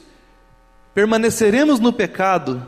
Permaneceremos 0.92 1.80
no 1.80 1.90
pecado, 1.90 2.62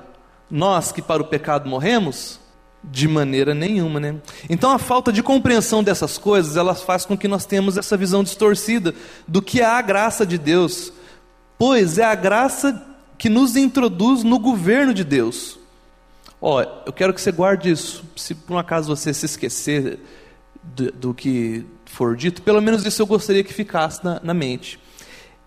nós 0.50 0.92
que 0.92 1.02
para 1.02 1.20
o 1.20 1.26
pecado 1.26 1.68
morremos? 1.68 2.40
De 2.82 3.06
maneira 3.06 3.52
nenhuma, 3.52 4.00
né? 4.00 4.16
Então 4.48 4.70
a 4.70 4.78
falta 4.78 5.12
de 5.12 5.22
compreensão 5.22 5.84
dessas 5.84 6.16
coisas, 6.16 6.56
ela 6.56 6.74
faz 6.74 7.04
com 7.04 7.18
que 7.18 7.28
nós 7.28 7.44
tenhamos 7.44 7.76
essa 7.76 7.98
visão 7.98 8.24
distorcida 8.24 8.94
do 9.28 9.42
que 9.42 9.60
é 9.60 9.66
a 9.66 9.82
graça 9.82 10.24
de 10.24 10.38
Deus, 10.38 10.90
pois 11.58 11.98
é 11.98 12.04
a 12.04 12.14
graça 12.14 12.82
que 13.18 13.28
nos 13.28 13.56
introduz 13.56 14.24
no 14.24 14.38
governo 14.38 14.94
de 14.94 15.04
Deus. 15.04 15.59
Ó, 16.40 16.62
eu 16.86 16.92
quero 16.92 17.12
que 17.12 17.20
você 17.20 17.30
guarde 17.30 17.70
isso. 17.70 18.04
Se 18.16 18.34
por 18.34 18.54
um 18.54 18.58
acaso 18.58 18.94
você 18.94 19.12
se 19.12 19.26
esquecer 19.26 19.98
do, 20.62 20.90
do 20.92 21.14
que 21.14 21.64
for 21.84 22.16
dito, 22.16 22.42
pelo 22.42 22.62
menos 22.62 22.84
isso 22.84 23.02
eu 23.02 23.06
gostaria 23.06 23.44
que 23.44 23.52
ficasse 23.52 24.02
na, 24.04 24.20
na 24.22 24.32
mente. 24.32 24.78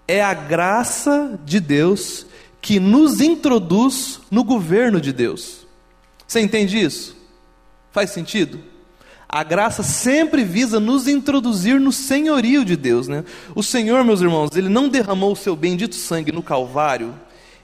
É 0.08 0.22
a 0.22 0.34
graça 0.34 1.40
de 1.46 1.60
Deus 1.60 2.26
que 2.62 2.80
nos 2.80 3.20
introduz 3.22 4.22
no 4.30 4.44
governo 4.44 5.02
de 5.02 5.12
Deus. 5.12 5.66
Você 6.28 6.40
entende 6.40 6.80
isso? 6.80 7.16
Faz 7.92 8.12
sentido? 8.12 8.60
A 9.28 9.44
graça 9.44 9.82
sempre 9.82 10.44
visa 10.44 10.80
nos 10.80 11.08
introduzir 11.08 11.80
no 11.80 11.92
senhorio 11.92 12.64
de 12.64 12.76
Deus, 12.76 13.08
né? 13.08 13.24
O 13.56 13.64
Senhor, 13.64 14.04
meus 14.04 14.22
irmãos, 14.22 14.56
ele 14.56 14.70
não 14.70 14.88
derramou 14.88 15.32
o 15.32 15.36
seu 15.36 15.56
bendito 15.56 15.96
sangue 15.96 16.32
no 16.32 16.44
Calvário 16.44 17.16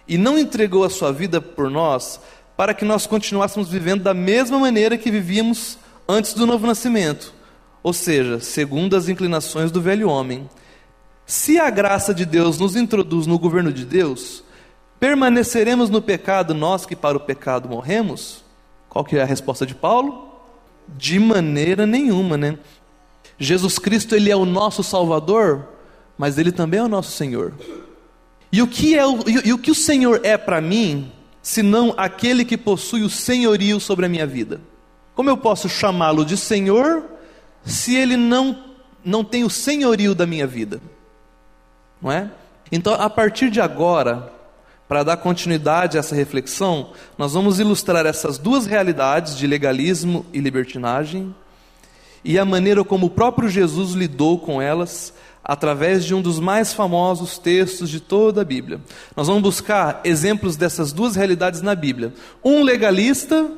e 0.08 0.17
não 0.17 0.38
entregou 0.38 0.84
a 0.84 0.89
sua 0.89 1.13
vida 1.13 1.39
por 1.39 1.69
nós 1.69 2.19
para 2.60 2.74
que 2.74 2.84
nós 2.84 3.08
continuássemos 3.08 3.69
vivendo 3.69 4.04
da 4.04 4.13
mesma 4.13 4.60
maneira 4.60 4.98
que 4.98 5.10
vivíamos 5.10 5.78
antes 6.06 6.34
do 6.34 6.45
novo 6.45 6.67
nascimento, 6.67 7.34
ou 7.82 7.93
seja, 7.93 8.41
segundo 8.41 8.98
as 8.98 9.08
inclinações 9.08 9.72
do 9.72 9.82
velho 9.82 10.10
homem. 10.10 10.50
Se 11.26 11.58
a 11.58 11.69
graça 11.69 12.13
de 12.13 12.26
Deus 12.26 12.60
nos 12.60 12.76
introduz 12.76 13.26
no 13.26 13.39
governo 13.39 13.72
de 13.72 13.86
Deus, 13.86 14.43
permaneceremos 15.00 15.89
no 15.89 16.02
pecado 16.02 16.54
nós 16.54 16.86
que 16.86 16.98
para 16.98 17.15
o 17.15 17.22
pecado 17.22 17.69
morremos? 17.69 18.43
Qual 18.89 19.06
que 19.06 19.15
é 19.15 19.22
a 19.22 19.26
resposta 19.26 19.65
de 19.65 19.74
Paulo? 19.74 20.30
De 20.86 21.17
maneira 21.17 21.86
nenhuma, 21.86 22.36
né? 22.36 22.60
Jesus 23.38 23.80
Cristo 23.80 24.17
ele 24.17 24.30
é 24.30 24.36
o 24.36 24.43
nosso 24.43 24.84
Salvador, 24.84 25.65
mas 26.17 26.38
ele 26.38 26.52
também 26.52 26.82
é 26.82 26.84
o 26.84 26.89
nosso 26.89 27.13
Senhor. 27.13 27.54
E 28.52 28.62
o 28.62 28.67
que 28.67 28.98
é 28.98 29.08
o, 29.08 29.17
e, 29.30 29.48
e 29.48 29.54
o 29.54 29.58
que 29.58 29.72
o 29.72 29.76
Senhor 29.76 30.19
é 30.26 30.38
para 30.38 30.60
mim, 30.60 31.10
senão 31.41 31.93
aquele 31.97 32.43
que 32.45 32.58
possui 32.58 33.02
o 33.02 33.10
senhorio 33.10 33.80
sobre 33.80 34.06
a 34.06 34.10
minha 34.10 34.28
vida? 34.28 34.62
Como 35.15 35.30
eu 35.30 35.38
posso 35.38 35.67
chamá-lo 35.67 36.25
de 36.25 36.38
Senhor 36.38 37.04
se 37.63 37.95
ele 37.95 38.15
não 38.15 38.67
não 39.04 39.23
tem 39.23 39.43
o 39.43 39.49
senhorio 39.49 40.13
da 40.13 40.25
minha 40.25 40.45
vida? 40.45 40.82
Não 42.02 42.12
é? 42.12 42.30
Então, 42.71 42.93
a 42.93 43.10
partir 43.10 43.49
de 43.49 43.60
agora, 43.60 44.32
para 44.88 45.04
dar 45.04 45.17
continuidade 45.17 45.97
a 45.97 45.99
essa 45.99 46.15
reflexão, 46.15 46.91
nós 47.17 47.34
vamos 47.34 47.60
ilustrar 47.60 48.06
essas 48.06 48.38
duas 48.38 48.65
realidades 48.65 49.38
de 49.38 49.47
legalismo 49.47 50.25
e 50.34 50.39
libertinagem 50.39 51.34
e 52.23 52.38
a 52.38 52.45
maneira 52.45 52.84
como 52.84 53.08
o 53.08 53.10
próprio 53.10 53.49
Jesus 53.49 53.93
lidou 53.93 54.39
com 54.39 54.62
elas 54.62 55.13
através 55.49 56.05
de 56.05 56.13
um 56.13 56.21
dos 56.21 56.39
mais 56.39 56.75
famosos 56.75 57.39
textos 57.39 57.89
de 57.89 57.99
toda 57.99 58.41
a 58.41 58.45
Bíblia. 58.45 58.79
Nós 59.17 59.25
vamos 59.25 59.41
buscar 59.41 59.99
exemplos 60.03 60.55
dessas 60.55 60.93
duas 60.93 61.15
realidades 61.15 61.63
na 61.63 61.73
Bíblia: 61.73 62.13
um 62.45 62.62
legalista 62.62 63.49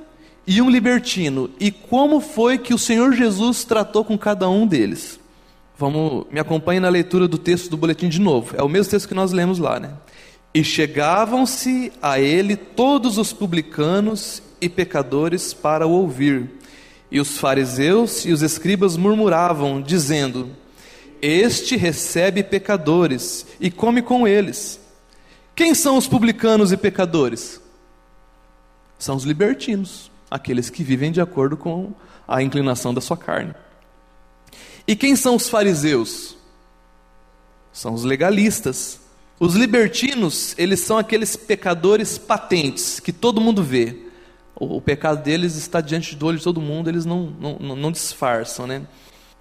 e 0.48 0.62
um 0.62 0.70
libertino, 0.70 1.50
e 1.60 1.70
como 1.70 2.22
foi 2.22 2.58
que 2.58 2.74
o 2.74 2.78
Senhor 2.78 3.12
Jesus 3.12 3.66
tratou 3.66 4.06
com 4.06 4.18
cada 4.18 4.50
um 4.50 4.66
deles. 4.66 5.20
Vamos, 5.78 6.28
me 6.32 6.40
acompanhe 6.40 6.80
na 6.80 6.88
leitura 6.88 7.28
do 7.28 7.38
texto 7.38 7.70
do 7.70 7.76
boletim 7.76 8.08
de 8.08 8.22
novo. 8.22 8.56
É 8.58 8.64
o 8.64 8.70
mesmo 8.70 8.90
texto 8.90 9.10
que 9.10 9.14
nós 9.14 9.34
lemos 9.34 9.60
lá, 9.60 9.78
né? 9.78 9.92
E 10.54 10.64
chegavam-se 10.64 11.92
a 12.02 12.22
ele 12.22 12.56
todos 12.56 13.18
os 13.18 13.34
publicanos 13.34 14.42
e 14.62 14.70
pecadores 14.70 15.54
para 15.54 15.86
o 15.86 15.92
ouvir. 15.92 16.52
E 17.12 17.20
os 17.20 17.38
fariseus 17.38 18.24
e 18.24 18.32
os 18.32 18.42
escribas 18.42 18.96
murmuravam, 18.96 19.82
dizendo: 19.82 20.52
Este 21.22 21.78
recebe 21.78 22.44
pecadores 22.44 23.46
e 23.60 23.70
come 23.70 24.02
com 24.02 24.28
eles. 24.28 24.80
Quem 25.56 25.76
são 25.76 25.98
os 25.98 26.08
publicanos 26.08 26.72
e 26.72 26.78
pecadores? 26.78 27.62
São 28.98 29.16
os 29.16 29.24
libertinos, 29.24 30.10
aqueles 30.30 30.70
que 30.70 30.84
vivem 30.84 31.12
de 31.12 31.22
acordo 31.22 31.56
com 31.56 31.94
a 32.28 32.42
inclinação 32.42 32.94
da 32.94 33.02
sua 33.02 33.18
carne. 33.18 33.54
E 34.88 34.96
quem 34.96 35.16
são 35.16 35.36
os 35.36 35.48
fariseus? 35.48 36.36
São 37.72 37.94
os 37.94 38.04
legalistas, 38.04 39.00
os 39.40 39.56
libertinos, 39.56 40.54
eles 40.56 40.82
são 40.82 41.00
aqueles 41.00 41.36
pecadores 41.36 42.18
patentes, 42.18 43.00
que 43.00 43.12
todo 43.12 43.42
mundo 43.42 43.64
vê. 43.64 43.98
O, 44.56 44.80
pecado 44.80 45.24
deles 45.24 45.56
está 45.56 45.82
diante 45.82 46.16
do 46.16 46.28
olho 46.28 46.38
de 46.38 46.44
todo 46.44 46.62
mundo, 46.62 46.90
eles 46.90 47.06
não, 47.06 47.34
não, 47.40 47.76
não 47.76 47.92
disfarçam, 47.92 48.68
né? 48.68 48.84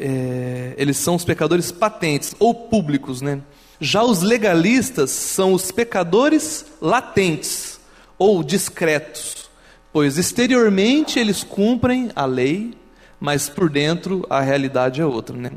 É, 0.03 0.75
eles 0.79 0.97
são 0.97 1.15
os 1.15 1.25
pecadores 1.27 1.71
patentes, 1.71 2.35
ou 2.39 2.55
públicos, 2.55 3.21
né? 3.21 3.43
Já 3.79 4.03
os 4.03 4.23
legalistas 4.23 5.11
são 5.11 5.53
os 5.53 5.71
pecadores 5.71 6.65
latentes, 6.81 7.79
ou 8.19 8.43
discretos, 8.43 9.51
pois 9.93 10.17
exteriormente 10.17 11.19
eles 11.19 11.45
cumprem 11.45 12.11
a 12.17 12.25
lei, 12.25 12.75
mas 13.19 13.49
por 13.49 13.69
dentro 13.69 14.27
a 14.31 14.41
realidade 14.41 15.03
é 15.03 15.07
outra, 15.07 15.37
né? 15.37 15.53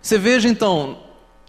Você 0.00 0.18
veja 0.18 0.48
então, 0.48 0.98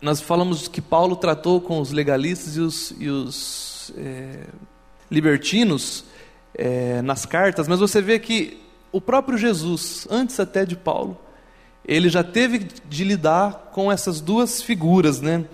nós 0.02 0.20
falamos 0.20 0.68
que 0.68 0.82
Paulo 0.82 1.16
tratou 1.16 1.62
com 1.62 1.80
os 1.80 1.92
legalistas 1.92 2.56
e 2.58 2.62
os, 2.62 2.94
e 3.00 3.10
os 3.10 3.92
é, 3.98 4.48
libertinos 5.12 6.06
é, 6.56 7.02
nas 7.04 7.26
cartas, 7.26 7.68
mas 7.68 7.80
você 7.80 8.02
vê 8.02 8.18
que 8.18 8.62
o 8.92 9.02
próprio 9.02 9.38
Jesus, 9.38 10.08
antes 10.10 10.40
até 10.40 10.66
de 10.66 10.76
Paulo, 10.76 11.20
ele 11.88 12.10
já 12.10 12.24
teve 12.24 12.68
de 12.88 13.04
lidar 13.04 13.70
com 13.72 13.92
essas 13.92 14.20
duas 14.20 14.62
figuras, 14.62 15.22
né? 15.22 15.46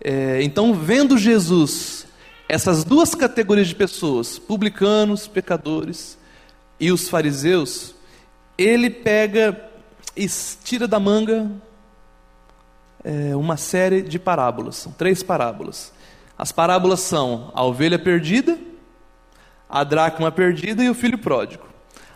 É, 0.00 0.42
então, 0.42 0.74
vendo 0.74 1.16
Jesus, 1.16 2.06
essas 2.48 2.84
duas 2.84 3.14
categorias 3.14 3.68
de 3.68 3.74
pessoas, 3.74 4.38
publicanos, 4.38 5.26
pecadores 5.26 6.18
e 6.78 6.92
os 6.92 7.08
fariseus, 7.08 7.94
ele 8.58 8.90
pega 8.90 9.58
e 10.16 10.28
tira 10.62 10.86
da 10.86 11.00
manga 11.00 11.50
é, 13.02 13.34
uma 13.34 13.56
série 13.56 14.02
de 14.02 14.18
parábolas, 14.18 14.76
são 14.76 14.92
três 14.92 15.22
parábolas. 15.22 15.92
As 16.36 16.52
parábolas 16.52 17.00
são 17.00 17.50
a 17.54 17.64
ovelha 17.64 17.98
perdida, 17.98 18.58
a 19.68 19.84
dracma 19.84 20.30
perdida 20.30 20.82
e 20.82 20.90
o 20.90 20.94
filho 20.94 21.18
pródigo. 21.18 21.64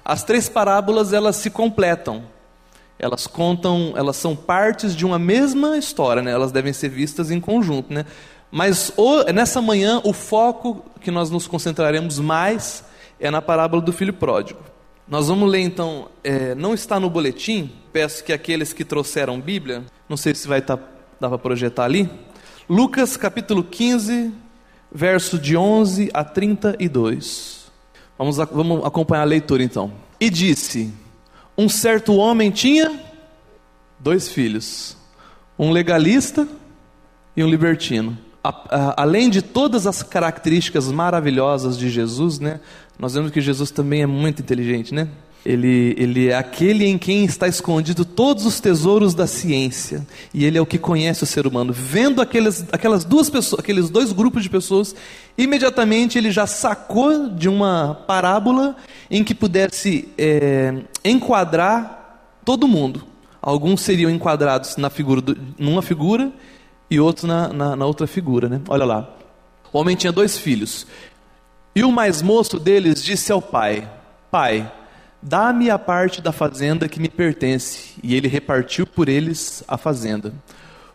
As 0.04 0.24
três 0.24 0.48
parábolas 0.48 1.12
elas 1.12 1.36
se 1.36 1.50
completam. 1.50 2.24
Elas 2.98 3.26
contam, 3.26 3.92
elas 3.96 4.16
são 4.16 4.34
partes 4.34 4.94
de 4.94 5.06
uma 5.06 5.18
mesma 5.18 5.76
história, 5.76 6.22
né? 6.22 6.32
Elas 6.32 6.50
devem 6.50 6.72
ser 6.72 6.88
vistas 6.88 7.30
em 7.30 7.40
conjunto, 7.40 7.92
né? 7.92 8.04
Mas 8.50 8.92
o, 8.96 9.22
nessa 9.32 9.62
manhã 9.62 10.00
o 10.04 10.12
foco 10.12 10.84
que 11.00 11.10
nós 11.10 11.30
nos 11.30 11.46
concentraremos 11.46 12.18
mais 12.18 12.84
é 13.20 13.30
na 13.30 13.42
parábola 13.42 13.82
do 13.82 13.92
filho 13.92 14.12
pródigo. 14.12 14.60
Nós 15.06 15.28
vamos 15.28 15.50
ler 15.50 15.60
então, 15.60 16.08
é, 16.22 16.54
não 16.54 16.74
está 16.74 16.98
no 17.00 17.08
boletim, 17.08 17.72
peço 17.92 18.22
que 18.22 18.32
aqueles 18.32 18.72
que 18.72 18.84
trouxeram 18.84 19.40
Bíblia, 19.40 19.84
não 20.08 20.16
sei 20.16 20.34
se 20.34 20.46
vai 20.46 20.60
tá, 20.60 20.78
dá 21.20 21.28
para 21.28 21.38
projetar 21.38 21.84
ali, 21.84 22.10
Lucas 22.68 23.16
capítulo 23.16 23.64
15, 23.64 24.30
verso 24.92 25.38
de 25.38 25.56
11 25.56 26.10
a 26.12 26.22
32. 26.22 27.70
Vamos, 28.18 28.36
vamos 28.36 28.84
acompanhar 28.84 29.22
a 29.22 29.24
leitura 29.24 29.62
então. 29.62 29.90
E 30.20 30.28
disse: 30.28 30.92
Um 31.58 31.68
certo 31.68 32.14
homem 32.14 32.52
tinha 32.52 33.00
dois 33.98 34.28
filhos, 34.28 34.96
um 35.58 35.72
legalista 35.72 36.46
e 37.36 37.42
um 37.42 37.50
libertino. 37.50 38.16
A, 38.44 38.48
a, 38.48 39.02
além 39.02 39.28
de 39.28 39.42
todas 39.42 39.84
as 39.84 40.00
características 40.00 40.88
maravilhosas 40.92 41.76
de 41.76 41.90
Jesus, 41.90 42.38
né, 42.38 42.60
nós 42.96 43.14
vemos 43.14 43.32
que 43.32 43.40
Jesus 43.40 43.72
também 43.72 44.02
é 44.02 44.06
muito 44.06 44.40
inteligente, 44.40 44.94
né? 44.94 45.08
Ele, 45.46 45.94
ele 45.96 46.28
é 46.28 46.36
aquele 46.36 46.84
em 46.84 46.98
quem 46.98 47.24
está 47.24 47.48
escondido 47.48 48.04
todos 48.04 48.44
os 48.44 48.60
tesouros 48.60 49.14
da 49.14 49.26
ciência. 49.26 50.06
E 50.34 50.44
ele 50.44 50.58
é 50.58 50.60
o 50.60 50.66
que 50.66 50.78
conhece 50.78 51.22
o 51.22 51.26
ser 51.26 51.46
humano. 51.46 51.72
Vendo 51.72 52.20
aquelas, 52.20 52.66
aquelas 52.72 53.04
duas 53.04 53.30
pessoas, 53.30 53.60
aqueles 53.60 53.88
dois 53.88 54.12
grupos 54.12 54.42
de 54.42 54.50
pessoas, 54.50 54.94
imediatamente 55.36 56.18
ele 56.18 56.30
já 56.30 56.46
sacou 56.46 57.30
de 57.30 57.48
uma 57.48 57.94
parábola 58.06 58.76
em 59.10 59.24
que 59.24 59.34
pudesse 59.34 60.08
é, 60.18 60.82
enquadrar 61.04 62.40
todo 62.44 62.68
mundo. 62.68 63.04
Alguns 63.40 63.80
seriam 63.80 64.10
enquadrados 64.10 64.76
na 64.76 64.90
figura 64.90 65.20
do, 65.20 65.38
numa 65.58 65.80
figura 65.80 66.32
e 66.90 66.98
outros 66.98 67.24
na, 67.24 67.48
na, 67.52 67.76
na 67.76 67.86
outra 67.86 68.06
figura. 68.06 68.48
Né? 68.48 68.60
Olha 68.68 68.84
lá. 68.84 69.14
O 69.72 69.78
homem 69.78 69.96
tinha 69.96 70.12
dois 70.12 70.36
filhos. 70.36 70.86
E 71.74 71.84
o 71.84 71.92
mais 71.92 72.22
moço 72.22 72.58
deles 72.58 73.02
disse 73.02 73.30
ao 73.30 73.40
pai: 73.40 73.88
Pai, 74.30 74.70
dá-me 75.22 75.70
a 75.70 75.78
parte 75.78 76.20
da 76.20 76.32
fazenda 76.32 76.88
que 76.88 77.00
me 77.00 77.08
pertence. 77.08 77.94
E 78.02 78.14
ele 78.14 78.28
repartiu 78.28 78.86
por 78.86 79.08
eles 79.08 79.62
a 79.66 79.76
fazenda. 79.76 80.32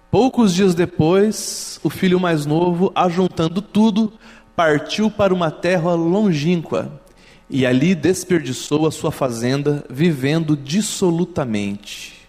Poucos 0.09 0.53
dias 0.53 0.75
depois, 0.75 1.79
o 1.83 1.89
filho 1.89 2.19
mais 2.19 2.45
novo, 2.45 2.91
ajuntando 2.95 3.61
tudo, 3.61 4.13
partiu 4.55 5.09
para 5.09 5.33
uma 5.33 5.49
terra 5.49 5.93
longínqua 5.93 7.01
e 7.49 7.65
ali 7.65 7.93
desperdiçou 7.93 8.87
a 8.87 8.91
sua 8.91 9.11
fazenda, 9.11 9.85
vivendo 9.89 10.55
dissolutamente. 10.55 12.27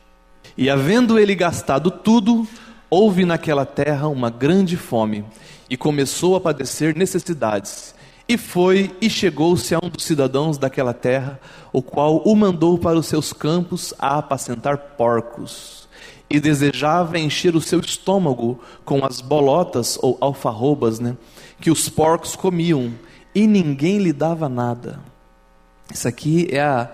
E 0.57 0.69
havendo 0.69 1.19
ele 1.19 1.35
gastado 1.35 1.91
tudo, 1.91 2.47
houve 2.91 3.25
naquela 3.25 3.65
terra 3.65 4.07
uma 4.09 4.31
grande 4.31 4.77
fome, 4.77 5.25
e 5.69 5.77
começou 5.77 6.37
a 6.37 6.41
padecer 6.41 6.97
necessidades. 6.97 7.94
E 8.27 8.39
foi 8.39 8.95
e 9.01 9.11
chegou-se 9.11 9.75
a 9.75 9.79
um 9.83 9.89
dos 9.89 10.05
cidadãos 10.05 10.57
daquela 10.57 10.95
terra, 10.95 11.39
o 11.73 11.83
qual 11.83 12.19
o 12.19 12.35
mandou 12.35 12.79
para 12.79 12.99
os 12.99 13.07
seus 13.07 13.33
campos 13.33 13.93
a 13.99 14.19
apacentar 14.19 14.79
porcos. 14.97 15.87
E 16.29 16.41
desejava 16.41 17.19
encher 17.19 17.55
o 17.55 17.61
seu 17.61 17.81
estômago 17.81 18.59
com 18.83 19.05
as 19.05 19.21
bolotas 19.21 19.99
ou 20.01 20.17
alfarrobas, 20.21 20.99
né, 20.99 21.17
que 21.61 21.71
os 21.71 21.89
porcos 21.89 22.35
comiam, 22.35 22.95
e 23.35 23.47
ninguém 23.47 23.99
lhe 23.99 24.13
dava 24.13 24.49
nada. 24.49 25.01
Isso 25.93 26.09
aqui 26.09 26.49
é 26.51 26.63
a, 26.63 26.91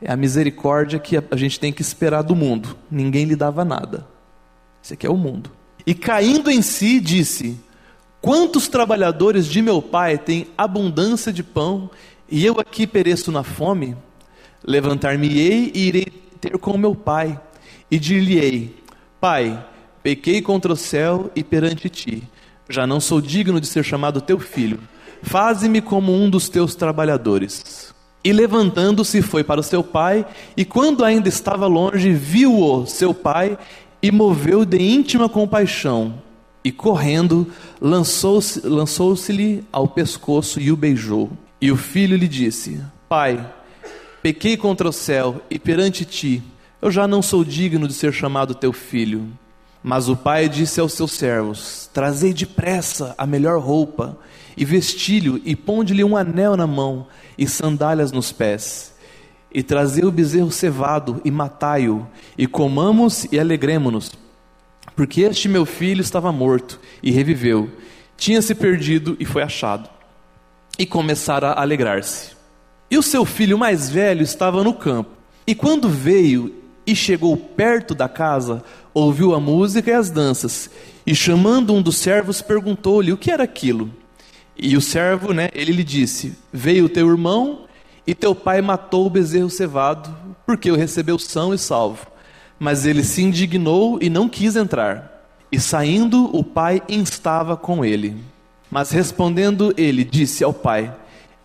é 0.00 0.12
a 0.12 0.16
misericórdia 0.16 0.98
que 1.00 1.16
a, 1.16 1.36
gente 1.36 1.58
tem 1.58 1.72
que 1.72 1.82
esperar 1.82 2.22
do 2.22 2.36
mundo. 2.36 2.76
Ninguém 2.88 3.24
lhe 3.24 3.34
dava 3.34 3.64
nada. 3.64 4.06
Isso 4.80 4.94
aqui 4.94 5.06
é 5.06 5.10
o 5.10 5.16
mundo. 5.16 5.50
E 5.84 5.92
caindo 5.92 6.50
em 6.50 6.62
si, 6.62 7.00
disse: 7.00 7.58
Quantos 8.20 8.66
trabalhadores 8.66 9.46
de 9.46 9.62
meu 9.62 9.80
pai 9.80 10.18
têm 10.18 10.48
abundância 10.56 11.32
de 11.32 11.42
pão 11.42 11.88
e 12.28 12.44
eu 12.44 12.58
aqui 12.58 12.84
pereço 12.84 13.30
na 13.30 13.44
fome? 13.44 13.96
Levantar-me-ei 14.66 15.70
e 15.72 15.86
irei 15.86 16.06
ter 16.40 16.58
com 16.58 16.76
meu 16.76 16.96
pai 16.96 17.40
e 17.88 17.98
dir-lhe-ei: 17.98 18.74
Pai, 19.20 19.64
pequei 20.02 20.42
contra 20.42 20.72
o 20.72 20.76
céu 20.76 21.30
e 21.36 21.44
perante 21.44 21.88
ti. 21.88 22.24
Já 22.68 22.88
não 22.88 23.00
sou 23.00 23.20
digno 23.20 23.60
de 23.60 23.68
ser 23.68 23.84
chamado 23.84 24.20
teu 24.20 24.38
filho. 24.40 24.80
Faze-me 25.22 25.80
como 25.80 26.12
um 26.12 26.28
dos 26.28 26.48
teus 26.48 26.74
trabalhadores. 26.74 27.94
E 28.24 28.32
levantando-se 28.32 29.22
foi 29.22 29.44
para 29.44 29.60
o 29.60 29.64
seu 29.64 29.82
pai, 29.82 30.26
e 30.56 30.64
quando 30.64 31.04
ainda 31.04 31.28
estava 31.28 31.68
longe, 31.68 32.12
viu-o 32.12 32.84
seu 32.84 33.14
pai 33.14 33.56
e 34.02 34.10
moveu 34.10 34.64
de 34.64 34.76
íntima 34.76 35.28
compaixão 35.28 36.27
e 36.64 36.72
correndo, 36.72 37.46
lançou-se-lhe 37.80 38.68
lançou 38.68 39.16
ao 39.72 39.88
pescoço 39.88 40.60
e 40.60 40.70
o 40.72 40.76
beijou. 40.76 41.30
E 41.60 41.70
o 41.70 41.76
filho 41.76 42.16
lhe 42.16 42.28
disse: 42.28 42.80
Pai, 43.08 43.44
pequei 44.22 44.56
contra 44.56 44.88
o 44.88 44.92
céu 44.92 45.42
e 45.50 45.58
perante 45.58 46.04
ti, 46.04 46.42
eu 46.80 46.90
já 46.90 47.08
não 47.08 47.22
sou 47.22 47.44
digno 47.44 47.88
de 47.88 47.94
ser 47.94 48.12
chamado 48.12 48.54
teu 48.54 48.72
filho. 48.72 49.26
Mas 49.82 50.08
o 50.08 50.16
pai 50.16 50.48
disse 50.48 50.80
aos 50.80 50.92
seus 50.92 51.12
servos: 51.12 51.88
Trazei 51.92 52.32
depressa 52.32 53.14
a 53.16 53.26
melhor 53.26 53.60
roupa, 53.60 54.18
e 54.56 54.64
vestilho, 54.64 55.40
e 55.44 55.54
ponde-lhe 55.54 56.04
um 56.04 56.16
anel 56.16 56.56
na 56.56 56.66
mão, 56.66 57.06
e 57.36 57.46
sandálias 57.46 58.12
nos 58.12 58.32
pés. 58.32 58.94
E 59.52 59.62
trazei 59.62 60.04
o 60.04 60.10
bezerro 60.10 60.50
cevado, 60.50 61.20
e 61.24 61.30
matai-o, 61.30 62.06
e 62.36 62.46
comamos 62.46 63.26
e 63.30 63.38
alegremo-nos 63.38 64.12
porque 64.98 65.20
este 65.20 65.48
meu 65.48 65.64
filho 65.64 66.00
estava 66.00 66.32
morto 66.32 66.80
e 67.00 67.12
reviveu, 67.12 67.70
tinha 68.16 68.42
se 68.42 68.52
perdido 68.52 69.16
e 69.20 69.24
foi 69.24 69.44
achado. 69.44 69.88
E 70.76 70.84
começaram 70.84 71.50
a 71.50 71.60
alegrar-se. 71.60 72.32
E 72.90 72.98
o 72.98 73.02
seu 73.02 73.24
filho 73.24 73.56
mais 73.56 73.88
velho 73.88 74.22
estava 74.22 74.64
no 74.64 74.74
campo. 74.74 75.10
E 75.46 75.54
quando 75.54 75.88
veio 75.88 76.52
e 76.84 76.96
chegou 76.96 77.36
perto 77.36 77.94
da 77.94 78.08
casa, 78.08 78.64
ouviu 78.92 79.36
a 79.36 79.38
música 79.38 79.88
e 79.88 79.94
as 79.94 80.10
danças. 80.10 80.68
E 81.06 81.14
chamando 81.14 81.72
um 81.72 81.80
dos 81.80 81.96
servos, 81.98 82.42
perguntou-lhe 82.42 83.12
o 83.12 83.16
que 83.16 83.30
era 83.30 83.44
aquilo. 83.44 83.92
E 84.56 84.76
o 84.76 84.80
servo, 84.80 85.32
né, 85.32 85.48
ele 85.54 85.70
lhe 85.70 85.84
disse: 85.84 86.36
Veio 86.52 86.88
teu 86.88 87.08
irmão 87.08 87.66
e 88.04 88.16
teu 88.16 88.34
pai 88.34 88.60
matou 88.60 89.06
o 89.06 89.10
bezerro 89.10 89.48
cevado, 89.48 90.12
porque 90.44 90.72
o 90.72 90.76
recebeu 90.76 91.20
são 91.20 91.54
e 91.54 91.58
salvo. 91.58 92.17
Mas 92.58 92.84
ele 92.84 93.04
se 93.04 93.22
indignou 93.22 93.98
e 94.00 94.10
não 94.10 94.28
quis 94.28 94.56
entrar. 94.56 95.18
E 95.50 95.58
saindo, 95.58 96.34
o 96.36 96.44
pai 96.44 96.82
instava 96.88 97.56
com 97.56 97.84
ele. 97.84 98.16
Mas 98.70 98.90
respondendo 98.90 99.72
ele, 99.76 100.04
disse 100.04 100.44
ao 100.44 100.52
pai: 100.52 100.94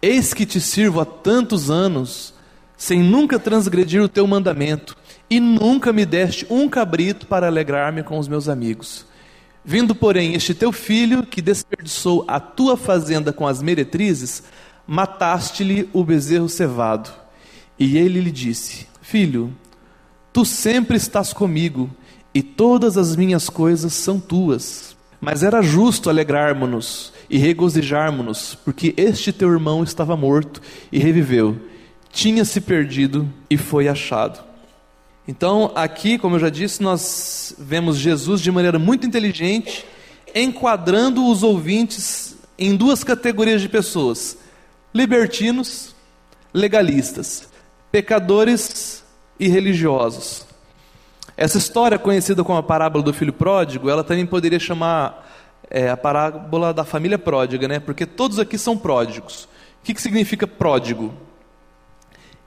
Eis 0.01 0.33
que 0.33 0.45
te 0.45 0.59
sirvo 0.59 0.99
há 0.99 1.05
tantos 1.05 1.71
anos, 1.71 2.33
sem 2.75 3.01
nunca 3.01 3.39
transgredir 3.39 4.01
o 4.01 4.09
teu 4.09 4.27
mandamento, 4.27 4.97
e 5.29 5.39
nunca 5.39 5.93
me 5.93 6.05
deste 6.05 6.45
um 6.49 6.67
cabrito 6.67 7.27
para 7.27 7.47
alegrar-me 7.47 8.03
com 8.03 8.19
os 8.19 8.27
meus 8.27 8.49
amigos. 8.49 9.05
Vindo, 9.63 9.95
porém, 9.95 10.33
este 10.33 10.53
teu 10.53 10.73
filho, 10.73 11.23
que 11.23 11.41
desperdiçou 11.41 12.25
a 12.27 12.39
tua 12.39 12.75
fazenda 12.75 13.31
com 13.31 13.47
as 13.47 13.61
meretrizes, 13.61 14.43
mataste-lhe 14.85 15.89
o 15.93 16.03
bezerro 16.03 16.49
cevado. 16.49 17.09
E 17.79 17.97
ele 17.97 18.19
lhe 18.19 18.31
disse: 18.31 18.87
Filho, 19.01 19.55
Tu 20.33 20.43
sempre 20.43 20.97
estás 20.97 21.31
comigo, 21.31 21.89
e 22.33 22.41
todas 22.41 22.97
as 22.97 23.15
minhas 23.15 23.49
coisas 23.49 23.93
são 23.93 24.19
tuas. 24.19 24.95
Mas 25.21 25.43
era 25.43 25.61
justo 25.61 26.09
alegrarmos-nos 26.09 27.13
e 27.29 27.37
regozijarmos-nos, 27.37 28.55
porque 28.55 28.93
este 28.97 29.31
teu 29.31 29.51
irmão 29.51 29.83
estava 29.83 30.17
morto 30.17 30.61
e 30.91 30.99
reviveu, 30.99 31.57
tinha 32.11 32.43
se 32.43 32.59
perdido 32.59 33.31
e 33.49 33.55
foi 33.55 33.87
achado. 33.87 34.43
Então, 35.27 35.71
aqui, 35.75 36.17
como 36.17 36.35
eu 36.35 36.39
já 36.39 36.49
disse, 36.49 36.83
nós 36.83 37.55
vemos 37.57 37.97
Jesus 37.97 38.41
de 38.41 38.51
maneira 38.51 38.77
muito 38.77 39.07
inteligente, 39.07 39.85
enquadrando 40.35 41.25
os 41.25 41.43
ouvintes 41.43 42.35
em 42.57 42.75
duas 42.75 43.03
categorias 43.03 43.61
de 43.61 43.69
pessoas: 43.69 44.37
libertinos, 44.93 45.95
legalistas, 46.53 47.47
pecadores 47.91 49.02
e 49.43 49.47
religiosos. 49.49 50.45
Essa 51.35 51.57
história, 51.57 51.99
conhecida 51.99 52.43
como 52.43 52.57
a 52.57 52.63
parábola 52.63 53.03
do 53.03 53.13
filho 53.13 53.33
pródigo, 53.33 53.89
ela 53.89 54.03
também 54.03 54.25
poderia 54.25 54.59
chamar 54.59 55.29
é, 55.69 55.89
a 55.89 55.97
parábola 55.97 56.73
da 56.73 56.85
família 56.85 57.17
pródiga, 57.17 57.67
né? 57.67 57.79
porque 57.79 58.05
todos 58.05 58.39
aqui 58.39 58.57
são 58.57 58.77
pródigos. 58.77 59.43
O 59.43 59.47
que, 59.83 59.93
que 59.93 60.01
significa 60.01 60.47
pródigo? 60.47 61.13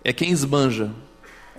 É 0.02 0.12
quem 0.12 0.30
esbanja, 0.30 0.90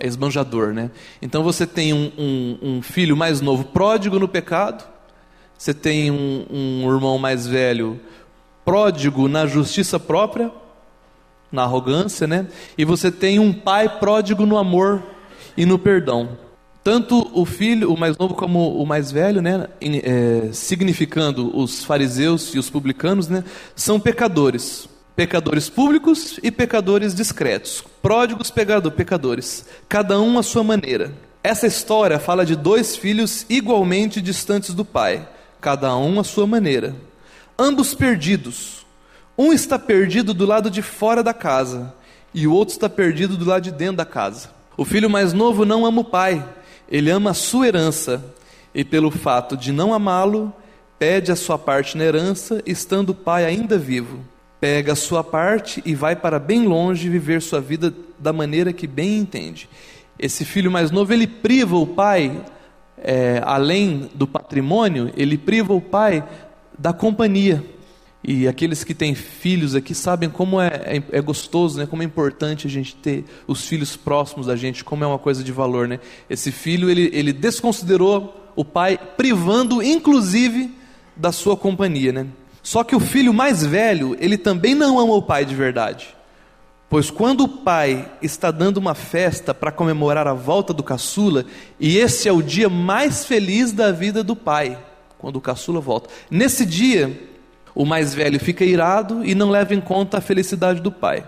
é 0.00 0.06
esbanjador, 0.06 0.72
né? 0.72 0.90
Então 1.20 1.42
você 1.44 1.66
tem 1.66 1.92
um, 1.92 2.10
um, 2.18 2.58
um 2.62 2.82
filho 2.82 3.16
mais 3.16 3.40
novo 3.40 3.64
pródigo 3.64 4.18
no 4.18 4.26
pecado, 4.26 4.84
você 5.56 5.74
tem 5.74 6.10
um, 6.10 6.46
um 6.50 6.92
irmão 6.92 7.18
mais 7.18 7.46
velho 7.46 8.00
pródigo 8.64 9.28
na 9.28 9.46
justiça 9.46 10.00
própria, 10.00 10.50
na 11.52 11.62
arrogância, 11.62 12.26
né? 12.26 12.46
E 12.76 12.84
você 12.84 13.12
tem 13.12 13.38
um 13.38 13.52
pai 13.52 13.98
pródigo 13.98 14.46
no 14.46 14.56
amor 14.56 15.02
e 15.58 15.66
no 15.66 15.76
perdão. 15.76 16.38
Tanto 16.84 17.28
o 17.34 17.44
filho, 17.44 17.92
o 17.92 17.98
mais 17.98 18.16
novo, 18.16 18.32
como 18.32 18.80
o 18.80 18.86
mais 18.86 19.10
velho, 19.10 19.42
né? 19.42 19.68
É, 19.82 20.50
significando 20.52 21.54
os 21.54 21.84
fariseus 21.84 22.54
e 22.54 22.60
os 22.60 22.70
publicanos, 22.70 23.28
né? 23.28 23.42
São 23.74 23.98
pecadores. 23.98 24.88
Pecadores 25.16 25.68
públicos 25.68 26.38
e 26.44 26.52
pecadores 26.52 27.12
discretos. 27.12 27.84
Pródigos 28.00 28.52
pecador, 28.52 28.92
pecadores. 28.92 29.66
Cada 29.88 30.20
um 30.20 30.38
à 30.38 30.44
sua 30.44 30.62
maneira. 30.62 31.12
Essa 31.42 31.66
história 31.66 32.20
fala 32.20 32.46
de 32.46 32.54
dois 32.54 32.96
filhos 32.96 33.44
igualmente 33.50 34.20
distantes 34.20 34.72
do 34.72 34.84
pai, 34.84 35.28
cada 35.60 35.96
um 35.96 36.20
à 36.20 36.24
sua 36.24 36.46
maneira. 36.46 36.94
Ambos 37.58 37.94
perdidos, 37.94 38.86
um 39.36 39.52
está 39.52 39.76
perdido 39.76 40.32
do 40.32 40.46
lado 40.46 40.70
de 40.70 40.82
fora 40.82 41.22
da 41.22 41.34
casa 41.34 41.92
e 42.32 42.46
o 42.46 42.52
outro 42.52 42.74
está 42.74 42.88
perdido 42.88 43.36
do 43.36 43.44
lado 43.44 43.62
de 43.62 43.72
dentro 43.72 43.96
da 43.96 44.04
casa. 44.04 44.57
O 44.78 44.84
filho 44.84 45.10
mais 45.10 45.32
novo 45.32 45.64
não 45.64 45.84
ama 45.84 46.02
o 46.02 46.04
pai, 46.04 46.48
ele 46.88 47.10
ama 47.10 47.30
a 47.30 47.34
sua 47.34 47.66
herança 47.66 48.24
e, 48.72 48.84
pelo 48.84 49.10
fato 49.10 49.56
de 49.56 49.72
não 49.72 49.92
amá-lo, 49.92 50.52
pede 50.96 51.32
a 51.32 51.36
sua 51.36 51.58
parte 51.58 51.98
na 51.98 52.04
herança, 52.04 52.62
estando 52.64 53.10
o 53.10 53.14
pai 53.14 53.44
ainda 53.44 53.76
vivo. 53.76 54.20
Pega 54.60 54.92
a 54.92 54.96
sua 54.96 55.24
parte 55.24 55.82
e 55.84 55.96
vai 55.96 56.14
para 56.14 56.38
bem 56.38 56.64
longe 56.64 57.08
viver 57.08 57.42
sua 57.42 57.60
vida 57.60 57.92
da 58.20 58.32
maneira 58.32 58.72
que 58.72 58.86
bem 58.86 59.18
entende. 59.18 59.68
Esse 60.16 60.44
filho 60.44 60.70
mais 60.70 60.92
novo, 60.92 61.12
ele 61.12 61.26
priva 61.26 61.76
o 61.76 61.84
pai, 61.86 62.40
é, 62.98 63.42
além 63.44 64.08
do 64.14 64.28
patrimônio, 64.28 65.12
ele 65.16 65.36
priva 65.36 65.74
o 65.74 65.80
pai 65.80 66.22
da 66.78 66.92
companhia. 66.92 67.64
E 68.22 68.48
aqueles 68.48 68.82
que 68.82 68.94
têm 68.94 69.14
filhos 69.14 69.74
aqui 69.74 69.94
sabem 69.94 70.28
como 70.28 70.60
é, 70.60 70.66
é, 70.66 71.02
é, 71.12 71.20
gostoso, 71.20 71.78
né? 71.78 71.86
como 71.86 72.02
é 72.02 72.04
importante 72.04 72.66
a 72.66 72.70
gente 72.70 72.96
ter 72.96 73.24
os 73.46 73.64
filhos 73.64 73.96
próximos 73.96 74.46
da 74.46 74.56
gente, 74.56 74.82
como 74.82 75.04
é 75.04 75.06
uma 75.06 75.18
coisa 75.18 75.42
de 75.44 75.52
valor. 75.52 75.86
Né? 75.86 76.00
Esse 76.28 76.50
filho, 76.50 76.90
ele, 76.90 77.10
ele 77.12 77.32
desconsiderou 77.32 78.52
o 78.56 78.64
pai, 78.64 78.98
privando 79.16 79.82
inclusive 79.82 80.74
da 81.16 81.30
sua 81.30 81.56
companhia. 81.56 82.12
Né? 82.12 82.26
Só 82.62 82.82
que 82.82 82.96
o 82.96 83.00
filho 83.00 83.32
mais 83.32 83.64
velho, 83.64 84.16
ele 84.18 84.36
também 84.36 84.74
não 84.74 84.98
ama 84.98 85.14
o 85.14 85.22
pai 85.22 85.44
de 85.44 85.54
verdade. 85.54 86.08
Pois 86.90 87.10
quando 87.10 87.44
o 87.44 87.48
pai 87.48 88.10
está 88.20 88.50
dando 88.50 88.78
uma 88.78 88.94
festa 88.94 89.54
para 89.54 89.70
comemorar 89.70 90.26
a 90.26 90.32
volta 90.32 90.72
do 90.72 90.82
caçula, 90.82 91.44
e 91.78 91.98
esse 91.98 92.28
é 92.28 92.32
o 92.32 92.42
dia 92.42 92.68
mais 92.68 93.26
feliz 93.26 93.72
da 93.72 93.92
vida 93.92 94.24
do 94.24 94.34
pai, 94.34 94.78
quando 95.18 95.36
o 95.36 95.40
caçula 95.40 95.80
volta. 95.80 96.08
Nesse 96.30 96.64
dia, 96.64 97.28
o 97.78 97.86
mais 97.86 98.12
velho 98.12 98.40
fica 98.40 98.64
irado 98.64 99.24
e 99.24 99.36
não 99.36 99.50
leva 99.50 99.72
em 99.72 99.80
conta 99.80 100.18
a 100.18 100.20
felicidade 100.20 100.80
do 100.80 100.90
pai. 100.90 101.24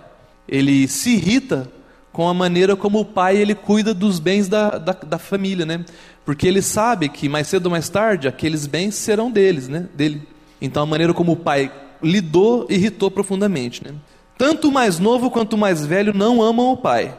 Ele 0.49 0.89
se 0.89 1.11
irrita 1.11 1.71
com 2.13 2.29
a 2.29 2.35
maneira 2.35 2.75
como 2.75 2.99
o 2.99 3.05
pai 3.05 3.37
ele 3.37 3.55
cuida 3.55 3.95
dos 3.95 4.19
bens 4.19 4.49
da, 4.49 4.71
da, 4.71 4.93
da, 4.93 5.17
família, 5.17 5.65
né? 5.65 5.85
Porque 6.25 6.49
ele 6.49 6.61
sabe 6.61 7.09
que 7.09 7.29
mais 7.29 7.47
cedo 7.47 7.67
ou 7.67 7.71
mais 7.71 7.89
tarde 7.89 8.27
aqueles 8.27 8.67
bens 8.67 8.97
serão 8.97 9.31
deles, 9.31 9.69
né? 9.69 9.87
Dele. 9.95 10.27
Então 10.61 10.83
a 10.83 10.87
maneira 10.87 11.15
como 11.15 11.33
o 11.33 11.37
pai 11.37 11.71
lidou 12.03 12.67
irritou 12.69 13.13
profundamente, 13.13 13.85
né? 13.85 13.95
Tanto 14.37 14.71
o 14.71 14.73
mais 14.73 14.99
novo 14.99 15.31
quanto 15.31 15.53
o 15.53 15.59
mais 15.59 15.87
velho 15.87 16.13
não 16.13 16.43
amam 16.43 16.73
o 16.73 16.77
pai. 16.77 17.17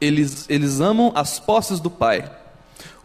Eles, 0.00 0.46
eles 0.50 0.80
amam 0.80 1.12
as 1.14 1.38
posses 1.38 1.78
do 1.78 1.90
pai. 1.90 2.28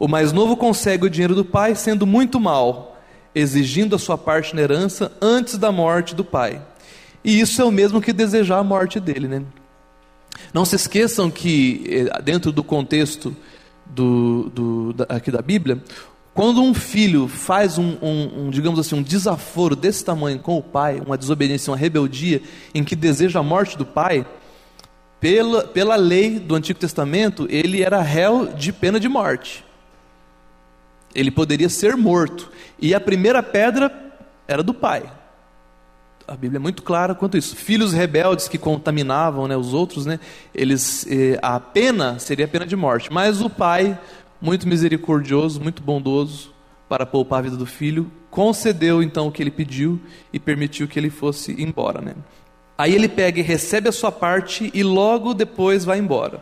O 0.00 0.08
mais 0.08 0.32
novo 0.32 0.56
consegue 0.56 1.06
o 1.06 1.10
dinheiro 1.10 1.36
do 1.36 1.44
pai 1.44 1.76
sendo 1.76 2.04
muito 2.04 2.40
mal, 2.40 2.93
exigindo 3.34 3.96
a 3.96 3.98
sua 3.98 4.16
parte 4.16 4.54
na 4.54 4.62
herança 4.62 5.12
antes 5.20 5.58
da 5.58 5.72
morte 5.72 6.14
do 6.14 6.24
pai. 6.24 6.62
E 7.24 7.40
isso 7.40 7.60
é 7.60 7.64
o 7.64 7.72
mesmo 7.72 8.00
que 8.00 8.12
desejar 8.12 8.58
a 8.58 8.64
morte 8.64 9.00
dele, 9.00 9.26
né? 9.26 9.42
Não 10.52 10.64
se 10.64 10.76
esqueçam 10.76 11.30
que, 11.30 11.84
eh, 11.88 12.22
dentro 12.22 12.52
do 12.52 12.62
contexto 12.62 13.34
do, 13.86 14.50
do, 14.50 14.94
aqui 15.08 15.30
da 15.30 15.40
Bíblia, 15.40 15.82
quando 16.34 16.60
um 16.60 16.74
filho 16.74 17.28
faz 17.28 17.78
um, 17.78 17.96
um, 18.02 18.46
um, 18.46 18.50
digamos 18.50 18.78
assim, 18.78 18.96
um 18.96 19.02
desaforo 19.02 19.76
desse 19.76 20.04
tamanho 20.04 20.38
com 20.40 20.58
o 20.58 20.62
pai, 20.62 21.00
uma 21.04 21.16
desobediência, 21.16 21.70
uma 21.70 21.76
rebeldia, 21.76 22.42
em 22.74 22.82
que 22.82 22.96
deseja 22.96 23.38
a 23.38 23.42
morte 23.42 23.78
do 23.78 23.86
pai, 23.86 24.26
pela, 25.20 25.62
pela 25.64 25.96
lei 25.96 26.38
do 26.38 26.54
Antigo 26.54 26.78
Testamento, 26.78 27.46
ele 27.48 27.82
era 27.82 28.02
réu 28.02 28.46
de 28.46 28.72
pena 28.72 28.98
de 28.98 29.08
morte. 29.08 29.63
Ele 31.14 31.30
poderia 31.30 31.68
ser 31.68 31.96
morto. 31.96 32.50
E 32.78 32.94
a 32.94 33.00
primeira 33.00 33.42
pedra 33.42 33.92
era 34.48 34.62
do 34.62 34.74
pai. 34.74 35.04
A 36.26 36.36
Bíblia 36.36 36.56
é 36.56 36.60
muito 36.60 36.82
clara 36.82 37.14
quanto 37.14 37.36
isso. 37.36 37.54
Filhos 37.54 37.92
rebeldes 37.92 38.48
que 38.48 38.56
contaminavam 38.56 39.46
né, 39.46 39.56
os 39.56 39.74
outros, 39.74 40.06
né, 40.06 40.18
eles, 40.54 41.06
eh, 41.08 41.38
a 41.42 41.60
pena 41.60 42.18
seria 42.18 42.46
a 42.46 42.48
pena 42.48 42.66
de 42.66 42.74
morte. 42.74 43.12
Mas 43.12 43.42
o 43.42 43.50
pai, 43.50 43.98
muito 44.40 44.66
misericordioso, 44.66 45.60
muito 45.60 45.82
bondoso, 45.82 46.52
para 46.88 47.04
poupar 47.04 47.40
a 47.40 47.42
vida 47.42 47.56
do 47.56 47.66
filho, 47.66 48.10
concedeu 48.30 49.02
então 49.02 49.26
o 49.28 49.32
que 49.32 49.42
ele 49.42 49.50
pediu 49.50 50.00
e 50.32 50.38
permitiu 50.38 50.88
que 50.88 50.98
ele 50.98 51.10
fosse 51.10 51.52
embora. 51.62 52.00
Né? 52.00 52.14
Aí 52.76 52.94
ele 52.94 53.08
pega 53.08 53.38
e 53.38 53.42
recebe 53.42 53.88
a 53.88 53.92
sua 53.92 54.10
parte 54.10 54.70
e 54.74 54.82
logo 54.82 55.34
depois 55.34 55.84
vai 55.84 55.98
embora. 55.98 56.40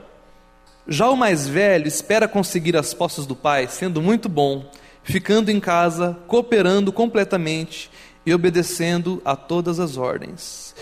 Já 0.86 1.08
o 1.08 1.16
mais 1.16 1.46
velho 1.46 1.86
espera 1.86 2.26
conseguir 2.26 2.76
as 2.76 2.92
posses 2.92 3.26
do 3.26 3.36
pai, 3.36 3.68
sendo 3.68 4.02
muito 4.02 4.28
bom 4.28 4.70
ficando 5.02 5.50
em 5.50 5.58
casa, 5.58 6.16
cooperando 6.26 6.92
completamente 6.92 7.90
e 8.24 8.32
obedecendo 8.32 9.20
a 9.24 9.34
todas 9.34 9.80
as 9.80 9.96
ordens. 9.96 10.74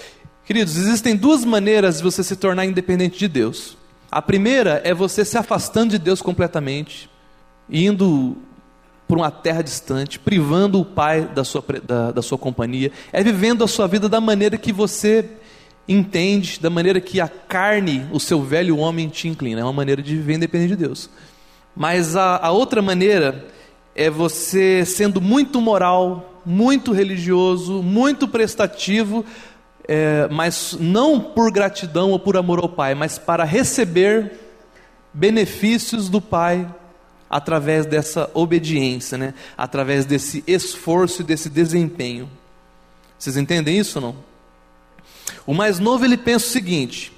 Queridos, 0.44 0.76
existem 0.76 1.16
duas 1.16 1.44
maneiras 1.44 1.98
de 1.98 2.02
você 2.02 2.22
se 2.22 2.36
tornar 2.36 2.66
independente 2.66 3.18
de 3.18 3.28
Deus. 3.28 3.76
A 4.10 4.20
primeira 4.20 4.80
é 4.84 4.92
você 4.92 5.24
se 5.24 5.38
afastando 5.38 5.90
de 5.90 5.98
Deus 5.98 6.20
completamente, 6.20 7.08
indo 7.68 8.36
para 9.06 9.16
uma 9.16 9.30
terra 9.30 9.62
distante, 9.62 10.18
privando 10.18 10.80
o 10.80 10.84
pai 10.84 11.22
da 11.22 11.44
sua, 11.44 11.64
da, 11.84 12.12
da 12.12 12.22
sua 12.22 12.38
companhia, 12.38 12.92
é 13.12 13.22
vivendo 13.22 13.64
a 13.64 13.68
sua 13.68 13.88
vida 13.88 14.08
da 14.08 14.20
maneira 14.20 14.56
que 14.56 14.72
você 14.72 15.28
entende, 15.90 16.60
da 16.60 16.70
maneira 16.70 17.00
que 17.00 17.20
a 17.20 17.28
carne, 17.28 18.06
o 18.12 18.20
seu 18.20 18.40
velho 18.42 18.78
homem 18.78 19.08
te 19.08 19.26
inclina. 19.26 19.60
É 19.60 19.64
uma 19.64 19.72
maneira 19.72 20.00
de 20.00 20.14
viver 20.14 20.34
independente 20.34 20.76
de 20.76 20.86
Deus. 20.86 21.10
Mas 21.74 22.14
a, 22.14 22.36
a 22.36 22.52
outra 22.52 22.80
maneira 22.80 23.44
é 23.94 24.08
você 24.08 24.84
sendo 24.84 25.20
muito 25.20 25.60
moral, 25.60 26.40
muito 26.46 26.92
religioso, 26.92 27.82
muito 27.82 28.28
prestativo, 28.28 29.24
é, 29.88 30.28
mas 30.30 30.76
não 30.78 31.20
por 31.20 31.50
gratidão 31.50 32.12
ou 32.12 32.20
por 32.20 32.36
amor 32.36 32.60
ao 32.60 32.68
Pai, 32.68 32.94
mas 32.94 33.18
para 33.18 33.42
receber 33.42 34.38
benefícios 35.12 36.08
do 36.08 36.20
Pai 36.20 36.72
através 37.28 37.84
dessa 37.84 38.30
obediência, 38.32 39.18
né? 39.18 39.34
através 39.58 40.06
desse 40.06 40.44
esforço 40.46 41.22
e 41.22 41.24
desse 41.24 41.48
desempenho. 41.50 42.30
Vocês 43.18 43.36
entendem 43.36 43.76
isso 43.76 43.98
ou 43.98 44.06
não? 44.06 44.29
O 45.46 45.54
mais 45.54 45.78
novo 45.78 46.04
ele 46.04 46.16
pensa 46.16 46.46
o 46.46 46.50
seguinte: 46.50 47.12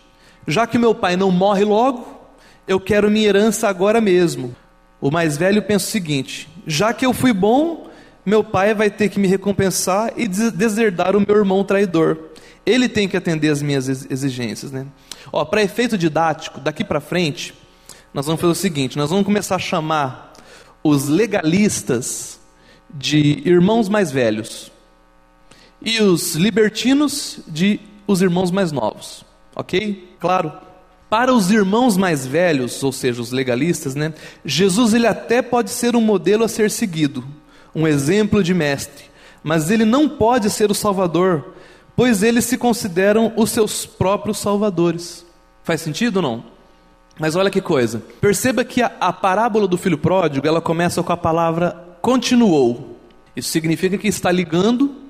já 0.46 0.66
que 0.66 0.79
meu 0.79 0.94
pai 0.94 1.16
não 1.16 1.31
morre 1.31 1.64
logo, 1.64 2.20
eu 2.66 2.81
quero 2.81 3.11
minha 3.11 3.29
herança 3.29 3.68
agora 3.68 4.01
mesmo. 4.01 4.55
O 5.01 5.11
mais 5.11 5.37
velho 5.37 5.62
pensa 5.62 5.87
o 5.87 5.90
seguinte: 5.90 6.48
já 6.66 6.92
que 6.92 7.05
eu 7.05 7.12
fui 7.12 7.33
bom, 7.33 7.90
meu 8.25 8.44
pai 8.44 8.75
vai 8.75 8.90
ter 8.90 9.09
que 9.09 9.18
me 9.18 9.29
recompensar 9.29 10.12
e 10.16 10.29
deserdar 10.29 11.16
o 11.16 11.20
meu 11.20 11.37
irmão 11.37 11.64
traidor. 11.64 12.18
Ele 12.64 12.88
tem 12.88 13.09
que 13.09 13.16
atender 13.16 13.51
as 13.51 13.61
minhas 13.61 13.88
exigências, 13.88 14.70
né? 14.70 14.87
Ó, 15.33 15.44
para 15.44 15.62
efeito 15.62 15.98
didático, 15.98 16.61
daqui 16.61 16.85
para 16.85 17.01
frente, 17.01 17.53
nós 18.14 18.27
vamos 18.27 18.40
fazer 18.40 18.53
o 18.53 18.57
seguinte: 18.57 18.96
nós 18.96 19.11
vamos 19.11 19.25
começar 19.25 19.57
a 19.57 19.59
chamar 19.59 20.33
os 20.85 21.09
legalistas 21.09 22.40
de 22.94 23.42
irmãos 23.44 23.88
mais 23.88 24.11
velhos 24.11 24.70
e 25.81 26.01
os 26.01 26.35
libertinos 26.35 27.40
de 27.48 27.81
os 28.06 28.22
irmãos 28.22 28.50
mais 28.50 28.72
novos, 28.72 29.24
ok? 29.54 30.16
Claro. 30.18 30.52
Para 31.08 31.32
os 31.32 31.50
irmãos 31.50 31.96
mais 31.96 32.26
velhos, 32.26 32.82
ou 32.82 32.90
seja, 32.90 33.20
os 33.20 33.32
legalistas, 33.32 33.94
né, 33.94 34.14
Jesus 34.44 34.94
ele 34.94 35.06
até 35.06 35.42
pode 35.42 35.70
ser 35.70 35.94
um 35.94 36.00
modelo 36.00 36.44
a 36.44 36.48
ser 36.48 36.70
seguido, 36.70 37.22
um 37.74 37.86
exemplo 37.86 38.42
de 38.42 38.54
mestre, 38.54 39.04
mas 39.42 39.70
ele 39.70 39.84
não 39.84 40.08
pode 40.08 40.48
ser 40.48 40.70
o 40.70 40.74
Salvador, 40.74 41.54
pois 41.94 42.22
eles 42.22 42.46
se 42.46 42.56
consideram 42.56 43.32
os 43.36 43.50
seus 43.50 43.84
próprios 43.84 44.38
salvadores. 44.38 45.26
Faz 45.62 45.80
sentido 45.82 46.16
ou 46.16 46.22
não? 46.22 46.44
Mas 47.18 47.36
olha 47.36 47.50
que 47.50 47.60
coisa. 47.60 48.02
Perceba 48.20 48.64
que 48.64 48.80
a, 48.82 48.90
a 48.98 49.12
parábola 49.12 49.68
do 49.68 49.76
filho 49.76 49.98
pródigo, 49.98 50.46
ela 50.46 50.60
começa 50.60 51.02
com 51.02 51.12
a 51.12 51.16
palavra 51.16 51.76
continuou. 52.00 52.98
Isso 53.36 53.50
significa 53.50 53.96
que 53.96 54.08
está 54.08 54.30
ligando 54.30 55.01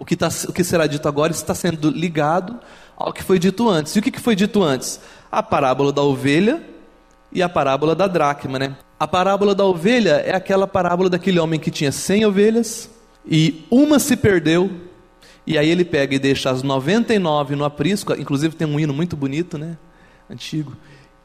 o 0.00 0.04
que, 0.04 0.16
tá, 0.16 0.28
o 0.48 0.52
que 0.52 0.64
será 0.64 0.86
dito 0.86 1.06
agora 1.06 1.30
está 1.30 1.54
sendo 1.54 1.90
ligado 1.90 2.58
ao 2.96 3.12
que 3.12 3.22
foi 3.22 3.38
dito 3.38 3.68
antes. 3.68 3.94
E 3.94 3.98
o 3.98 4.02
que, 4.02 4.10
que 4.10 4.18
foi 4.18 4.34
dito 4.34 4.62
antes? 4.62 4.98
A 5.30 5.42
parábola 5.42 5.92
da 5.92 6.00
ovelha 6.00 6.62
e 7.30 7.42
a 7.42 7.50
parábola 7.50 7.94
da 7.94 8.06
dracma, 8.06 8.58
né? 8.58 8.76
A 8.98 9.06
parábola 9.06 9.54
da 9.54 9.62
ovelha 9.62 10.22
é 10.24 10.34
aquela 10.34 10.66
parábola 10.66 11.10
daquele 11.10 11.38
homem 11.38 11.60
que 11.60 11.70
tinha 11.70 11.92
100 11.92 12.24
ovelhas 12.24 12.90
e 13.26 13.66
uma 13.70 13.98
se 13.98 14.16
perdeu, 14.16 14.70
e 15.46 15.58
aí 15.58 15.68
ele 15.68 15.84
pega 15.84 16.14
e 16.14 16.18
deixa 16.18 16.50
as 16.50 16.62
99 16.62 17.54
no 17.54 17.64
aprisco, 17.66 18.14
inclusive 18.14 18.56
tem 18.56 18.66
um 18.66 18.80
hino 18.80 18.94
muito 18.94 19.14
bonito, 19.14 19.58
né? 19.58 19.76
Antigo. 20.30 20.74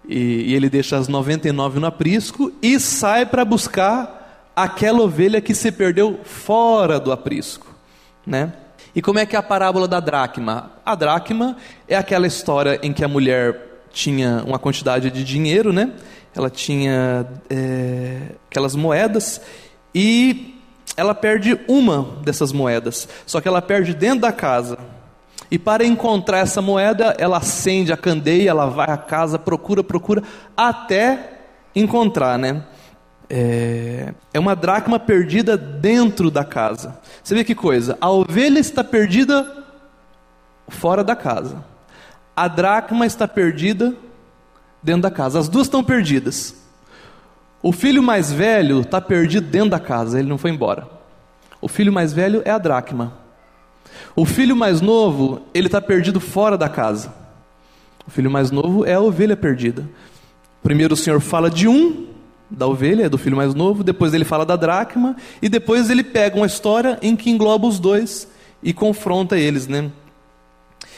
E, 0.06 0.52
e 0.52 0.54
ele 0.54 0.70
deixa 0.70 0.98
as 0.98 1.08
99 1.08 1.80
no 1.80 1.88
aprisco 1.88 2.52
e 2.62 2.78
sai 2.78 3.26
para 3.26 3.46
buscar 3.46 4.52
aquela 4.54 5.02
ovelha 5.02 5.40
que 5.40 5.56
se 5.56 5.72
perdeu 5.72 6.20
fora 6.26 7.00
do 7.00 7.14
aprisco, 7.14 7.68
né? 8.28 8.54
E 8.96 9.02
como 9.02 9.20
é 9.20 9.26
que 9.26 9.36
é 9.36 9.40
a 9.40 9.44
parábola 9.44 9.88
da 9.88 10.00
dracma? 10.00 10.72
A 10.86 10.96
dracma 10.96 11.58
é 11.88 11.98
aquela 11.98 12.26
história 12.26 12.80
em 12.82 12.94
que 12.94 13.04
a 13.04 13.08
mulher 13.08 13.60
tinha 13.92 14.42
uma 14.46 14.58
quantidade 14.58 15.12
de 15.12 15.24
dinheiro, 15.24 15.74
né? 15.74 15.92
Ela 16.34 16.50
tinha 16.50 17.28
é, 17.50 18.22
aquelas 18.50 18.74
moedas 18.76 19.42
e 19.94 20.56
ela 20.96 21.14
perde 21.14 21.60
uma 21.68 22.20
dessas 22.24 22.54
moedas. 22.54 23.08
Só 23.26 23.42
que 23.42 23.48
ela 23.48 23.62
perde 23.62 23.94
dentro 23.94 24.22
da 24.22 24.32
casa. 24.32 24.78
E 25.52 25.60
para 25.60 25.86
encontrar 25.86 26.40
essa 26.40 26.62
moeda, 26.62 27.16
ela 27.18 27.38
acende 27.38 27.92
a 27.92 27.98
candeia, 27.98 28.50
ela 28.50 28.68
vai 28.68 28.90
à 28.90 28.98
casa, 28.98 29.38
procura, 29.38 29.84
procura, 29.84 30.24
até 30.56 31.32
encontrar, 31.76 32.40
né? 32.40 32.64
É, 33.30 34.14
é 34.34 34.40
uma 34.40 34.56
dracma 34.56 35.00
perdida 35.00 35.58
dentro 35.58 36.30
da 36.30 36.44
casa. 36.44 37.00
Você 37.24 37.34
vê 37.34 37.44
que 37.44 37.56
coisa? 37.56 37.98
A 38.00 38.10
ovelha 38.10 38.60
está 38.60 38.84
perdida 38.84 39.66
fora 40.68 41.04
da 41.04 41.16
casa. 41.16 41.64
A 42.36 42.48
dracma 42.48 43.06
está 43.06 43.28
perdida 43.28 43.96
dentro 44.84 45.02
da 45.04 45.12
casa. 45.12 45.40
As 45.40 45.50
duas 45.50 45.68
estão 45.68 45.84
perdidas. 45.84 46.56
O 47.62 47.72
filho 47.72 48.04
mais 48.04 48.32
velho 48.32 48.82
está 48.82 49.02
perdido 49.02 49.48
dentro 49.48 49.72
da 49.72 49.80
casa, 49.80 50.20
ele 50.20 50.30
não 50.30 50.38
foi 50.38 50.52
embora. 50.52 50.88
O 51.60 51.68
filho 51.68 51.92
mais 51.92 52.14
velho 52.14 52.44
é 52.46 52.52
a 52.52 52.60
dracma. 52.60 53.14
O 54.16 54.24
filho 54.24 54.56
mais 54.56 54.82
novo, 54.82 55.42
ele 55.52 55.68
está 55.68 55.82
perdido 55.82 56.20
fora 56.20 56.58
da 56.58 56.70
casa. 56.70 57.12
O 58.08 58.12
filho 58.12 58.30
mais 58.30 58.52
novo 58.52 58.86
é 58.86 58.94
a 58.94 59.02
ovelha 59.02 59.36
perdida. 59.36 59.84
Primeiro 60.62 60.94
o 60.94 60.98
Senhor 60.98 61.20
fala 61.20 61.50
de 61.50 61.68
um, 61.68 62.08
da 62.50 62.68
ovelha, 62.68 63.10
do 63.10 63.18
filho 63.18 63.36
mais 63.36 63.54
novo, 63.54 63.84
depois 63.84 64.14
ele 64.14 64.26
fala 64.26 64.46
da 64.46 64.56
dracma, 64.56 65.16
e 65.42 65.50
depois 65.50 65.90
ele 65.90 66.04
pega 66.04 66.36
uma 66.36 66.46
história 66.46 66.98
em 67.02 67.16
que 67.16 67.30
engloba 67.30 67.68
os 67.68 67.80
dois 67.80 68.28
e 68.62 68.74
confronta 68.74 69.38
eles, 69.38 69.68
né? 69.68 69.92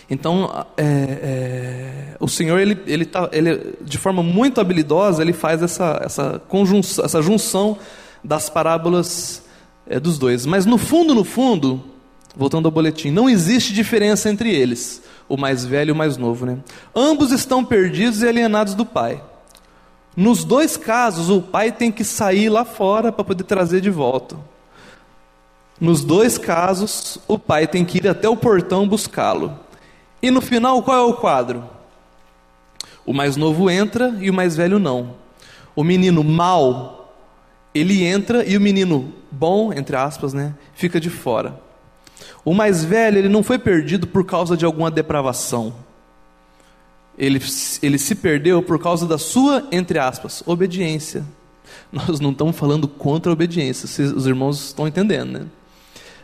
Então, 0.10 0.65
é, 0.77 0.83
é, 0.83 2.15
o 2.19 2.29
Senhor, 2.29 2.60
ele, 2.60 2.77
ele, 2.88 3.05
tá, 3.05 3.29
ele, 3.33 3.75
de 3.81 3.97
forma 3.97 4.23
muito 4.23 4.62
habilidosa, 4.62 5.21
ele 5.21 5.33
faz 5.33 5.62
essa, 5.62 6.01
essa, 6.03 6.41
conjunção, 6.47 7.03
essa 7.03 7.21
junção 7.21 7.77
das 8.23 8.49
parábolas 8.49 9.43
é, 9.86 9.99
dos 9.99 10.17
dois. 10.17 10.45
Mas 10.45 10.65
no 10.65 10.77
fundo, 10.77 11.13
no 11.13 11.25
fundo, 11.25 11.83
voltando 12.36 12.67
ao 12.67 12.71
boletim, 12.71 13.12
não 13.12 13.29
existe 13.29 13.73
diferença 13.73 14.29
entre 14.29 14.49
eles, 14.49 15.01
o 15.27 15.36
mais 15.36 15.65
velho 15.65 15.89
e 15.89 15.91
o 15.91 15.95
mais 15.95 16.15
novo. 16.15 16.45
Né? 16.45 16.57
Ambos 16.95 17.31
estão 17.33 17.65
perdidos 17.65 18.21
e 18.21 18.27
alienados 18.27 18.75
do 18.75 18.86
Pai. 18.86 19.21
Nos 20.17 20.43
dois 20.43 20.75
casos, 20.75 21.30
o 21.30 21.39
pai 21.39 21.71
tem 21.71 21.91
que 21.91 22.03
sair 22.03 22.49
lá 22.49 22.65
fora 22.65 23.12
para 23.12 23.23
poder 23.23 23.43
trazer 23.43 23.80
de 23.82 23.91
volta. 23.91 24.36
Nos 25.80 26.03
dois 26.03 26.39
casos, 26.39 27.19
o 27.27 27.38
pai 27.38 27.67
tem 27.67 27.86
que 27.86 27.99
ir 27.99 28.08
até 28.08 28.27
o 28.27 28.36
portão 28.36 28.88
buscá-lo. 28.88 29.60
E 30.19 30.32
no 30.32 30.41
final, 30.41 30.82
qual 30.82 30.97
é 30.97 31.01
o 31.01 31.13
quadro? 31.13 31.63
O 33.06 33.13
mais 33.13 33.38
novo 33.38 33.69
entra 33.69 34.17
e 34.19 34.27
o 34.32 34.34
mais 34.34 34.58
velho 34.58 34.80
não. 34.80 35.13
O 35.75 35.84
menino 35.84 36.23
mal, 36.23 37.13
ele 37.71 38.03
entra 38.03 38.43
e 38.43 38.58
o 38.58 38.62
menino 38.62 39.13
bom, 39.30 39.71
entre 39.71 39.95
aspas, 39.95 40.34
né, 40.34 40.56
fica 40.73 40.99
de 40.99 41.12
fora. 41.12 41.62
O 42.43 42.56
mais 42.56 42.84
velho, 42.84 43.19
ele 43.19 43.30
não 43.30 43.43
foi 43.43 43.60
perdido 43.60 44.08
por 44.08 44.25
causa 44.25 44.58
de 44.58 44.65
alguma 44.65 44.89
depravação. 44.89 45.75
Ele, 47.17 47.41
ele 47.82 47.97
se 47.97 48.15
perdeu 48.15 48.62
por 48.62 48.80
causa 48.80 49.08
da 49.08 49.17
sua, 49.17 49.67
entre 49.71 49.97
aspas, 49.97 50.43
obediência. 50.45 51.25
Nós 51.91 52.19
não 52.19 52.32
estamos 52.32 52.56
falando 52.56 52.88
contra 52.88 53.32
a 53.32 53.34
obediência, 53.34 53.86
os 54.15 54.27
irmãos 54.27 54.67
estão 54.67 54.88
entendendo, 54.88 55.32
né? 55.32 55.45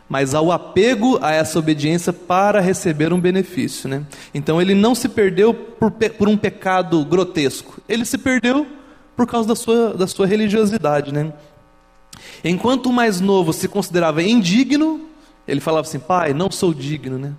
mas 0.08 0.34
ao 0.34 0.52
apego 0.52 1.18
a 1.22 1.32
essa 1.32 1.58
obediência 1.58 2.12
para 2.12 2.60
receber 2.60 3.12
um 3.12 3.20
benefício. 3.20 3.88
Né? 3.88 4.04
Então 4.32 4.60
ele 4.60 4.74
não 4.74 4.94
se 4.94 5.08
perdeu 5.08 5.54
por, 5.54 5.90
por, 5.90 6.28
um 6.28 6.36
pecado 6.36 7.04
grotesco, 7.04 7.80
ele 7.88 8.04
se 8.04 8.18
perdeu 8.18 8.66
por 9.16 9.26
causa 9.26 9.48
da 9.48 9.54
sua, 9.54 9.94
da 9.94 10.06
sua 10.06 10.26
religiosidade. 10.26 11.12
Né? 11.12 11.32
Enquanto 12.44 12.86
o 12.86 12.92
mais 12.92 13.20
novo 13.20 13.52
se 13.52 13.68
considerava 13.68 14.22
indigno, 14.22 15.08
ele 15.46 15.60
falava 15.60 15.86
assim: 15.86 15.98
pai, 15.98 16.34
não 16.34 16.50
sou 16.50 16.74
digno. 16.74 17.18
Né? 17.18 17.32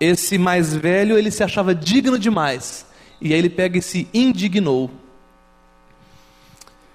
Esse 0.00 0.38
mais 0.38 0.74
velho, 0.74 1.18
ele 1.18 1.30
se 1.30 1.42
achava 1.42 1.74
digno 1.74 2.18
demais. 2.18 2.86
E 3.20 3.32
aí 3.32 3.38
ele 3.38 3.50
pega 3.50 3.78
e 3.78 3.82
se 3.82 4.08
indignou. 4.12 4.90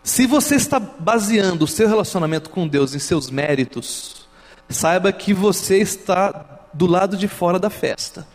Se 0.04 0.28
você 0.28 0.56
está 0.56 0.80
baseando 0.80 1.66
o 1.66 1.68
seu 1.68 1.88
relacionamento 1.88 2.50
com 2.50 2.68
Deus 2.68 2.94
em 2.94 3.00
seus 3.00 3.30
méritos, 3.30 4.28
saiba 4.70 5.12
que 5.12 5.34
você 5.34 5.78
está 5.78 6.60
do 6.74 6.86
lado 6.86 7.16
de 7.16 7.28
fora 7.28 7.60
da 7.60 7.70
festa 7.70 8.28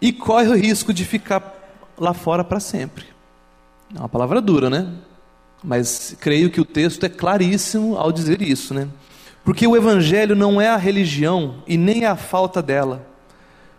e 0.00 0.12
corre 0.12 0.48
o 0.48 0.56
risco 0.56 0.92
de 0.92 1.04
ficar 1.04 1.56
lá 1.98 2.14
fora 2.14 2.44
para 2.44 2.60
sempre. 2.60 3.06
É 3.94 3.98
uma 3.98 4.08
palavra 4.08 4.40
dura, 4.40 4.70
né? 4.70 4.92
Mas 5.62 6.16
creio 6.20 6.50
que 6.50 6.60
o 6.60 6.64
texto 6.64 7.04
é 7.04 7.08
claríssimo 7.08 7.96
ao 7.96 8.12
dizer 8.12 8.40
isso, 8.40 8.72
né? 8.72 8.88
Porque 9.44 9.66
o 9.66 9.76
evangelho 9.76 10.36
não 10.36 10.60
é 10.60 10.68
a 10.68 10.76
religião 10.76 11.62
e 11.66 11.76
nem 11.76 12.04
a 12.04 12.16
falta 12.16 12.62
dela. 12.62 13.06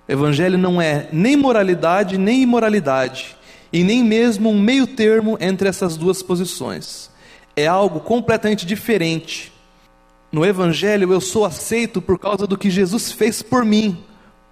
Evangelho 0.08 0.58
não 0.58 0.82
é 0.82 1.08
nem 1.12 1.36
moralidade 1.38 2.18
nem 2.18 2.42
imoralidade 2.42 3.36
e 3.72 3.84
nem 3.84 4.04
mesmo 4.04 4.50
um 4.50 4.60
meio 4.60 4.86
termo 4.86 5.38
entre 5.40 5.70
essas 5.70 5.96
duas 5.96 6.22
posições. 6.22 7.10
É 7.56 7.68
algo 7.68 8.00
completamente 8.00 8.66
diferente 8.66 9.52
no 10.32 10.46
Evangelho 10.46 11.12
eu 11.12 11.20
sou 11.20 11.44
aceito 11.44 12.02
por 12.02 12.18
causa 12.18 12.48
do 12.48 12.58
que 12.58 12.70
Jesus 12.70 13.12
fez 13.12 13.42
por 13.42 13.66
mim. 13.66 14.02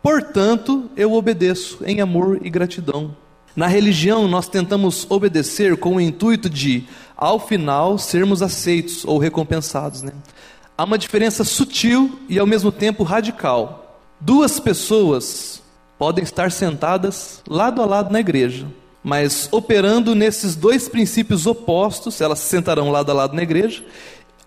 Portanto, 0.04 0.90
eu 0.98 1.14
obedeço 1.14 1.80
em 1.86 2.02
amor 2.02 2.40
e 2.44 2.50
gratidão. 2.50 3.16
Na 3.56 3.66
religião, 3.66 4.28
nós 4.28 4.50
tentamos 4.50 5.10
obedecer 5.10 5.78
com 5.78 5.96
o 5.96 6.02
intuito 6.02 6.50
de, 6.50 6.84
ao 7.16 7.40
final, 7.40 7.98
sermos 7.98 8.42
aceitos 8.42 9.06
ou 9.06 9.18
recompensados. 9.18 10.02
Né? 10.02 10.12
Há 10.78 10.84
uma 10.84 10.98
diferença 10.98 11.46
sutil 11.46 12.20
e 12.28 12.38
ao 12.38 12.46
mesmo 12.46 12.74
tempo 12.74 13.04
radical. 13.04 13.89
Duas 14.20 14.60
pessoas 14.60 15.62
podem 15.98 16.24
estar 16.24 16.52
sentadas 16.52 17.42
lado 17.48 17.82
a 17.82 17.86
lado 17.86 18.12
na 18.12 18.20
igreja, 18.20 18.68
mas 19.04 19.48
operando 19.52 20.14
nesses 20.14 20.56
dois 20.56 20.90
princípios 20.90 21.46
opostos, 21.48 22.20
elas 22.22 22.40
se 22.40 22.50
sentarão 22.50 22.92
lado 22.92 23.12
a 23.12 23.14
lado 23.14 23.36
na 23.36 23.44
igreja 23.44 23.84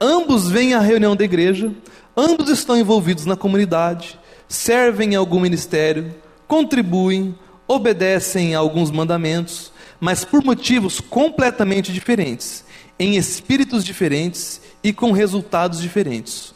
Ambos 0.04 0.50
vêm 0.50 0.74
à 0.74 0.80
reunião 0.80 1.14
da 1.14 1.22
igreja, 1.22 1.72
ambos 2.16 2.48
estão 2.48 2.76
envolvidos 2.76 3.24
na 3.24 3.36
comunidade, 3.36 4.18
servem 4.48 5.12
em 5.12 5.14
algum 5.14 5.38
ministério, 5.38 6.12
contribuem, 6.48 7.38
obedecem 7.68 8.52
a 8.52 8.58
alguns 8.58 8.90
mandamentos, 8.90 9.72
mas 10.00 10.24
por 10.24 10.42
motivos 10.42 11.00
completamente 11.00 11.92
diferentes, 11.92 12.64
em 12.98 13.14
espíritos 13.14 13.84
diferentes 13.84 14.60
e 14.82 14.92
com 14.92 15.12
resultados 15.12 15.80
diferentes. 15.80 16.52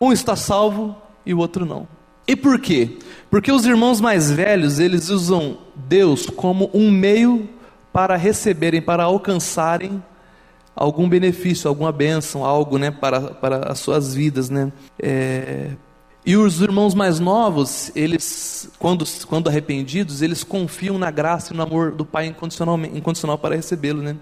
Um 0.00 0.12
está 0.12 0.34
salvo 0.34 1.00
e 1.24 1.32
o 1.32 1.38
outro 1.38 1.64
não. 1.64 1.86
E 2.30 2.36
por 2.36 2.60
quê? 2.60 2.96
Porque 3.28 3.50
os 3.50 3.66
irmãos 3.66 4.00
mais 4.00 4.30
velhos, 4.30 4.78
eles 4.78 5.08
usam 5.08 5.58
Deus 5.74 6.26
como 6.26 6.70
um 6.72 6.88
meio 6.88 7.48
para 7.92 8.14
receberem, 8.14 8.80
para 8.80 9.02
alcançarem 9.02 10.00
algum 10.76 11.08
benefício, 11.08 11.66
alguma 11.66 11.90
bênção, 11.90 12.44
algo 12.44 12.78
né, 12.78 12.92
para, 12.92 13.20
para 13.20 13.72
as 13.72 13.80
suas 13.80 14.14
vidas. 14.14 14.48
Né? 14.48 14.70
É... 14.96 15.70
E 16.24 16.36
os 16.36 16.60
irmãos 16.60 16.94
mais 16.94 17.18
novos, 17.18 17.90
eles, 17.96 18.70
quando, 18.78 19.04
quando 19.26 19.48
arrependidos, 19.48 20.22
eles 20.22 20.44
confiam 20.44 20.98
na 20.98 21.10
graça 21.10 21.52
e 21.52 21.56
no 21.56 21.64
amor 21.64 21.90
do 21.90 22.04
Pai 22.04 22.26
incondicional 22.26 23.38
para 23.38 23.56
recebê-lo. 23.56 24.02
Né? 24.02 24.14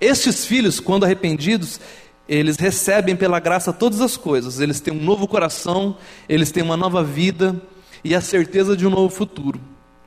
Estes 0.00 0.46
filhos, 0.46 0.78
quando 0.78 1.02
arrependidos, 1.02 1.80
eles 2.28 2.56
recebem 2.56 3.14
pela 3.14 3.38
graça 3.38 3.72
todas 3.72 4.00
as 4.00 4.16
coisas. 4.16 4.60
Eles 4.60 4.80
têm 4.80 4.94
um 4.94 5.02
novo 5.02 5.28
coração, 5.28 5.96
eles 6.28 6.50
têm 6.50 6.62
uma 6.62 6.76
nova 6.76 7.02
vida 7.02 7.60
e 8.02 8.14
a 8.14 8.20
certeza 8.20 8.76
de 8.76 8.86
um 8.86 8.90
novo 8.90 9.14
futuro. 9.14 9.60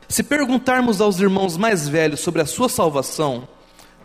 Se 0.08 0.24
perguntarmos 0.24 1.02
aos 1.02 1.20
irmãos 1.20 1.56
mais 1.56 1.88
velhos 1.88 2.20
sobre 2.20 2.42
a 2.42 2.46
sua 2.46 2.68
salvação, 2.68 3.48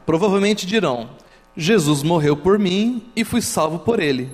provavelmente 0.04 0.66
dirão: 0.66 1.10
Jesus 1.56 2.02
morreu 2.02 2.36
por 2.36 2.58
mim 2.58 3.02
e 3.16 3.24
fui 3.24 3.40
salvo 3.40 3.78
por 3.78 4.00
ele. 4.00 4.30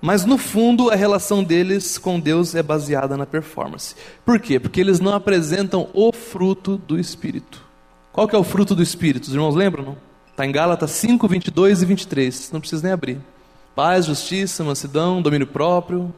Mas 0.00 0.24
no 0.24 0.36
fundo, 0.36 0.90
a 0.90 0.94
relação 0.94 1.42
deles 1.42 1.96
com 1.96 2.20
Deus 2.20 2.54
é 2.54 2.62
baseada 2.62 3.16
na 3.16 3.24
performance. 3.24 3.94
Por 4.24 4.38
quê? 4.38 4.60
Porque 4.60 4.80
eles 4.80 5.00
não 5.00 5.14
apresentam 5.14 5.88
o 5.94 6.12
fruto 6.12 6.76
do 6.76 6.98
Espírito. 6.98 7.64
Qual 8.12 8.28
que 8.28 8.36
é 8.36 8.38
o 8.38 8.44
fruto 8.44 8.74
do 8.74 8.82
Espírito? 8.82 9.24
Os 9.24 9.32
irmãos 9.32 9.54
lembram? 9.54 9.84
Não? 9.84 10.05
Está 10.36 10.44
em 10.44 10.52
Gálatas 10.52 10.90
5, 10.90 11.26
22 11.26 11.80
e 11.80 11.86
23. 11.86 12.52
Não 12.52 12.60
precisa 12.60 12.82
nem 12.82 12.92
abrir. 12.92 13.18
Paz, 13.74 14.04
justiça, 14.04 14.62
mansidão, 14.62 15.22
domínio 15.22 15.46
próprio, 15.46 16.12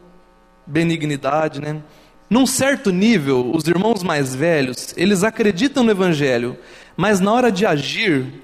benignidade, 0.66 1.60
né? 1.60 1.80
Num 2.28 2.44
certo 2.44 2.90
nível, 2.90 3.52
os 3.54 3.68
irmãos 3.68 4.02
mais 4.02 4.34
velhos, 4.34 4.92
eles 4.96 5.22
acreditam 5.22 5.84
no 5.84 5.92
evangelho, 5.92 6.58
mas 6.96 7.20
na 7.20 7.32
hora 7.32 7.52
de 7.52 7.64
agir 7.64 8.42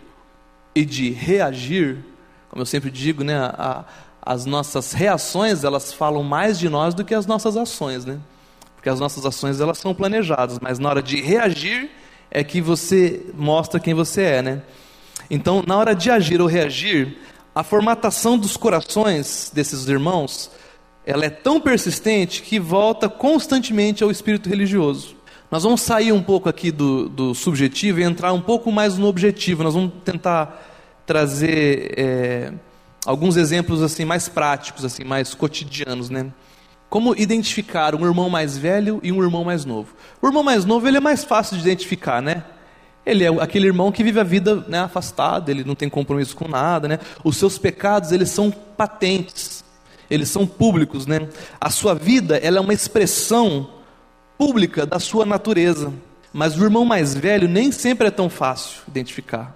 e 0.77 0.85
de 0.85 1.11
reagir, 1.11 1.99
como 2.49 2.63
eu 2.63 2.67
sempre 2.67 2.89
digo, 2.89 3.25
né, 3.25 3.37
a, 3.37 3.85
as 4.23 4.47
nossas 4.47 4.93
reações, 4.93 5.65
elas 5.65 5.93
falam 5.93 6.23
mais 6.23 6.57
de 6.57 6.69
nós 6.69 6.95
do 6.95 7.05
que 7.05 7.17
as 7.17 7.27
nossas 7.27 7.57
ações, 7.57 8.05
né? 8.05 8.21
Porque 8.77 8.89
as 8.89 9.01
nossas 9.01 9.27
ações, 9.27 9.61
elas 9.61 9.79
são 9.79 9.93
planejadas, 9.93 10.61
mas 10.61 10.79
na 10.79 10.89
hora 10.89 11.03
de 11.03 11.21
reagir 11.21 11.91
é 12.31 12.45
que 12.45 12.61
você 12.61 13.27
mostra 13.35 13.81
quem 13.81 13.93
você 13.93 14.23
é, 14.23 14.41
né? 14.41 14.63
Então, 15.31 15.63
na 15.67 15.77
hora 15.77 15.95
de 15.95 16.11
agir 16.11 16.41
ou 16.41 16.47
reagir, 16.47 17.17
a 17.55 17.63
formatação 17.63 18.37
dos 18.37 18.57
corações 18.57 19.51
desses 19.55 19.87
irmãos, 19.89 20.51
ela 21.07 21.25
é 21.25 21.31
tão 21.31 21.61
persistente 21.61 22.43
que 22.43 22.59
volta 22.59 23.09
constantemente 23.09 24.03
ao 24.03 24.11
espírito 24.11 24.49
religioso. 24.49 25.17
Nós 25.51 25.63
vamos 25.63 25.83
sair 25.83 26.11
um 26.11 26.23
pouco 26.23 26.49
aqui 26.49 26.73
do, 26.73 27.09
do 27.09 27.35
subjetivo 27.35 28.01
e 28.01 28.03
entrar 28.03 28.33
um 28.33 28.41
pouco 28.41 28.73
mais 28.73 28.99
no 28.99 29.07
objetivo. 29.07 29.63
Nós 29.63 29.75
vamos 29.75 29.93
tentar 30.05 30.61
trazer 31.07 31.95
é, 31.97 32.53
alguns 33.07 33.37
exemplos 33.37 33.83
assim 33.83 34.05
mais 34.05 34.29
práticos, 34.29 34.85
assim 34.85 35.05
mais 35.05 35.35
cotidianos, 35.35 36.11
né? 36.11 36.27
Como 36.89 37.15
identificar 37.17 37.95
um 37.95 38.05
irmão 38.05 38.31
mais 38.31 38.57
velho 38.57 39.01
e 39.03 39.13
um 39.13 39.23
irmão 39.23 39.45
mais 39.45 39.65
novo? 39.65 39.95
O 40.21 40.27
irmão 40.27 40.43
mais 40.43 40.65
novo 40.65 40.89
ele 40.89 40.97
é 40.97 41.01
mais 41.01 41.23
fácil 41.25 41.57
de 41.57 41.63
identificar, 41.63 42.23
né? 42.23 42.45
Ele 43.07 43.25
é 43.25 43.29
aquele 43.43 43.67
irmão 43.67 43.93
que 43.93 44.03
vive 44.03 44.19
a 44.19 44.25
vida 44.25 44.65
né, 44.67 44.81
afastado, 44.81 45.51
ele 45.51 45.63
não 45.63 45.75
tem 45.75 45.89
compromisso 45.89 46.35
com 46.35 46.49
nada, 46.49 46.89
né? 46.89 46.99
Os 47.23 47.37
seus 47.37 47.59
pecados 47.59 48.13
eles 48.13 48.31
são 48.31 48.51
patentes, 48.51 49.63
eles 50.11 50.29
são 50.29 50.47
públicos, 50.47 51.07
né? 51.07 51.29
A 51.61 51.69
sua 51.69 51.95
vida 51.95 52.39
ela 52.39 52.59
é 52.59 52.61
uma 52.61 52.73
expressão 52.73 53.69
pública 54.39 54.87
da 54.87 54.99
sua 54.99 55.27
natureza. 55.27 55.93
Mas 56.33 56.59
o 56.59 56.65
irmão 56.65 56.85
mais 56.85 57.15
velho 57.15 57.47
nem 57.47 57.71
sempre 57.71 58.09
é 58.09 58.11
tão 58.11 58.29
fácil 58.29 58.83
identificar, 58.89 59.55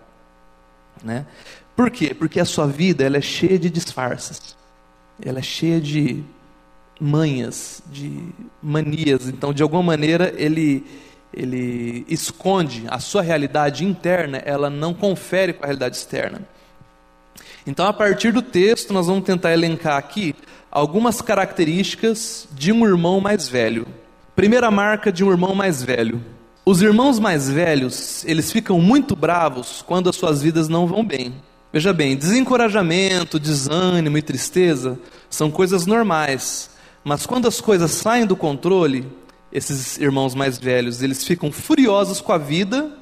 né? 1.02 1.26
Por 1.74 1.90
quê? 1.90 2.12
Porque 2.12 2.38
a 2.38 2.44
sua 2.44 2.66
vida 2.66 3.04
ela 3.04 3.16
é 3.16 3.20
cheia 3.20 3.58
de 3.58 3.70
disfarces. 3.70 4.56
Ela 5.20 5.38
é 5.38 5.42
cheia 5.42 5.80
de 5.80 6.22
manhas, 7.00 7.82
de 7.86 8.20
manias. 8.62 9.28
Então, 9.28 9.52
de 9.52 9.62
alguma 9.62 9.82
maneira, 9.82 10.34
ele 10.36 10.84
ele 11.32 12.04
esconde 12.08 12.84
a 12.88 12.98
sua 12.98 13.22
realidade 13.22 13.84
interna, 13.84 14.38
ela 14.38 14.70
não 14.70 14.94
confere 14.94 15.52
com 15.52 15.64
a 15.64 15.66
realidade 15.66 15.96
externa. 15.96 16.42
Então, 17.66 17.86
a 17.86 17.92
partir 17.92 18.32
do 18.32 18.40
texto, 18.40 18.92
nós 18.92 19.06
vamos 19.06 19.24
tentar 19.24 19.52
elencar 19.52 19.96
aqui 19.96 20.34
algumas 20.70 21.20
características 21.20 22.48
de 22.52 22.72
um 22.72 22.86
irmão 22.86 23.20
mais 23.20 23.48
velho. 23.48 23.86
Primeira 24.34 24.70
marca 24.70 25.12
de 25.12 25.22
um 25.24 25.30
irmão 25.30 25.54
mais 25.54 25.82
velho. 25.82 26.22
Os 26.64 26.82
irmãos 26.82 27.18
mais 27.18 27.48
velhos, 27.48 28.24
eles 28.24 28.52
ficam 28.52 28.80
muito 28.80 29.16
bravos 29.16 29.82
quando 29.86 30.10
as 30.10 30.16
suas 30.16 30.42
vidas 30.42 30.68
não 30.68 30.86
vão 30.86 31.04
bem. 31.04 31.34
Veja 31.72 31.92
bem, 31.92 32.16
desencorajamento, 32.16 33.38
desânimo 33.38 34.16
e 34.16 34.22
tristeza 34.22 34.98
são 35.28 35.50
coisas 35.50 35.84
normais, 35.84 36.70
mas 37.04 37.26
quando 37.26 37.46
as 37.46 37.60
coisas 37.60 37.90
saem 37.90 38.24
do 38.24 38.36
controle, 38.36 39.06
esses 39.52 39.98
irmãos 39.98 40.34
mais 40.34 40.58
velhos, 40.58 41.02
eles 41.02 41.24
ficam 41.24 41.50
furiosos 41.50 42.20
com 42.20 42.32
a 42.32 42.38
vida, 42.38 42.92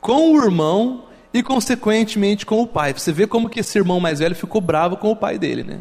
com 0.00 0.32
o 0.32 0.42
irmão 0.42 1.04
e 1.32 1.42
consequentemente 1.42 2.44
com 2.44 2.60
o 2.60 2.66
pai. 2.66 2.92
Você 2.92 3.12
vê 3.12 3.26
como 3.26 3.48
que 3.48 3.60
esse 3.60 3.78
irmão 3.78 4.00
mais 4.00 4.18
velho 4.18 4.34
ficou 4.34 4.60
bravo 4.60 4.96
com 4.96 5.10
o 5.10 5.16
pai 5.16 5.38
dele, 5.38 5.62
né? 5.62 5.80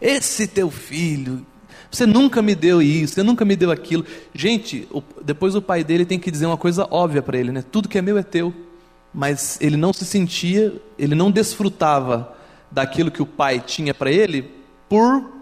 Esse 0.00 0.46
teu 0.46 0.70
filho, 0.70 1.46
você 1.90 2.04
nunca 2.04 2.42
me 2.42 2.54
deu 2.54 2.82
isso, 2.82 3.14
você 3.14 3.22
nunca 3.22 3.44
me 3.44 3.56
deu 3.56 3.70
aquilo. 3.70 4.04
Gente, 4.34 4.88
depois 5.24 5.54
o 5.54 5.62
pai 5.62 5.82
dele 5.82 6.04
tem 6.04 6.18
que 6.18 6.30
dizer 6.30 6.46
uma 6.46 6.56
coisa 6.56 6.86
óbvia 6.90 7.22
para 7.22 7.38
ele, 7.38 7.52
né? 7.52 7.62
Tudo 7.62 7.88
que 7.88 7.98
é 7.98 8.02
meu 8.02 8.18
é 8.18 8.22
teu 8.22 8.52
mas 9.16 9.58
ele 9.62 9.78
não 9.78 9.94
se 9.94 10.04
sentia, 10.04 10.74
ele 10.98 11.14
não 11.14 11.30
desfrutava 11.30 12.36
daquilo 12.70 13.10
que 13.10 13.22
o 13.22 13.26
pai 13.26 13.58
tinha 13.58 13.94
para 13.94 14.10
ele 14.10 14.50
por 14.90 15.32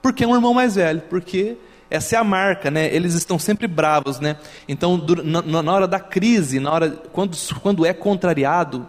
porque 0.00 0.22
é 0.22 0.26
um 0.28 0.34
irmão 0.36 0.54
mais 0.54 0.76
velho, 0.76 1.02
porque 1.10 1.56
essa 1.90 2.16
é 2.16 2.18
a 2.18 2.24
marca, 2.24 2.70
né? 2.70 2.92
Eles 2.94 3.14
estão 3.14 3.38
sempre 3.38 3.66
bravos, 3.66 4.18
né? 4.18 4.36
Então, 4.68 5.00
na, 5.24 5.72
hora 5.72 5.86
da 5.86 6.00
crise, 6.00 6.58
na 6.58 6.72
hora 6.72 6.90
quando, 7.12 7.36
quando 7.62 7.86
é 7.86 7.92
contrariado, 7.92 8.88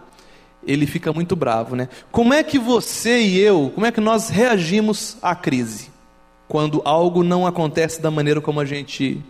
ele 0.66 0.86
fica 0.86 1.12
muito 1.12 1.36
bravo, 1.36 1.76
né? 1.76 1.88
Como 2.10 2.34
é 2.34 2.42
que 2.42 2.58
você 2.58 3.20
e 3.20 3.38
eu, 3.38 3.70
como 3.74 3.86
é 3.86 3.92
que 3.92 4.00
nós 4.00 4.28
reagimos 4.28 5.16
à 5.22 5.34
crise? 5.34 5.90
Quando 6.48 6.82
algo 6.84 7.22
não 7.22 7.46
acontece 7.46 8.00
da 8.02 8.10
maneira 8.10 8.40
como 8.40 8.58
a 8.58 8.64
gente 8.64 9.22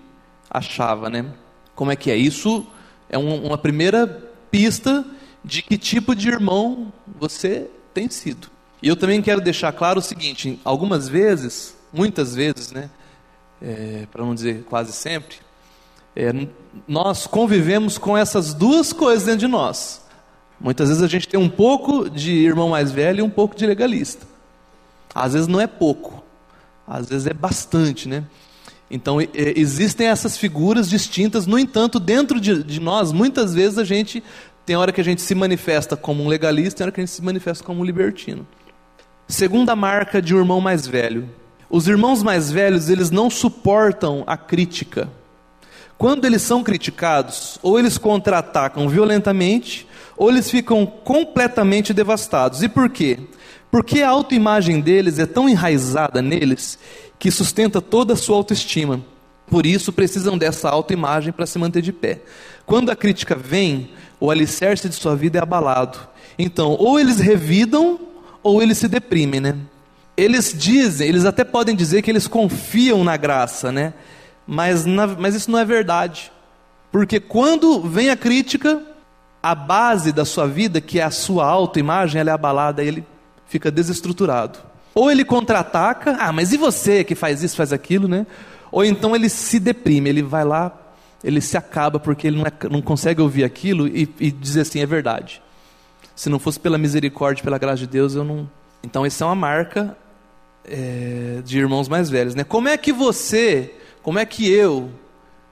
achava, 0.50 1.10
né? 1.10 1.26
Como 1.74 1.92
é 1.92 1.96
que 1.96 2.10
é? 2.10 2.16
Isso 2.16 2.66
é 3.08 3.18
um, 3.18 3.46
uma 3.46 3.58
primeira 3.58 4.06
pista 4.50 5.04
de 5.44 5.62
que 5.62 5.76
tipo 5.76 6.14
de 6.14 6.28
irmão 6.28 6.92
você 7.18 7.68
tem 7.92 8.08
sido. 8.08 8.48
E 8.82 8.88
eu 8.88 8.96
também 8.96 9.20
quero 9.20 9.40
deixar 9.40 9.72
claro 9.72 9.98
o 9.98 10.02
seguinte: 10.02 10.58
algumas 10.64 11.08
vezes, 11.08 11.76
muitas 11.92 12.34
vezes, 12.34 12.72
né, 12.72 12.90
é, 13.62 14.06
para 14.10 14.24
não 14.24 14.34
dizer 14.34 14.64
quase 14.64 14.92
sempre, 14.92 15.36
é, 16.14 16.32
nós 16.86 17.26
convivemos 17.26 17.98
com 17.98 18.16
essas 18.16 18.54
duas 18.54 18.92
coisas 18.92 19.24
dentro 19.24 19.40
de 19.40 19.46
nós. 19.46 20.02
Muitas 20.60 20.88
vezes 20.88 21.02
a 21.02 21.06
gente 21.06 21.28
tem 21.28 21.38
um 21.38 21.48
pouco 21.48 22.10
de 22.10 22.32
irmão 22.32 22.70
mais 22.70 22.90
velho 22.90 23.20
e 23.20 23.22
um 23.22 23.30
pouco 23.30 23.56
de 23.56 23.64
legalista. 23.64 24.26
Às 25.14 25.32
vezes 25.32 25.48
não 25.48 25.60
é 25.60 25.66
pouco, 25.66 26.22
às 26.86 27.08
vezes 27.08 27.26
é 27.26 27.32
bastante, 27.32 28.08
né? 28.08 28.24
Então, 28.90 29.18
existem 29.34 30.08
essas 30.08 30.36
figuras 30.36 30.88
distintas, 30.88 31.46
no 31.46 31.58
entanto, 31.58 32.00
dentro 32.00 32.40
de, 32.40 32.62
de, 32.62 32.80
nós, 32.80 33.12
muitas 33.12 33.52
vezes 33.52 33.78
a 33.78 33.84
gente 33.84 34.22
tem 34.64 34.76
hora 34.76 34.92
que 34.92 35.00
a 35.00 35.04
gente 35.04 35.20
se 35.20 35.34
manifesta 35.34 35.94
como 35.96 36.22
um 36.22 36.28
legalista, 36.28 36.78
tem 36.78 36.84
hora 36.84 36.92
que 36.92 37.00
a 37.00 37.04
gente 37.04 37.14
se 37.14 37.22
manifesta 37.22 37.62
como 37.62 37.80
um 37.80 37.84
libertino. 37.84 38.46
Segunda 39.26 39.76
marca 39.76 40.22
de 40.22 40.34
um 40.34 40.38
irmão 40.38 40.60
mais 40.60 40.86
velho. 40.86 41.28
Os 41.70 41.86
irmãos 41.86 42.22
mais 42.22 42.50
velhos, 42.50 42.88
eles 42.88 43.10
não 43.10 43.28
suportam 43.28 44.24
a 44.26 44.36
crítica. 44.36 45.08
Quando 45.98 46.24
eles 46.24 46.42
são 46.42 46.62
criticados, 46.62 47.58
ou 47.62 47.78
eles 47.78 47.98
contra-atacam 47.98 48.88
violentamente, 48.88 49.86
ou 50.16 50.30
eles 50.30 50.50
ficam 50.50 50.86
completamente 50.86 51.92
devastados. 51.92 52.62
E 52.62 52.68
por 52.68 52.88
quê? 52.88 53.18
Porque 53.70 54.00
a 54.00 54.08
autoimagem 54.08 54.80
deles 54.80 55.18
é 55.18 55.26
tão 55.26 55.48
enraizada 55.48 56.22
neles 56.22 56.78
que 57.18 57.30
sustenta 57.30 57.80
toda 57.80 58.14
a 58.14 58.16
sua 58.16 58.36
autoestima. 58.36 59.04
Por 59.48 59.66
isso 59.66 59.92
precisam 59.92 60.38
dessa 60.38 60.70
autoimagem 60.70 61.32
para 61.32 61.46
se 61.46 61.58
manter 61.58 61.82
de 61.82 61.92
pé. 61.92 62.20
Quando 62.64 62.90
a 62.90 62.96
crítica 62.96 63.34
vem, 63.34 63.90
o 64.20 64.30
alicerce 64.30 64.88
de 64.88 64.94
sua 64.94 65.14
vida 65.14 65.38
é 65.38 65.42
abalado. 65.42 65.98
Então, 66.38 66.76
ou 66.78 66.98
eles 66.98 67.18
revidam, 67.18 67.98
ou 68.42 68.62
eles 68.62 68.78
se 68.78 68.88
deprimem, 68.88 69.40
né? 69.40 69.56
Eles 70.18 70.52
dizem, 70.52 71.08
eles 71.08 71.24
até 71.24 71.44
podem 71.44 71.76
dizer 71.76 72.02
que 72.02 72.10
eles 72.10 72.26
confiam 72.26 73.04
na 73.04 73.16
graça, 73.16 73.70
né? 73.70 73.94
Mas, 74.44 74.84
na, 74.84 75.06
mas 75.06 75.36
isso 75.36 75.48
não 75.48 75.60
é 75.60 75.64
verdade. 75.64 76.32
Porque 76.90 77.20
quando 77.20 77.80
vem 77.82 78.10
a 78.10 78.16
crítica, 78.16 78.82
a 79.40 79.54
base 79.54 80.10
da 80.10 80.24
sua 80.24 80.48
vida, 80.48 80.80
que 80.80 80.98
é 80.98 81.04
a 81.04 81.12
sua 81.12 81.46
autoimagem, 81.46 82.20
ela 82.20 82.30
é 82.30 82.32
abalada, 82.32 82.82
e 82.82 82.88
ele 82.88 83.06
fica 83.46 83.70
desestruturado. 83.70 84.58
Ou 84.92 85.08
ele 85.08 85.24
contra-ataca, 85.24 86.16
ah, 86.18 86.32
mas 86.32 86.52
e 86.52 86.56
você 86.56 87.04
que 87.04 87.14
faz 87.14 87.44
isso, 87.44 87.54
faz 87.54 87.72
aquilo, 87.72 88.08
né? 88.08 88.26
Ou 88.72 88.84
então 88.84 89.14
ele 89.14 89.28
se 89.28 89.60
deprime, 89.60 90.10
ele 90.10 90.24
vai 90.24 90.44
lá, 90.44 90.76
ele 91.22 91.40
se 91.40 91.56
acaba 91.56 92.00
porque 92.00 92.26
ele 92.26 92.38
não, 92.38 92.44
é, 92.44 92.52
não 92.68 92.82
consegue 92.82 93.20
ouvir 93.20 93.44
aquilo 93.44 93.86
e, 93.86 94.12
e 94.18 94.32
dizer 94.32 94.62
assim, 94.62 94.80
é 94.80 94.86
verdade. 94.86 95.40
Se 96.16 96.28
não 96.28 96.40
fosse 96.40 96.58
pela 96.58 96.76
misericórdia, 96.76 97.44
pela 97.44 97.56
graça 97.56 97.78
de 97.78 97.86
Deus, 97.86 98.16
eu 98.16 98.24
não. 98.24 98.50
Então, 98.82 99.06
essa 99.06 99.22
é 99.22 99.26
uma 99.26 99.36
marca 99.36 99.96
é, 100.70 101.42
de 101.44 101.58
irmãos 101.58 101.88
mais 101.88 102.10
velhos, 102.10 102.34
né? 102.34 102.44
Como 102.44 102.68
é 102.68 102.76
que 102.76 102.92
você, 102.92 103.74
como 104.02 104.18
é 104.18 104.26
que 104.26 104.50
eu, 104.50 104.90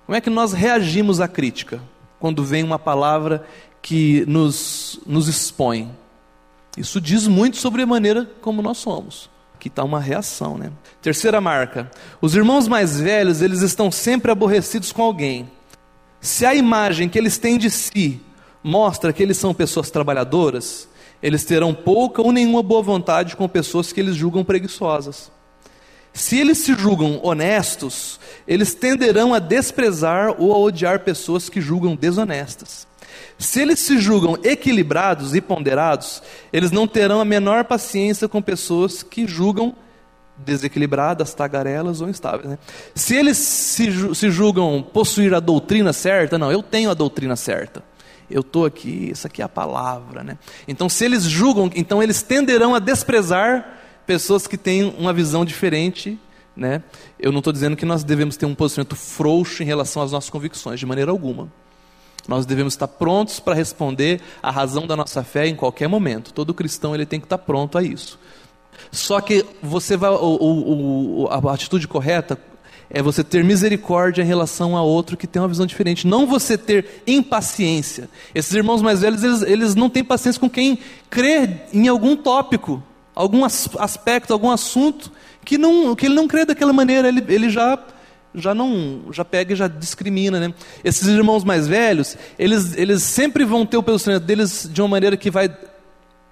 como 0.04 0.16
é 0.16 0.20
que 0.20 0.30
nós 0.30 0.52
reagimos 0.52 1.20
à 1.20 1.26
crítica 1.26 1.80
quando 2.20 2.44
vem 2.44 2.62
uma 2.62 2.78
palavra 2.78 3.44
que 3.82 4.24
nos, 4.26 5.00
nos 5.06 5.28
expõe? 5.28 5.90
Isso 6.76 7.00
diz 7.00 7.26
muito 7.26 7.56
sobre 7.56 7.82
a 7.82 7.86
maneira 7.86 8.30
como 8.40 8.60
nós 8.60 8.78
somos. 8.78 9.30
Aqui 9.54 9.68
está 9.68 9.82
uma 9.82 9.98
reação, 9.98 10.58
né? 10.58 10.70
Terceira 11.00 11.40
marca: 11.40 11.90
os 12.20 12.36
irmãos 12.36 12.68
mais 12.68 13.00
velhos 13.00 13.40
eles 13.40 13.62
estão 13.62 13.90
sempre 13.90 14.30
aborrecidos 14.30 14.92
com 14.92 15.02
alguém. 15.02 15.50
Se 16.20 16.44
a 16.44 16.54
imagem 16.54 17.08
que 17.08 17.18
eles 17.18 17.38
têm 17.38 17.56
de 17.56 17.70
si 17.70 18.20
mostra 18.62 19.12
que 19.12 19.22
eles 19.22 19.36
são 19.36 19.54
pessoas 19.54 19.90
trabalhadoras, 19.90 20.88
eles 21.22 21.44
terão 21.44 21.74
pouca 21.74 22.22
ou 22.22 22.32
nenhuma 22.32 22.62
boa 22.62 22.82
vontade 22.82 23.36
com 23.36 23.48
pessoas 23.48 23.92
que 23.92 24.00
eles 24.00 24.14
julgam 24.14 24.44
preguiçosas. 24.44 25.30
Se 26.12 26.38
eles 26.38 26.58
se 26.58 26.74
julgam 26.74 27.20
honestos, 27.22 28.18
eles 28.48 28.74
tenderão 28.74 29.34
a 29.34 29.38
desprezar 29.38 30.34
ou 30.38 30.52
a 30.54 30.58
odiar 30.58 31.00
pessoas 31.00 31.50
que 31.50 31.60
julgam 31.60 31.94
desonestas. 31.94 32.86
Se 33.38 33.60
eles 33.60 33.80
se 33.80 33.98
julgam 33.98 34.38
equilibrados 34.42 35.34
e 35.34 35.42
ponderados, 35.42 36.22
eles 36.52 36.70
não 36.70 36.86
terão 36.86 37.20
a 37.20 37.24
menor 37.24 37.64
paciência 37.64 38.28
com 38.28 38.40
pessoas 38.40 39.02
que 39.02 39.26
julgam 39.26 39.74
desequilibradas, 40.38 41.34
tagarelas 41.34 42.00
ou 42.00 42.08
instáveis. 42.08 42.48
Né? 42.48 42.58
Se 42.94 43.14
eles 43.14 43.36
se, 43.36 44.14
se 44.14 44.30
julgam 44.30 44.82
possuir 44.82 45.34
a 45.34 45.40
doutrina 45.40 45.92
certa, 45.92 46.38
não, 46.38 46.50
eu 46.50 46.62
tenho 46.62 46.90
a 46.90 46.94
doutrina 46.94 47.36
certa. 47.36 47.82
Eu 48.30 48.40
estou 48.40 48.64
aqui, 48.64 49.10
isso 49.12 49.26
aqui 49.26 49.40
é 49.40 49.44
a 49.44 49.48
palavra. 49.48 50.22
Né? 50.24 50.38
Então, 50.66 50.88
se 50.88 51.04
eles 51.04 51.24
julgam, 51.24 51.70
então 51.74 52.02
eles 52.02 52.22
tenderão 52.22 52.74
a 52.74 52.78
desprezar 52.78 53.78
pessoas 54.06 54.46
que 54.46 54.56
têm 54.56 54.94
uma 54.98 55.12
visão 55.12 55.44
diferente. 55.44 56.18
Né? 56.56 56.82
Eu 57.18 57.30
não 57.32 57.38
estou 57.38 57.52
dizendo 57.52 57.76
que 57.76 57.84
nós 57.84 58.02
devemos 58.02 58.36
ter 58.36 58.46
um 58.46 58.54
posicionamento 58.54 58.96
frouxo 58.96 59.62
em 59.62 59.66
relação 59.66 60.02
às 60.02 60.12
nossas 60.12 60.30
convicções, 60.30 60.80
de 60.80 60.86
maneira 60.86 61.10
alguma. 61.10 61.48
Nós 62.26 62.44
devemos 62.44 62.74
estar 62.74 62.88
prontos 62.88 63.38
para 63.38 63.54
responder 63.54 64.20
a 64.42 64.50
razão 64.50 64.86
da 64.86 64.96
nossa 64.96 65.22
fé 65.22 65.46
em 65.46 65.54
qualquer 65.54 65.88
momento. 65.88 66.32
Todo 66.32 66.52
cristão 66.52 66.94
ele 66.94 67.06
tem 67.06 67.20
que 67.20 67.26
estar 67.26 67.38
pronto 67.38 67.78
a 67.78 67.82
isso. 67.82 68.18
Só 68.90 69.20
que 69.20 69.44
você 69.62 69.96
vai, 69.96 70.10
o, 70.10 70.14
o, 70.16 71.22
o, 71.24 71.28
a 71.28 71.54
atitude 71.54 71.86
correta 71.86 72.38
é 72.88 73.02
você 73.02 73.24
ter 73.24 73.42
misericórdia 73.42 74.22
em 74.22 74.26
relação 74.26 74.76
a 74.76 74.82
outro 74.82 75.16
que 75.16 75.26
tem 75.26 75.40
uma 75.42 75.48
visão 75.48 75.66
diferente. 75.66 76.06
Não 76.06 76.26
você 76.26 76.56
ter 76.56 77.02
impaciência. 77.06 78.08
Esses 78.34 78.52
irmãos 78.52 78.82
mais 78.82 79.00
velhos, 79.00 79.22
eles, 79.22 79.42
eles 79.42 79.74
não 79.74 79.90
têm 79.90 80.04
paciência 80.04 80.40
com 80.40 80.48
quem 80.48 80.78
crê 81.10 81.48
em 81.72 81.88
algum 81.88 82.16
tópico, 82.16 82.82
algum 83.14 83.44
aspecto, 83.44 84.32
algum 84.32 84.50
assunto 84.50 85.10
que, 85.44 85.58
não, 85.58 85.94
que 85.94 86.06
ele 86.06 86.14
não 86.14 86.28
crê 86.28 86.44
daquela 86.44 86.72
maneira. 86.72 87.08
Ele, 87.08 87.24
ele 87.28 87.50
já 87.50 87.78
já 88.38 88.54
não 88.54 89.04
já 89.10 89.24
pega 89.24 89.54
e 89.54 89.56
já 89.56 89.66
discrimina, 89.66 90.38
né? 90.38 90.52
Esses 90.84 91.08
irmãos 91.08 91.42
mais 91.42 91.66
velhos, 91.66 92.18
eles, 92.38 92.76
eles 92.76 93.02
sempre 93.02 93.46
vão 93.46 93.64
ter 93.64 93.78
o 93.78 93.82
posicionamento 93.82 94.26
deles 94.26 94.68
de 94.70 94.82
uma 94.82 94.88
maneira 94.88 95.16
que 95.16 95.30
vai 95.30 95.56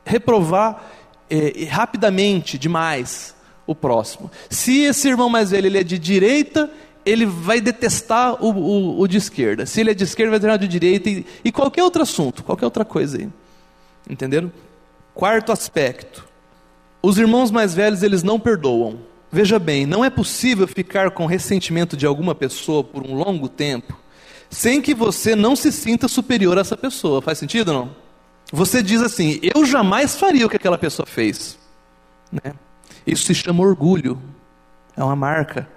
reprovar 0.05 0.85
é, 1.31 1.65
rapidamente 1.65 2.59
demais 2.59 3.35
o 3.67 3.75
próximo. 3.75 4.31
Se 4.51 4.83
esse 4.83 5.09
irmão 5.09 5.29
mais 5.29 5.51
velho 5.51 5.67
ele 5.67 5.79
é 5.79 5.85
de 5.85 5.99
direita, 5.99 6.71
ele 7.05 7.27
vai 7.27 7.61
detestar 7.61 8.43
o, 8.43 8.51
o, 8.51 9.01
o 9.01 9.09
de 9.09 9.19
esquerda. 9.19 9.67
Se 9.67 9.81
ele 9.81 9.91
é 9.91 9.95
de 9.95 10.05
esquerda, 10.05 10.33
vai 10.33 10.41
detestar 10.41 10.57
o 10.57 10.61
de 10.61 10.69
direita 10.69 11.11
e, 11.11 11.27
e 11.45 11.53
qualquer 11.53 11.83
outro 11.83 12.03
assunto, 12.03 12.43
qualquer 12.43 12.65
outra 12.65 12.85
coisa 12.85 13.19
aí. 13.19 13.29
Entenderam? 14.09 14.53
Quarto 15.15 15.53
aspecto. 15.53 16.27
Os 17.03 17.19
irmãos 17.19 17.51
mais 17.51 17.75
velhos, 17.75 18.03
eles 18.03 18.23
não 18.23 18.41
perdoam. 18.41 18.99
Veja 19.31 19.59
bem, 19.59 19.85
não 19.85 20.05
é 20.05 20.11
possível 20.11 20.67
ficar 20.67 21.11
com 21.11 21.27
ressentimento 21.27 21.97
de 21.97 22.07
alguma 22.07 22.35
pessoa 22.35 22.85
por 22.85 23.03
um 23.05 23.15
longo 23.15 23.49
tempo 23.49 24.05
sem 24.55 24.81
que 24.81 24.95
você 24.95 25.35
não 25.35 25.57
se 25.57 25.73
sinta 25.73 26.07
superior 26.09 26.57
a 26.57 26.61
essa 26.61 26.77
pessoa. 26.77 27.21
Faz 27.21 27.39
sentido 27.39 27.73
não? 27.73 27.95
Você 28.53 28.83
diz 28.83 29.03
assim: 29.03 29.41
eu 29.43 29.67
jamais 29.67 30.15
faria 30.15 30.47
o 30.47 30.49
que 30.49 30.57
aquela 30.57 30.79
pessoa 30.79 31.07
fez. 31.07 31.59
Né? 32.31 32.55
Isso 33.07 33.25
se 33.25 33.35
chama 33.35 33.63
orgulho. 33.63 34.21
É 34.97 35.03
uma 35.03 35.17
marca 35.17 35.69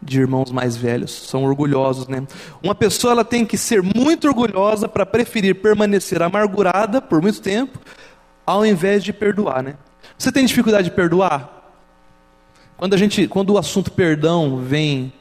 de 0.00 0.20
irmãos 0.20 0.52
mais 0.52 0.76
velhos, 0.76 1.10
são 1.10 1.44
orgulhosos, 1.44 2.06
né? 2.06 2.26
Uma 2.62 2.74
pessoa 2.74 3.12
ela 3.12 3.24
tem 3.24 3.44
que 3.44 3.56
ser 3.56 3.82
muito 3.82 4.28
orgulhosa 4.28 4.88
para 4.88 5.06
preferir 5.06 5.56
permanecer 5.56 6.22
amargurada 6.22 7.00
por 7.00 7.20
muito 7.20 7.40
tempo, 7.40 7.78
ao 8.44 8.64
invés 8.64 9.02
de 9.02 9.12
perdoar, 9.12 9.62
né? 9.62 9.74
Você 10.16 10.30
tem 10.30 10.44
dificuldade 10.44 10.90
de 10.90 10.94
perdoar? 10.94 11.72
Quando, 12.76 12.94
a 12.94 12.96
gente, 12.96 13.26
quando 13.26 13.50
o 13.50 13.58
assunto 13.58 13.90
perdão 13.90 14.58
vem 14.58 15.12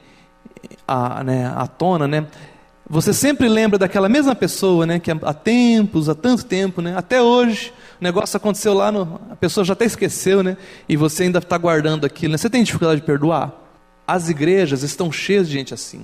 à, 0.88 1.24
né, 1.24 1.52
à 1.56 1.66
tona, 1.66 2.08
né, 2.08 2.28
você 2.88 3.14
sempre 3.14 3.48
lembra 3.48 3.80
daquela 3.80 4.10
mesma 4.10 4.36
pessoa, 4.36 4.86
né, 4.86 5.00
que 5.00 5.10
há 5.10 5.34
tempos, 5.34 6.10
há 6.10 6.16
tanto 6.16 6.46
tempo, 6.46 6.82
né, 6.82 6.96
até 6.98 7.22
hoje, 7.22 7.74
o 8.00 8.04
negócio 8.04 8.36
aconteceu 8.38 8.74
lá, 8.74 8.92
no, 8.92 9.20
a 9.30 9.36
pessoa 9.36 9.64
já 9.64 9.74
até 9.74 9.86
esqueceu, 9.86 10.44
né, 10.44 10.58
e 10.88 10.98
você 10.98 11.24
ainda 11.24 11.40
está 11.40 11.58
guardando 11.58 12.06
aquilo. 12.06 12.32
Né, 12.32 12.38
você 12.38 12.50
tem 12.50 12.64
dificuldade 12.64 13.02
de 13.02 13.06
perdoar? 13.06 13.54
As 14.08 14.30
igrejas 14.30 14.84
estão 14.84 15.12
cheias 15.12 15.48
de 15.48 15.54
gente 15.54 15.74
assim. 15.74 16.04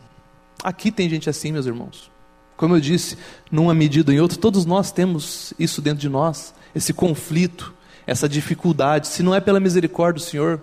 Aqui 0.64 0.92
tem 0.92 1.10
gente 1.10 1.30
assim, 1.30 1.52
meus 1.52 1.66
irmãos. 1.66 2.10
Como 2.56 2.76
eu 2.76 2.80
disse, 2.80 3.18
numa 3.52 3.74
medida 3.74 4.12
ou 4.12 4.18
em 4.18 4.20
outra, 4.20 4.38
todos 4.38 4.66
nós 4.66 4.92
temos 4.92 5.54
isso 5.58 5.82
dentro 5.82 6.00
de 6.00 6.10
nós, 6.10 6.54
esse 6.76 6.94
conflito, 6.94 7.74
essa 8.06 8.30
dificuldade. 8.30 9.08
Se 9.08 9.24
não 9.24 9.34
é 9.34 9.39
pela 9.39 9.60
misericórdia 9.60 10.24
do 10.24 10.30
Senhor, 10.30 10.62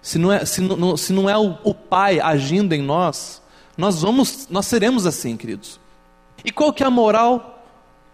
se 0.00 0.18
não 0.18 0.32
é, 0.32 0.44
se 0.44 0.60
não, 0.60 0.96
se 0.96 1.12
não 1.12 1.28
é 1.28 1.36
o, 1.36 1.58
o 1.64 1.74
Pai 1.74 2.20
agindo 2.20 2.72
em 2.74 2.82
nós, 2.82 3.42
nós 3.76 4.02
vamos, 4.02 4.46
nós 4.48 4.66
seremos 4.66 5.04
assim, 5.04 5.36
queridos. 5.36 5.80
E 6.44 6.52
qual 6.52 6.72
que 6.72 6.82
é 6.82 6.86
a 6.86 6.90
moral 6.90 7.64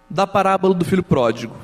da 0.09 0.27
parábola 0.27 0.75
do 0.75 0.85
filho 0.85 1.03
pródigo? 1.03 1.55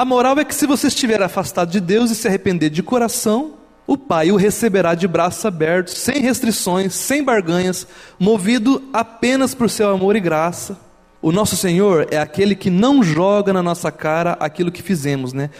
A 0.00 0.04
moral 0.06 0.38
é 0.38 0.46
que 0.46 0.54
se 0.54 0.66
você 0.66 0.86
estiver 0.86 1.22
afastado 1.22 1.70
de 1.70 1.78
Deus 1.78 2.10
e 2.10 2.14
se 2.14 2.26
arrepender 2.26 2.70
de 2.70 2.82
coração, 2.82 3.56
o 3.86 3.98
Pai 3.98 4.32
o 4.32 4.36
receberá 4.36 4.94
de 4.94 5.06
braços 5.06 5.44
abertos, 5.44 5.92
sem 5.92 6.22
restrições, 6.22 6.94
sem 6.94 7.22
barganhas, 7.22 7.86
movido 8.18 8.82
apenas 8.94 9.54
por 9.54 9.68
seu 9.68 9.90
amor 9.90 10.16
e 10.16 10.20
graça. 10.20 10.80
O 11.20 11.30
nosso 11.30 11.54
Senhor 11.54 12.08
é 12.10 12.16
aquele 12.16 12.54
que 12.54 12.70
não 12.70 13.02
joga 13.02 13.52
na 13.52 13.62
nossa 13.62 13.92
cara 13.92 14.38
aquilo 14.40 14.72
que 14.72 14.82
fizemos, 14.82 15.34
né? 15.34 15.50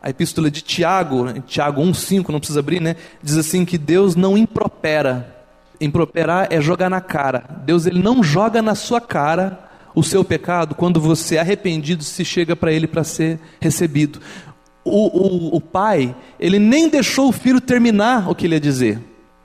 a 0.00 0.08
epístola 0.08 0.48
de 0.48 0.62
Tiago, 0.62 1.32
Tiago 1.40 1.82
1,5, 1.82 2.28
não 2.28 2.38
precisa 2.38 2.60
abrir, 2.60 2.80
né? 2.80 2.94
Diz 3.20 3.36
assim 3.36 3.64
que 3.64 3.76
Deus 3.76 4.14
não 4.14 4.38
impropera. 4.38 5.44
Improperar 5.80 6.46
é 6.50 6.60
jogar 6.60 6.88
na 6.88 7.00
cara. 7.00 7.42
Deus 7.64 7.84
ele 7.84 8.00
não 8.00 8.22
joga 8.22 8.62
na 8.62 8.76
sua 8.76 9.00
cara 9.00 9.67
o 9.98 10.02
seu 10.04 10.22
pecado 10.22 10.76
quando 10.76 11.00
você 11.00 11.38
arrependido 11.38 12.04
se 12.04 12.24
chega 12.24 12.54
para 12.54 12.72
ele 12.72 12.86
para 12.86 13.02
ser 13.02 13.40
recebido. 13.60 14.20
O, 14.84 15.06
o, 15.06 15.56
o, 15.56 15.60
pai, 15.60 16.14
ele 16.38 16.60
nem 16.60 16.88
deixou 16.88 17.28
o 17.28 17.32
filho 17.32 17.60
terminar 17.60 18.30
o 18.30 18.34
que 18.34 18.46
ele 18.46 18.54
ia 18.54 18.60
dizer. 18.60 19.00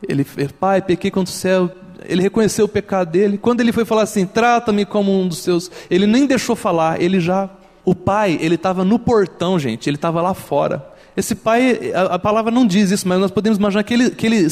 Ele, 0.07 0.23
pai, 0.59 0.79
pequei 0.79 1.09
contra 1.09 1.33
o 1.33 1.35
céu. 1.35 1.71
Ele 2.05 2.21
reconheceu 2.21 2.65
o 2.65 2.69
pecado 2.69 3.09
dele. 3.09 3.39
Quando 3.39 3.61
ele 3.61 3.71
foi 3.71 3.83
falar 3.83 4.03
assim, 4.03 4.27
trata-me 4.27 4.85
como 4.85 5.11
um 5.11 5.27
dos 5.27 5.39
seus, 5.39 5.71
ele 5.89 6.05
nem 6.05 6.27
deixou 6.27 6.55
falar, 6.55 7.01
ele 7.01 7.19
já 7.19 7.49
o 7.83 7.95
pai, 7.95 8.37
ele 8.39 8.55
estava 8.55 8.85
no 8.85 8.99
portão, 8.99 9.57
gente, 9.57 9.89
ele 9.89 9.97
estava 9.97 10.21
lá 10.21 10.35
fora. 10.35 10.93
Esse 11.17 11.33
pai, 11.33 11.91
a, 11.93 12.15
a, 12.15 12.19
palavra 12.19 12.51
não 12.51 12.65
diz 12.65 12.91
isso, 12.91 13.07
mas 13.07 13.19
nós 13.19 13.31
podemos 13.31 13.57
imaginar 13.57 13.83
que 13.83 13.93
ele, 13.93 14.11
que 14.11 14.25
ele 14.25 14.47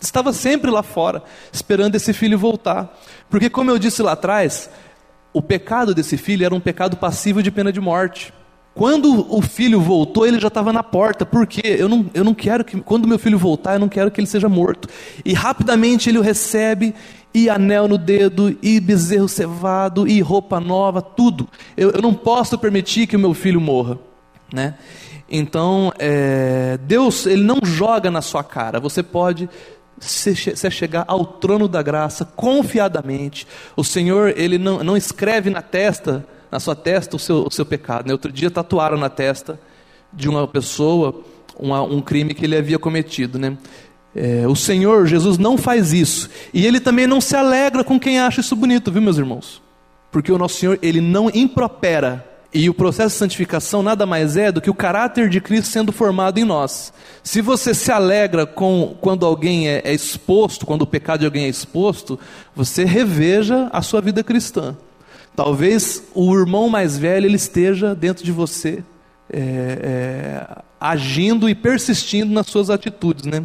estava 0.00 0.32
sempre 0.34 0.70
lá 0.70 0.82
fora, 0.82 1.22
esperando 1.50 1.94
esse 1.94 2.12
filho 2.12 2.38
voltar. 2.38 2.94
Porque, 3.28 3.50
como 3.50 3.70
eu 3.70 3.78
disse 3.78 4.02
lá 4.02 4.12
atrás, 4.12 4.70
o 5.36 5.42
pecado 5.42 5.94
desse 5.94 6.16
filho 6.16 6.46
era 6.46 6.54
um 6.54 6.60
pecado 6.60 6.96
passivo 6.96 7.42
de 7.42 7.50
pena 7.50 7.70
de 7.70 7.78
morte. 7.78 8.32
Quando 8.74 9.26
o 9.30 9.42
filho 9.42 9.78
voltou, 9.78 10.26
ele 10.26 10.40
já 10.40 10.48
estava 10.48 10.72
na 10.72 10.82
porta. 10.82 11.26
Por 11.26 11.46
quê? 11.46 11.76
Eu 11.78 11.90
não, 11.90 12.06
eu 12.14 12.24
não 12.24 12.32
quero 12.32 12.64
que, 12.64 12.80
quando 12.80 13.06
meu 13.06 13.18
filho 13.18 13.38
voltar, 13.38 13.74
eu 13.74 13.80
não 13.80 13.88
quero 13.88 14.10
que 14.10 14.18
ele 14.18 14.26
seja 14.26 14.48
morto. 14.48 14.88
E 15.26 15.34
rapidamente 15.34 16.08
ele 16.08 16.16
o 16.16 16.22
recebe 16.22 16.94
e 17.34 17.50
anel 17.50 17.86
no 17.86 17.98
dedo, 17.98 18.56
e 18.62 18.80
bezerro 18.80 19.28
cevado, 19.28 20.08
e 20.08 20.22
roupa 20.22 20.58
nova, 20.58 21.02
tudo. 21.02 21.46
Eu, 21.76 21.90
eu 21.90 22.00
não 22.00 22.14
posso 22.14 22.56
permitir 22.56 23.06
que 23.06 23.14
o 23.14 23.18
meu 23.18 23.34
filho 23.34 23.60
morra, 23.60 23.98
né? 24.50 24.76
Então, 25.28 25.92
é, 25.98 26.78
Deus, 26.82 27.26
Ele 27.26 27.42
não 27.42 27.58
joga 27.62 28.10
na 28.10 28.22
sua 28.22 28.42
cara, 28.42 28.80
você 28.80 29.02
pode 29.02 29.50
se, 29.98 30.34
chegar 30.70 31.04
ao 31.08 31.24
trono 31.24 31.66
da 31.68 31.82
graça 31.82 32.24
confiadamente. 32.24 33.46
O 33.76 33.84
Senhor, 33.84 34.34
Ele 34.36 34.58
não, 34.58 34.82
não 34.84 34.96
escreve 34.96 35.50
na 35.50 35.62
testa, 35.62 36.26
na 36.50 36.60
sua 36.60 36.74
testa, 36.74 37.16
o 37.16 37.18
seu, 37.18 37.46
o 37.46 37.50
seu 37.50 37.64
pecado. 37.64 38.06
Né? 38.06 38.12
Outro 38.12 38.30
dia 38.30 38.50
tatuaram 38.50 38.96
na 38.96 39.08
testa 39.08 39.58
de 40.12 40.28
uma 40.28 40.46
pessoa 40.46 41.22
uma, 41.58 41.82
um 41.82 42.00
crime 42.00 42.34
que 42.34 42.44
ele 42.44 42.56
havia 42.56 42.78
cometido, 42.78 43.38
né? 43.38 43.56
É, 44.14 44.46
o 44.48 44.56
Senhor 44.56 45.06
Jesus 45.06 45.36
não 45.36 45.58
faz 45.58 45.92
isso. 45.92 46.30
E 46.52 46.66
Ele 46.66 46.80
também 46.80 47.06
não 47.06 47.20
se 47.20 47.36
alegra 47.36 47.84
com 47.84 48.00
quem 48.00 48.18
acha 48.18 48.40
isso 48.40 48.56
bonito, 48.56 48.90
viu, 48.90 49.02
meus 49.02 49.18
irmãos? 49.18 49.62
Porque 50.10 50.32
o 50.32 50.38
nosso 50.38 50.54
Senhor, 50.54 50.78
Ele 50.80 51.02
não 51.02 51.28
impropera. 51.28 52.24
E 52.56 52.70
o 52.70 52.74
processo 52.74 53.10
de 53.10 53.18
santificação 53.18 53.82
nada 53.82 54.06
mais 54.06 54.34
é 54.34 54.50
do 54.50 54.62
que 54.62 54.70
o 54.70 54.74
caráter 54.74 55.28
de 55.28 55.42
Cristo 55.42 55.66
sendo 55.66 55.92
formado 55.92 56.38
em 56.38 56.44
nós. 56.44 56.90
Se 57.22 57.42
você 57.42 57.74
se 57.74 57.92
alegra 57.92 58.46
com 58.46 58.96
quando 58.98 59.26
alguém 59.26 59.68
é, 59.68 59.82
é 59.84 59.92
exposto, 59.92 60.64
quando 60.64 60.80
o 60.80 60.86
pecado 60.86 61.20
de 61.20 61.26
alguém 61.26 61.44
é 61.44 61.48
exposto, 61.48 62.18
você 62.54 62.86
reveja 62.86 63.68
a 63.70 63.82
sua 63.82 64.00
vida 64.00 64.24
cristã. 64.24 64.74
Talvez 65.36 66.02
o 66.14 66.34
irmão 66.34 66.70
mais 66.70 66.96
velho 66.96 67.26
ele 67.26 67.36
esteja 67.36 67.94
dentro 67.94 68.24
de 68.24 68.32
você, 68.32 68.82
é, 69.30 69.38
é, 69.38 70.46
agindo 70.80 71.50
e 71.50 71.54
persistindo 71.54 72.32
nas 72.32 72.46
suas 72.46 72.70
atitudes, 72.70 73.26
né? 73.26 73.44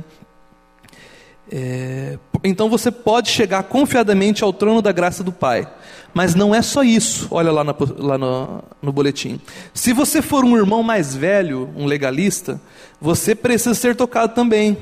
É, 1.51 2.17
então 2.43 2.69
você 2.69 2.89
pode 2.89 3.29
chegar 3.29 3.63
confiadamente 3.63 4.43
ao 4.43 4.53
trono 4.53 4.81
da 4.81 4.91
graça 4.91 5.23
do 5.23 5.31
Pai. 5.31 5.67
Mas 6.13 6.35
não 6.35 6.53
é 6.53 6.61
só 6.61 6.83
isso, 6.83 7.27
olha 7.31 7.51
lá, 7.51 7.63
na, 7.63 7.75
lá 7.97 8.17
no, 8.17 8.63
no 8.81 8.91
boletim. 8.91 9.39
Se 9.73 9.93
você 9.93 10.21
for 10.21 10.43
um 10.43 10.57
irmão 10.57 10.83
mais 10.83 11.15
velho, 11.15 11.69
um 11.75 11.85
legalista, 11.85 12.59
você 12.99 13.33
precisa 13.35 13.73
ser 13.73 13.95
tocado 13.95 14.33
também. 14.33 14.77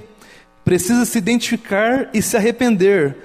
Precisa 0.63 1.05
se 1.05 1.17
identificar 1.17 2.09
e 2.13 2.21
se 2.21 2.35
arrepender. 2.35 3.15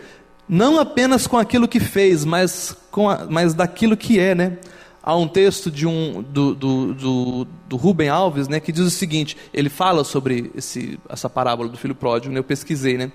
Não 0.49 0.79
apenas 0.79 1.27
com 1.27 1.39
aquilo 1.39 1.69
que 1.69 1.81
fez, 1.81 2.25
mas, 2.25 2.77
com 2.91 3.09
a, 3.09 3.27
mas 3.29 3.55
daquilo 3.55 3.97
que 3.97 4.19
é, 4.19 4.35
né? 4.35 4.59
Há 5.05 5.15
um 5.15 5.29
texto 5.29 5.71
de 5.71 5.87
um, 5.87 6.23
do, 6.23 6.55
do, 6.55 6.95
do, 6.95 7.47
do 7.69 7.77
Rubem 7.77 8.09
Alves 8.09 8.49
né, 8.49 8.59
que 8.59 8.73
diz 8.73 8.83
o 8.83 8.91
seguinte: 8.91 9.37
ele 9.53 9.69
fala 9.69 10.03
sobre 10.03 10.51
esse, 10.55 10.99
essa 11.09 11.29
parábola 11.29 11.69
do 11.69 11.77
filho 11.77 11.95
pródigo, 11.95 12.33
né, 12.33 12.41
eu 12.41 12.45
pesquisei. 12.45 12.97
Né? 12.97 13.13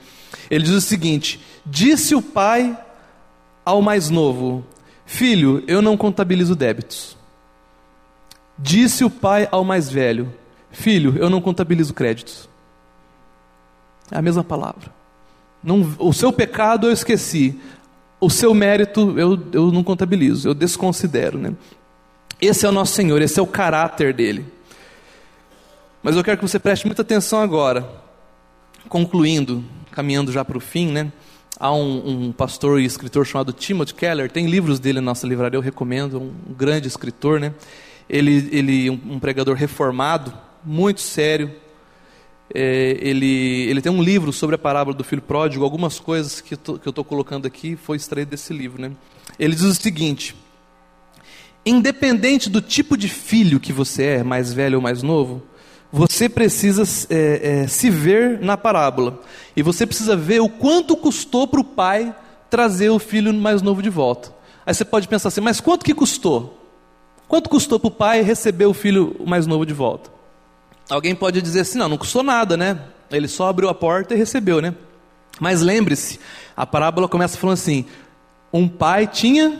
Ele 0.51 0.63
diz 0.63 0.73
o 0.73 0.81
seguinte: 0.81 1.39
Disse 1.65 2.13
o 2.13 2.21
pai 2.21 2.77
ao 3.65 3.81
mais 3.81 4.09
novo: 4.09 4.63
Filho, 5.05 5.63
eu 5.67 5.81
não 5.81 5.97
contabilizo 5.97 6.55
débitos. 6.55 7.17
Disse 8.57 9.03
o 9.03 9.09
pai 9.09 9.47
ao 9.51 9.63
mais 9.63 9.89
velho: 9.89 10.31
Filho, 10.69 11.15
eu 11.17 11.29
não 11.29 11.41
contabilizo 11.41 11.93
créditos. 11.93 12.47
É 14.11 14.17
a 14.17 14.21
mesma 14.21 14.43
palavra. 14.43 14.91
Não, 15.63 15.95
o 15.99 16.13
seu 16.13 16.31
pecado 16.31 16.87
eu 16.87 16.93
esqueci, 16.93 17.59
o 18.19 18.29
seu 18.29 18.53
mérito 18.53 19.19
eu, 19.19 19.37
eu 19.51 19.71
não 19.71 19.83
contabilizo, 19.83 20.47
eu 20.47 20.53
desconsidero. 20.53 21.37
Né? 21.37 21.53
Esse 22.41 22.65
é 22.65 22.69
o 22.69 22.71
nosso 22.71 22.93
Senhor, 22.93 23.21
esse 23.21 23.37
é 23.37 23.43
o 23.43 23.47
caráter 23.47 24.13
dele. 24.13 24.45
Mas 26.01 26.15
eu 26.15 26.23
quero 26.23 26.37
que 26.37 26.47
você 26.47 26.57
preste 26.57 26.85
muita 26.85 27.01
atenção 27.01 27.41
agora, 27.41 27.85
concluindo, 28.87 29.61
caminhando 29.91 30.31
já 30.31 30.45
para 30.45 30.57
o 30.57 30.61
fim, 30.61 30.87
né? 30.89 31.11
Há 31.59 31.73
um, 31.73 32.27
um, 32.27 32.31
pastor 32.31 32.79
e 32.79 32.85
escritor 32.85 33.25
chamado 33.25 33.51
Timothy 33.51 33.93
Keller, 33.93 34.31
tem 34.31 34.47
livros 34.47 34.79
dele 34.79 35.01
na 35.01 35.07
nossa 35.07 35.27
livraria, 35.27 35.57
eu 35.57 35.61
recomendo, 35.61 36.17
um, 36.17 36.53
grande 36.53 36.87
escritor, 36.87 37.41
né? 37.41 37.53
Ele, 38.09 38.47
ele 38.53 38.89
um, 38.89 38.99
um 39.09 39.19
pregador 39.19 39.55
reformado, 39.57 40.33
muito 40.63 41.01
sério. 41.01 41.53
É, 42.55 42.97
ele, 43.01 43.67
ele 43.69 43.81
tem 43.81 43.91
um 43.91 44.01
livro 44.01 44.31
sobre 44.31 44.55
a 44.55 44.57
parábola 44.57 44.95
do 44.95 45.03
filho 45.03 45.21
pródigo, 45.21 45.65
algumas 45.65 45.99
coisas 45.99 46.39
que, 46.39 46.55
que 46.55 46.87
eu 46.87 46.89
estou 46.89 47.03
colocando 47.03 47.45
aqui 47.45 47.75
foi 47.75 47.97
extraído 47.97 48.31
desse 48.31 48.53
livro, 48.53 48.81
né? 48.81 48.91
Ele 49.37 49.53
diz 49.53 49.65
o 49.65 49.75
seguinte: 49.75 50.33
Independente 51.65 52.49
do 52.49 52.61
tipo 52.61 52.97
de 52.97 53.07
filho 53.07 53.59
que 53.59 53.73
você 53.73 54.03
é, 54.03 54.23
mais 54.23 54.53
velho 54.53 54.77
ou 54.77 54.81
mais 54.81 55.03
novo, 55.03 55.43
você 55.91 56.29
precisa 56.29 56.83
é, 57.09 57.63
é, 57.63 57.67
se 57.67 57.89
ver 57.89 58.39
na 58.39 58.57
parábola. 58.57 59.21
E 59.55 59.61
você 59.61 59.85
precisa 59.85 60.15
ver 60.15 60.41
o 60.41 60.49
quanto 60.49 60.95
custou 60.95 61.47
para 61.47 61.59
o 61.59 61.63
pai 61.63 62.15
trazer 62.49 62.89
o 62.89 62.99
filho 62.99 63.33
mais 63.33 63.61
novo 63.61 63.81
de 63.81 63.89
volta. 63.89 64.33
Aí 64.65 64.73
você 64.73 64.85
pode 64.85 65.07
pensar 65.07 65.29
assim, 65.29 65.41
mas 65.41 65.59
quanto 65.59 65.83
que 65.83 65.93
custou? 65.93 66.57
Quanto 67.27 67.49
custou 67.49 67.79
para 67.79 67.87
o 67.87 67.91
pai 67.91 68.21
receber 68.21 68.65
o 68.65 68.73
filho 68.73 69.15
mais 69.25 69.45
novo 69.45 69.65
de 69.65 69.73
volta? 69.73 70.09
Alguém 70.89 71.13
pode 71.13 71.41
dizer 71.41 71.61
assim, 71.61 71.77
não, 71.77 71.89
não 71.89 71.97
custou 71.97 72.23
nada, 72.23 72.57
né? 72.57 72.79
Ele 73.11 73.27
só 73.27 73.47
abriu 73.47 73.69
a 73.69 73.73
porta 73.73 74.13
e 74.13 74.17
recebeu, 74.17 74.61
né? 74.61 74.73
Mas 75.39 75.61
lembre-se, 75.61 76.19
a 76.55 76.65
parábola 76.65 77.07
começa 77.07 77.37
falando 77.37 77.53
assim: 77.53 77.85
um 78.51 78.67
pai 78.67 79.07
tinha 79.07 79.57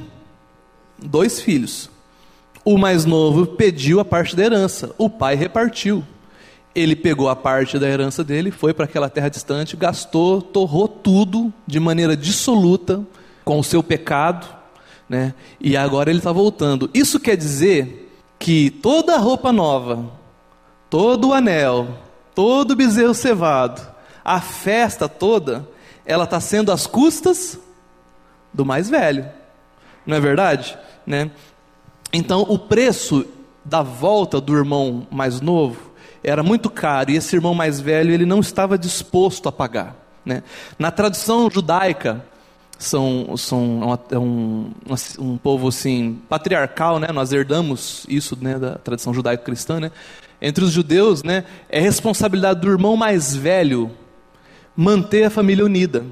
dois 1.03 1.39
filhos. 1.39 1.89
O 2.63 2.77
mais 2.77 3.05
novo 3.05 3.45
pediu 3.45 3.99
a 3.99 4.05
parte 4.05 4.35
da 4.35 4.43
herança, 4.43 4.93
o 4.97 5.09
pai 5.09 5.35
repartiu. 5.35 6.03
Ele 6.75 6.95
pegou 6.95 7.29
a 7.29 7.35
parte 7.35 7.79
da 7.79 7.87
herança 7.87 8.23
dele, 8.23 8.51
foi 8.51 8.73
para 8.73 8.85
aquela 8.85 9.09
terra 9.09 9.29
distante, 9.29 9.75
gastou, 9.75 10.41
torrou 10.41 10.87
tudo 10.87 11.51
de 11.65 11.79
maneira 11.79 12.15
dissoluta 12.15 13.03
com 13.43 13.59
o 13.59 13.63
seu 13.63 13.81
pecado, 13.81 14.47
né? 15.07 15.33
E 15.59 15.75
agora 15.75 16.09
ele 16.09 16.19
está 16.19 16.31
voltando. 16.31 16.89
Isso 16.93 17.19
quer 17.19 17.35
dizer 17.35 18.11
que 18.37 18.69
toda 18.69 19.15
a 19.15 19.17
roupa 19.17 19.51
nova, 19.51 20.11
todo 20.89 21.29
o 21.29 21.33
anel, 21.33 21.97
todo 22.35 22.71
o 22.71 22.75
bezerro 22.75 23.13
cevado, 23.13 23.81
a 24.23 24.39
festa 24.39 25.09
toda, 25.09 25.67
ela 26.05 26.25
está 26.25 26.39
sendo 26.39 26.71
às 26.71 26.85
custas 26.85 27.59
do 28.53 28.63
mais 28.63 28.89
velho. 28.89 29.27
Não 30.05 30.15
é 30.15 30.19
verdade? 30.19 30.77
Né? 31.05 31.31
Então, 32.11 32.41
o 32.41 32.57
preço 32.57 33.25
da 33.63 33.81
volta 33.81 34.39
do 34.41 34.55
irmão 34.55 35.07
mais 35.11 35.41
novo 35.41 35.91
era 36.23 36.43
muito 36.43 36.69
caro 36.69 37.11
e 37.11 37.15
esse 37.15 37.35
irmão 37.35 37.53
mais 37.53 37.79
velho 37.79 38.11
ele 38.11 38.25
não 38.25 38.39
estava 38.39 38.77
disposto 38.77 39.47
a 39.47 39.51
pagar. 39.51 39.95
Né? 40.25 40.43
Na 40.77 40.91
tradição 40.91 41.49
judaica, 41.49 42.25
são, 42.79 43.35
são 43.35 43.99
é 44.09 44.17
um, 44.17 44.71
um, 45.19 45.37
povo 45.37 45.67
assim 45.67 46.17
patriarcal, 46.29 46.97
né? 46.97 47.09
Nós 47.11 47.33
herdamos 47.33 48.05
isso 48.07 48.37
né, 48.39 48.57
da 48.57 48.75
tradição 48.75 49.13
judaico-cristã, 49.13 49.81
né? 49.81 49.91
Entre 50.41 50.63
os 50.63 50.71
judeus, 50.71 51.21
né, 51.21 51.43
é 51.67 51.81
responsabilidade 51.81 52.61
do 52.61 52.69
irmão 52.69 52.95
mais 52.95 53.35
velho 53.35 53.91
manter 54.73 55.25
a 55.25 55.29
família 55.29 55.65
unida. 55.65 56.05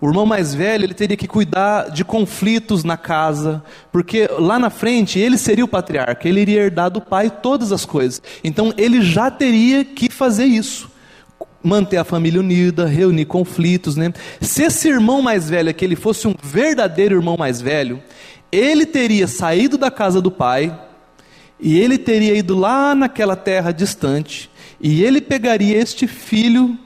O 0.00 0.08
irmão 0.08 0.24
mais 0.24 0.54
velho, 0.54 0.84
ele 0.84 0.94
teria 0.94 1.16
que 1.16 1.28
cuidar 1.28 1.90
de 1.90 2.04
conflitos 2.04 2.82
na 2.84 2.96
casa, 2.96 3.62
porque 3.92 4.26
lá 4.38 4.58
na 4.58 4.70
frente 4.70 5.18
ele 5.18 5.36
seria 5.36 5.64
o 5.64 5.68
patriarca, 5.68 6.26
ele 6.26 6.40
iria 6.40 6.62
herdar 6.62 6.90
do 6.90 7.02
pai 7.02 7.28
todas 7.28 7.70
as 7.70 7.84
coisas. 7.84 8.22
Então 8.42 8.72
ele 8.78 9.02
já 9.02 9.30
teria 9.30 9.84
que 9.84 10.10
fazer 10.10 10.46
isso. 10.46 10.90
Manter 11.62 11.98
a 11.98 12.04
família 12.04 12.40
unida, 12.40 12.86
reunir 12.86 13.26
conflitos, 13.26 13.94
né? 13.94 14.10
Se 14.40 14.62
esse 14.62 14.88
irmão 14.88 15.20
mais 15.20 15.50
velho 15.50 15.74
que 15.74 15.84
ele 15.84 15.96
fosse 15.96 16.26
um 16.26 16.34
verdadeiro 16.42 17.16
irmão 17.16 17.36
mais 17.36 17.60
velho, 17.60 18.02
ele 18.50 18.86
teria 18.86 19.26
saído 19.26 19.76
da 19.76 19.90
casa 19.90 20.22
do 20.22 20.30
pai 20.30 20.74
e 21.60 21.78
ele 21.78 21.98
teria 21.98 22.34
ido 22.34 22.56
lá 22.56 22.94
naquela 22.94 23.36
terra 23.36 23.70
distante 23.70 24.50
e 24.80 25.04
ele 25.04 25.20
pegaria 25.20 25.76
este 25.76 26.06
filho, 26.06 26.78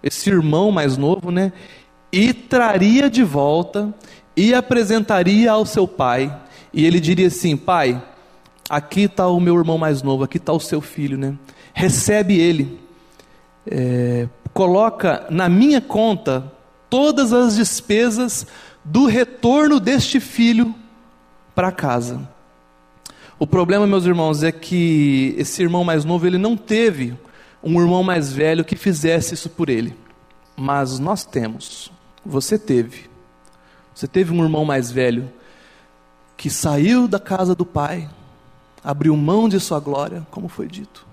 esse 0.00 0.30
irmão 0.30 0.70
mais 0.70 0.96
novo, 0.96 1.32
né? 1.32 1.52
E 2.12 2.34
traria 2.34 3.08
de 3.08 3.24
volta 3.24 3.92
e 4.36 4.52
apresentaria 4.52 5.50
ao 5.50 5.64
seu 5.64 5.88
pai. 5.88 6.34
E 6.72 6.84
ele 6.84 7.00
diria 7.00 7.28
assim: 7.28 7.56
Pai, 7.56 8.02
aqui 8.68 9.02
está 9.02 9.26
o 9.28 9.40
meu 9.40 9.56
irmão 9.56 9.78
mais 9.78 10.02
novo, 10.02 10.24
aqui 10.24 10.36
está 10.36 10.52
o 10.52 10.60
seu 10.60 10.80
filho, 10.80 11.16
né? 11.16 11.34
Recebe 11.72 12.38
ele, 12.38 12.78
é, 13.66 14.28
coloca 14.52 15.26
na 15.30 15.48
minha 15.48 15.80
conta 15.80 16.52
todas 16.90 17.32
as 17.32 17.56
despesas 17.56 18.46
do 18.84 19.06
retorno 19.06 19.80
deste 19.80 20.20
filho 20.20 20.74
para 21.54 21.72
casa. 21.72 22.28
O 23.38 23.46
problema, 23.46 23.86
meus 23.86 24.04
irmãos, 24.04 24.42
é 24.42 24.52
que 24.52 25.34
esse 25.36 25.62
irmão 25.62 25.82
mais 25.82 26.04
novo 26.04 26.26
ele 26.26 26.38
não 26.38 26.56
teve 26.56 27.16
um 27.62 27.80
irmão 27.80 28.02
mais 28.02 28.32
velho 28.32 28.64
que 28.64 28.76
fizesse 28.76 29.34
isso 29.34 29.48
por 29.48 29.68
ele, 29.68 29.96
mas 30.56 30.98
nós 30.98 31.24
temos. 31.24 31.90
Você 32.24 32.58
teve. 32.58 33.10
Você 33.94 34.06
teve 34.06 34.32
um 34.32 34.42
irmão 34.42 34.64
mais 34.64 34.90
velho 34.90 35.30
que 36.36 36.50
saiu 36.50 37.06
da 37.06 37.20
casa 37.20 37.54
do 37.54 37.64
pai, 37.64 38.08
abriu 38.82 39.16
mão 39.16 39.48
de 39.48 39.60
sua 39.60 39.78
glória, 39.78 40.26
como 40.30 40.48
foi 40.48 40.66
dito. 40.66 41.06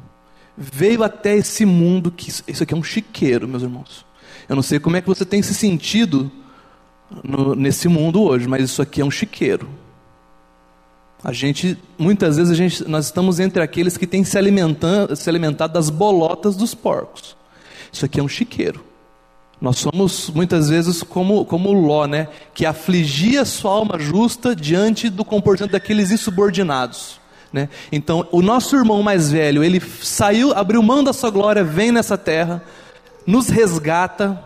Veio 0.57 1.03
até 1.03 1.35
esse 1.35 1.65
mundo 1.65 2.11
que 2.11 2.29
isso 2.47 2.63
aqui 2.63 2.73
é 2.73 2.77
um 2.77 2.83
chiqueiro, 2.83 3.47
meus 3.47 3.63
irmãos. 3.63 4.05
Eu 4.47 4.55
não 4.55 4.63
sei 4.63 4.79
como 4.79 4.97
é 4.97 5.01
que 5.01 5.07
você 5.07 5.25
tem 5.25 5.41
se 5.41 5.53
sentido 5.53 6.31
no, 7.23 7.55
nesse 7.55 7.87
mundo 7.87 8.21
hoje, 8.21 8.47
mas 8.47 8.63
isso 8.63 8.81
aqui 8.81 9.01
é 9.01 9.05
um 9.05 9.11
chiqueiro. 9.11 9.69
A 11.23 11.33
gente, 11.33 11.77
muitas 11.97 12.37
vezes, 12.37 12.51
a 12.51 12.55
gente, 12.55 12.87
nós 12.87 13.05
estamos 13.05 13.39
entre 13.39 13.61
aqueles 13.61 13.97
que 13.97 14.07
têm 14.07 14.23
se, 14.23 14.37
alimentando, 14.37 15.15
se 15.15 15.29
alimentado 15.29 15.73
das 15.73 15.89
bolotas 15.89 16.55
dos 16.55 16.73
porcos. 16.73 17.35
Isso 17.91 18.05
aqui 18.05 18.19
é 18.19 18.23
um 18.23 18.27
chiqueiro. 18.27 18.83
Nós 19.61 19.77
somos 19.77 20.29
muitas 20.29 20.69
vezes 20.69 21.03
como, 21.03 21.43
como 21.43 21.73
Ló, 21.73 22.05
né? 22.05 22.29
Que 22.53 22.65
afligia 22.65 23.43
sua 23.43 23.71
alma 23.71 23.99
justa 23.99 24.55
diante 24.55 25.09
do 25.09 25.25
comportamento 25.25 25.73
daqueles 25.73 26.11
insubordinados. 26.11 27.19
Né? 27.51 27.67
Então, 27.91 28.27
o 28.31 28.41
nosso 28.41 28.75
irmão 28.75 29.01
mais 29.01 29.31
velho, 29.31 29.63
ele 29.63 29.79
saiu, 29.79 30.53
abriu 30.53 30.81
mão 30.83 31.03
da 31.03 31.11
sua 31.11 31.29
glória, 31.29 31.63
vem 31.63 31.91
nessa 31.91 32.17
terra, 32.17 32.63
nos 33.25 33.49
resgata, 33.49 34.41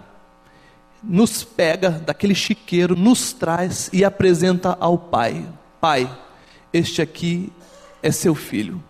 nos 1.03 1.43
pega 1.43 1.89
daquele 1.89 2.33
chiqueiro, 2.33 2.95
nos 2.95 3.33
traz 3.33 3.89
e 3.93 4.03
apresenta 4.05 4.77
ao 4.79 4.97
Pai: 4.97 5.45
Pai, 5.81 6.09
este 6.71 7.01
aqui 7.01 7.51
é 8.01 8.09
seu 8.09 8.33
filho. 8.33 8.81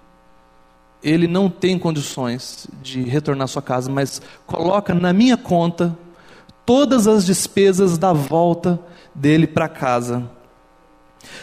Ele 1.03 1.27
não 1.27 1.49
tem 1.49 1.77
condições 1.77 2.67
de 2.81 3.01
retornar 3.01 3.43
à 3.45 3.47
sua 3.47 3.61
casa, 3.61 3.91
mas 3.91 4.21
coloca 4.45 4.93
na 4.93 5.11
minha 5.11 5.35
conta 5.35 5.97
todas 6.65 7.07
as 7.07 7.25
despesas 7.25 7.97
da 7.97 8.13
volta 8.13 8.79
dele 9.13 9.47
para 9.47 9.67
casa. 9.67 10.29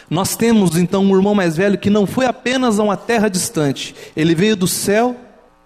Nós 0.09 0.35
temos 0.35 0.75
então 0.75 1.03
um 1.03 1.15
irmão 1.15 1.33
mais 1.33 1.57
velho 1.57 1.77
que 1.77 1.89
não 1.89 2.05
foi 2.05 2.25
apenas 2.25 2.79
a 2.79 2.83
uma 2.83 2.97
terra 2.97 3.29
distante, 3.29 3.95
ele 4.15 4.35
veio 4.35 4.55
do 4.55 4.67
céu 4.67 5.15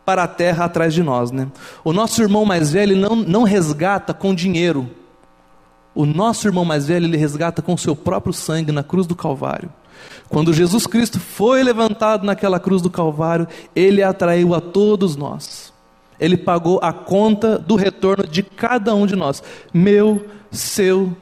para 0.06 0.24
a 0.24 0.28
terra 0.28 0.66
atrás 0.66 0.94
de 0.94 1.02
nós. 1.04 1.32
Né? 1.32 1.48
O 1.84 1.92
nosso 1.92 2.22
irmão 2.22 2.46
mais 2.46 2.72
velho 2.72 2.96
não, 2.96 3.16
não 3.16 3.44
resgata 3.44 4.14
com 4.14 4.34
dinheiro, 4.34 4.90
o 5.94 6.06
nosso 6.06 6.48
irmão 6.48 6.66
mais 6.66 6.88
velho 6.88 7.06
ele 7.06 7.18
resgata 7.18 7.62
com 7.62 7.76
seu 7.78 7.96
próprio 7.96 8.34
sangue 8.34 8.72
na 8.72 8.84
cruz 8.84 9.08
do 9.08 9.16
Calvário. 9.16 9.72
Quando 10.28 10.54
Jesus 10.54 10.86
Cristo 10.86 11.20
foi 11.20 11.64
levantado 11.64 12.26
naquela 12.26 12.60
cruz 12.60 12.82
do 12.82 12.90
Calvário, 12.90 13.48
ele 13.76 14.04
atraiu 14.04 14.54
a 14.54 14.60
todos 14.60 15.16
nós. 15.16 15.74
Ele 16.20 16.38
pagou 16.38 16.80
a 16.82 16.94
conta 16.94 17.58
do 17.58 17.76
retorno 17.76 18.26
de 18.28 18.42
cada 18.44 18.96
um 18.96 19.06
de 19.06 19.16
nós, 19.16 19.44
meu, 19.74 20.26
seu, 20.52 21.16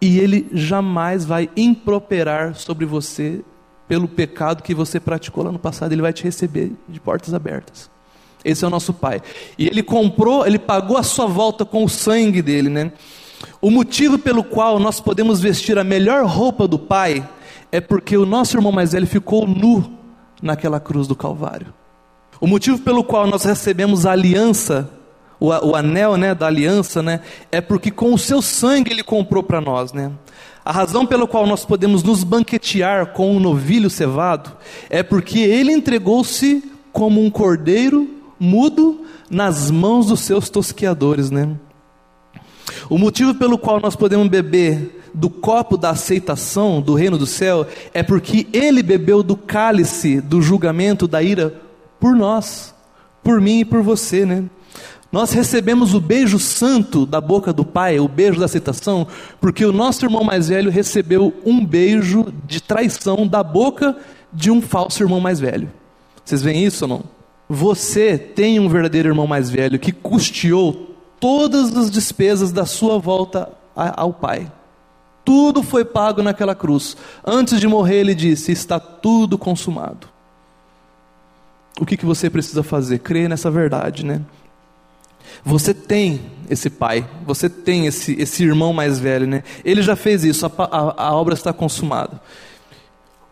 e 0.00 0.18
ele 0.18 0.48
jamais 0.52 1.24
vai 1.24 1.50
improperar 1.56 2.54
sobre 2.54 2.86
você 2.86 3.44
pelo 3.90 4.06
pecado 4.06 4.62
que 4.62 4.72
você 4.72 5.00
praticou 5.00 5.42
lá 5.42 5.50
no 5.50 5.58
passado, 5.58 5.90
Ele 5.90 6.00
vai 6.00 6.12
te 6.12 6.22
receber 6.22 6.70
de 6.88 7.00
portas 7.00 7.34
abertas. 7.34 7.90
Esse 8.44 8.64
é 8.64 8.68
o 8.68 8.70
nosso 8.70 8.94
Pai. 8.94 9.20
E 9.58 9.66
Ele 9.66 9.82
comprou, 9.82 10.46
Ele 10.46 10.60
pagou 10.60 10.96
a 10.96 11.02
sua 11.02 11.26
volta 11.26 11.64
com 11.64 11.82
o 11.82 11.88
sangue 11.88 12.40
dele, 12.40 12.68
né? 12.68 12.92
O 13.60 13.68
motivo 13.68 14.16
pelo 14.16 14.44
qual 14.44 14.78
nós 14.78 15.00
podemos 15.00 15.40
vestir 15.40 15.76
a 15.76 15.82
melhor 15.82 16.24
roupa 16.24 16.68
do 16.68 16.78
Pai 16.78 17.28
é 17.72 17.80
porque 17.80 18.16
o 18.16 18.24
nosso 18.24 18.56
irmão 18.56 18.70
mais 18.70 18.92
velho 18.92 19.08
ficou 19.08 19.44
nu 19.44 19.92
naquela 20.40 20.78
cruz 20.78 21.08
do 21.08 21.16
Calvário. 21.16 21.74
O 22.40 22.46
motivo 22.46 22.78
pelo 22.78 23.04
qual 23.04 23.26
nós 23.26 23.44
recebemos 23.44 24.06
a 24.06 24.12
aliança, 24.12 24.88
o, 25.38 25.48
o 25.48 25.76
anel 25.76 26.16
né, 26.16 26.34
da 26.34 26.46
aliança, 26.46 27.02
né, 27.02 27.20
é 27.52 27.60
porque 27.60 27.90
com 27.90 28.14
o 28.14 28.18
seu 28.18 28.40
sangue 28.40 28.90
ele 28.90 29.02
comprou 29.02 29.42
para 29.42 29.60
nós. 29.60 29.92
Né? 29.92 30.10
A 30.64 30.72
razão 30.72 31.04
pela 31.04 31.26
qual 31.26 31.46
nós 31.46 31.66
podemos 31.66 32.02
nos 32.02 32.24
banquetear 32.24 33.12
com 33.12 33.36
um 33.36 33.40
novilho 33.40 33.90
cevado 33.90 34.52
é 34.88 35.02
porque 35.02 35.38
ele 35.38 35.70
entregou-se 35.70 36.64
como 36.92 37.22
um 37.22 37.30
cordeiro 37.30 38.08
mudo 38.38 39.04
nas 39.28 39.70
mãos 39.70 40.06
dos 40.06 40.20
seus 40.20 40.48
tosqueadores. 40.48 41.30
Né? 41.30 41.50
O 42.88 42.96
motivo 42.96 43.34
pelo 43.34 43.58
qual 43.58 43.80
nós 43.80 43.94
podemos 43.94 44.28
beber 44.28 44.98
do 45.12 45.28
copo 45.28 45.76
da 45.76 45.90
aceitação 45.90 46.80
do 46.80 46.94
reino 46.94 47.18
do 47.18 47.26
céu 47.26 47.66
é 47.92 48.02
porque 48.02 48.46
ele 48.52 48.82
bebeu 48.82 49.22
do 49.22 49.36
cálice 49.36 50.20
do 50.20 50.40
julgamento 50.40 51.06
da 51.06 51.22
ira 51.22 51.68
por 52.00 52.16
nós, 52.16 52.74
por 53.22 53.40
mim 53.40 53.60
e 53.60 53.64
por 53.64 53.82
você, 53.82 54.24
né? 54.24 54.44
Nós 55.12 55.32
recebemos 55.32 55.92
o 55.92 56.00
beijo 56.00 56.38
santo 56.38 57.04
da 57.04 57.20
boca 57.20 57.52
do 57.52 57.64
Pai, 57.64 57.98
o 57.98 58.08
beijo 58.08 58.38
da 58.38 58.46
aceitação, 58.46 59.06
porque 59.40 59.64
o 59.64 59.72
nosso 59.72 60.04
irmão 60.04 60.22
mais 60.22 60.48
velho 60.48 60.70
recebeu 60.70 61.34
um 61.44 61.64
beijo 61.64 62.32
de 62.46 62.62
traição 62.62 63.26
da 63.26 63.42
boca 63.42 63.96
de 64.32 64.50
um 64.50 64.62
falso 64.62 65.02
irmão 65.02 65.20
mais 65.20 65.40
velho. 65.40 65.70
Vocês 66.24 66.42
veem 66.42 66.64
isso 66.64 66.84
ou 66.84 66.88
não? 66.88 67.04
Você 67.48 68.16
tem 68.16 68.60
um 68.60 68.68
verdadeiro 68.68 69.08
irmão 69.08 69.26
mais 69.26 69.50
velho 69.50 69.80
que 69.80 69.90
custeou 69.90 70.94
todas 71.18 71.76
as 71.76 71.90
despesas 71.90 72.52
da 72.52 72.64
sua 72.64 72.96
volta 72.96 73.48
ao 73.74 74.12
Pai. 74.12 74.50
Tudo 75.24 75.60
foi 75.62 75.84
pago 75.84 76.22
naquela 76.22 76.54
cruz. 76.54 76.96
Antes 77.24 77.58
de 77.58 77.66
morrer, 77.66 78.00
ele 78.00 78.14
disse: 78.14 78.52
Está 78.52 78.78
tudo 78.78 79.36
consumado. 79.36 80.08
O 81.80 81.86
que, 81.86 81.96
que 81.96 82.04
você 82.04 82.28
precisa 82.28 82.62
fazer? 82.62 82.98
Crer 82.98 83.26
nessa 83.26 83.50
verdade, 83.50 84.04
né? 84.04 84.20
Você 85.42 85.72
tem 85.72 86.20
esse 86.50 86.68
pai, 86.68 87.08
você 87.24 87.48
tem 87.48 87.86
esse, 87.86 88.14
esse 88.20 88.44
irmão 88.44 88.74
mais 88.74 88.98
velho, 88.98 89.26
né? 89.26 89.42
Ele 89.64 89.80
já 89.80 89.96
fez 89.96 90.22
isso, 90.22 90.44
a, 90.44 90.52
a, 90.58 91.06
a 91.06 91.14
obra 91.14 91.32
está 91.32 91.54
consumada. 91.54 92.20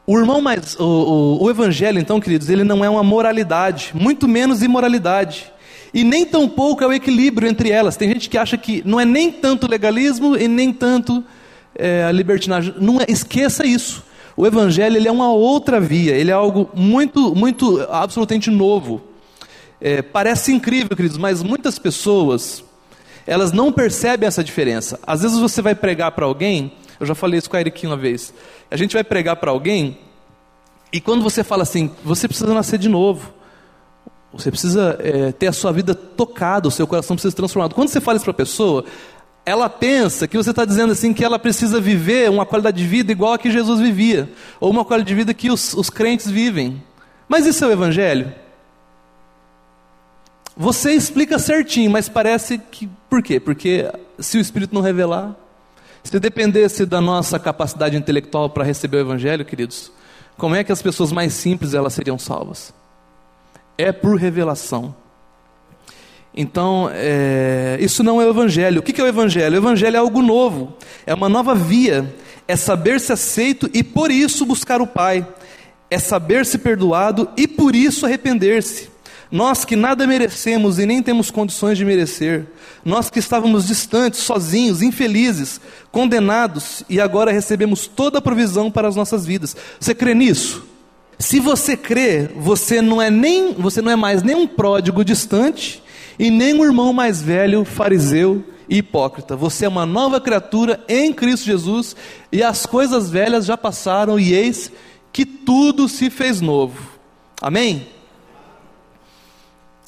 O 0.07 0.19
irmão 0.19 0.41
mais, 0.41 0.75
o, 0.81 0.83
o, 0.83 1.45
o, 1.45 1.51
evangelho, 1.51 1.99
então, 1.99 2.19
queridos, 2.19 2.49
ele 2.49 2.65
não 2.65 2.83
é 2.83 2.89
uma 2.89 3.03
moralidade, 3.03 3.91
muito 3.93 4.27
menos 4.27 4.63
imoralidade. 4.63 5.53
E 5.93 6.03
nem 6.03 6.25
tampouco 6.25 6.83
é 6.83 6.87
o 6.87 6.93
equilíbrio 6.93 7.47
entre 7.47 7.71
elas. 7.71 7.99
Tem 7.99 8.09
gente 8.09 8.31
que 8.31 8.39
acha 8.39 8.57
que 8.57 8.83
não 8.87 8.99
é 8.99 9.05
nem 9.05 9.31
tanto 9.31 9.71
legalismo 9.71 10.35
e 10.35 10.49
nem 10.49 10.73
tanto 10.73 11.23
é, 11.75 12.11
libertinagem. 12.11 12.75
Não 12.81 12.99
é, 12.99 13.05
esqueça 13.09 13.67
isso. 13.67 14.03
O 14.39 14.47
evangelho 14.47 14.97
ele 14.97 15.09
é 15.09 15.11
uma 15.11 15.33
outra 15.33 15.81
via, 15.81 16.15
ele 16.15 16.31
é 16.31 16.33
algo 16.33 16.71
muito, 16.73 17.35
muito, 17.35 17.85
absolutamente 17.91 18.53
novo. 18.53 19.03
É, 19.81 20.01
parece 20.01 20.53
incrível, 20.53 20.97
queridos, 20.97 21.19
mas 21.19 21.43
muitas 21.43 21.77
pessoas, 21.77 22.63
elas 23.27 23.51
não 23.51 23.73
percebem 23.73 24.29
essa 24.29 24.45
diferença. 24.45 25.01
Às 25.05 25.23
vezes 25.23 25.41
você 25.41 25.61
vai 25.61 25.75
pregar 25.75 26.13
para 26.13 26.25
alguém, 26.25 26.71
eu 27.01 27.05
já 27.05 27.17
falei 27.17 27.37
isso 27.37 27.51
com 27.51 27.57
a 27.57 27.61
Eric 27.61 27.85
uma 27.85 27.97
vez, 27.97 28.33
a 28.71 28.77
gente 28.77 28.93
vai 28.93 29.03
pregar 29.03 29.35
para 29.35 29.51
alguém, 29.51 29.99
e 30.93 31.01
quando 31.01 31.25
você 31.25 31.43
fala 31.43 31.65
assim, 31.65 31.91
você 32.05 32.29
precisa 32.29 32.55
nascer 32.55 32.79
de 32.79 32.89
novo, 32.89 33.35
você 34.33 34.53
precisa 34.53 35.01
é, 35.01 35.33
ter 35.33 35.49
a 35.49 35.53
sua 35.53 35.73
vida 35.73 35.97
tocada, 35.97 36.69
o 36.69 36.71
seu 36.71 36.87
coração 36.87 37.17
precisa 37.17 37.33
ser 37.33 37.39
transformado. 37.39 37.75
Quando 37.75 37.89
você 37.89 38.01
fala 38.01 38.15
isso 38.15 38.25
para 38.25 38.31
a 38.31 38.35
pessoa, 38.35 38.85
ela 39.49 39.71
pensa 39.71 40.29
que 40.29 40.37
você 40.37 40.51
está 40.51 40.65
dizendo 40.65 40.93
assim 40.93 41.15
que 41.15 41.25
ela 41.25 41.39
precisa 41.39 41.81
viver 41.81 42.29
uma 42.29 42.45
qualidade 42.45 42.77
de 42.77 42.87
vida 42.87 43.11
igual 43.11 43.33
a 43.33 43.39
que 43.39 43.51
Jesus 43.51 43.81
vivia, 43.81 44.31
ou 44.61 44.71
uma 44.71 44.85
qualidade 44.85 45.09
de 45.09 45.15
vida 45.15 45.33
que 45.33 45.51
os, 45.51 45.73
os 45.73 45.89
crentes 45.89 46.31
vivem. 46.31 46.83
Mas 47.27 47.47
isso 47.47 47.65
é 47.65 47.69
o 47.69 47.73
Evangelho? 47.73 48.33
Você 50.55 50.93
explica 50.93 51.39
certinho, 51.39 51.91
mas 51.91 52.09
parece 52.09 52.59
que. 52.59 52.89
Por 53.09 53.23
quê? 53.23 53.41
Porque 53.41 53.91
se 54.19 54.37
o 54.37 54.41
Espírito 54.41 54.75
não 54.75 54.83
revelar, 54.83 55.35
se 56.03 56.21
dependesse 56.21 56.85
da 56.85 57.01
nossa 57.01 57.39
capacidade 57.39 57.97
intelectual 57.97 58.51
para 58.51 58.65
receber 58.65 58.99
o 58.99 59.01
Evangelho, 59.01 59.45
queridos, 59.45 59.91
como 60.37 60.57
é 60.57 60.63
que 60.63 60.73
as 60.73 60.83
pessoas 60.83 61.11
mais 61.11 61.33
simples 61.33 61.73
elas 61.73 61.95
seriam 61.95 62.19
salvas? 62.19 62.75
É 63.79 63.93
por 63.93 64.19
revelação. 64.19 64.95
Então, 66.35 66.91
é, 66.93 67.77
isso 67.81 68.03
não 68.03 68.21
é 68.21 68.27
o 68.27 68.31
Evangelho. 68.31 68.81
O 68.81 68.83
que 68.83 69.01
é 69.01 69.05
o 69.05 69.09
Evangelho? 69.09 69.55
O 69.55 69.59
Evangelho 69.59 69.97
é 69.97 69.99
algo 69.99 70.23
novo, 70.23 70.77
é 71.07 71.13
uma 71.13 71.29
nova 71.29 71.55
via, 71.55 72.15
é 72.47 72.57
saber-se 72.57 73.13
aceito 73.13 73.69
e 73.75 73.83
por 73.83 74.11
isso 74.11 74.47
buscar 74.47 74.81
o 74.81 74.87
Pai, 74.87 75.27
é 75.91 75.99
saber-se 75.99 76.59
perdoado 76.59 77.29
e 77.37 77.49
por 77.49 77.75
isso 77.75 78.07
arrepender-se. 78.07 78.89
Nós 79.31 79.65
que 79.65 79.77
nada 79.77 80.07
merecemos 80.07 80.79
e 80.79 80.87
nem 80.87 81.03
temos 81.03 81.31
condições 81.31 81.77
de 81.77 81.85
merecer, 81.85 82.47
nós 82.83 83.11
que 83.11 83.19
estávamos 83.19 83.67
distantes, 83.67 84.21
sozinhos, 84.21 84.81
infelizes, 84.81 85.61
condenados 85.93 86.83
e 86.89 86.99
agora 86.99 87.31
recebemos 87.31 87.87
toda 87.87 88.19
a 88.19 88.23
provisão 88.23 88.71
para 88.71 88.89
as 88.89 88.97
nossas 88.97 89.27
vidas. 89.27 89.55
Você 89.79 89.95
crê 89.95 90.15
nisso? 90.15 90.65
Se 91.19 91.41
você 91.41 91.77
crê, 91.77 92.31
você 92.37 92.81
não 92.81 93.03
é 93.03 93.11
nem, 93.11 93.53
você 93.53 93.83
não 93.83 93.91
é 93.91 93.97
mais 93.97 94.23
nem 94.23 94.35
um 94.35 94.47
pródigo 94.47 95.05
distante 95.05 95.83
e 96.19 96.31
nem 96.31 96.55
um 96.55 96.65
irmão 96.65 96.93
mais 96.93 97.23
velho, 97.23 97.65
fariseu 97.65 98.45
e 98.69 98.79
hipócrita. 98.79 99.37
Você 99.37 99.65
é 99.65 99.69
uma 99.69 99.87
nova 99.87 100.21
criatura 100.21 100.83
em 100.89 101.13
Cristo 101.13 101.47
Jesus 101.47 101.95
e 102.31 102.43
as 102.43 102.67
coisas 102.67 103.11
velhas 103.11 103.47
já 103.47 103.57
passaram 103.57 104.19
e 104.19 104.35
eis 104.35 104.71
que 105.13 105.25
tudo 105.25 105.89
se 105.89 106.11
fez 106.11 106.41
novo. 106.41 106.99
Amém? 107.41 107.87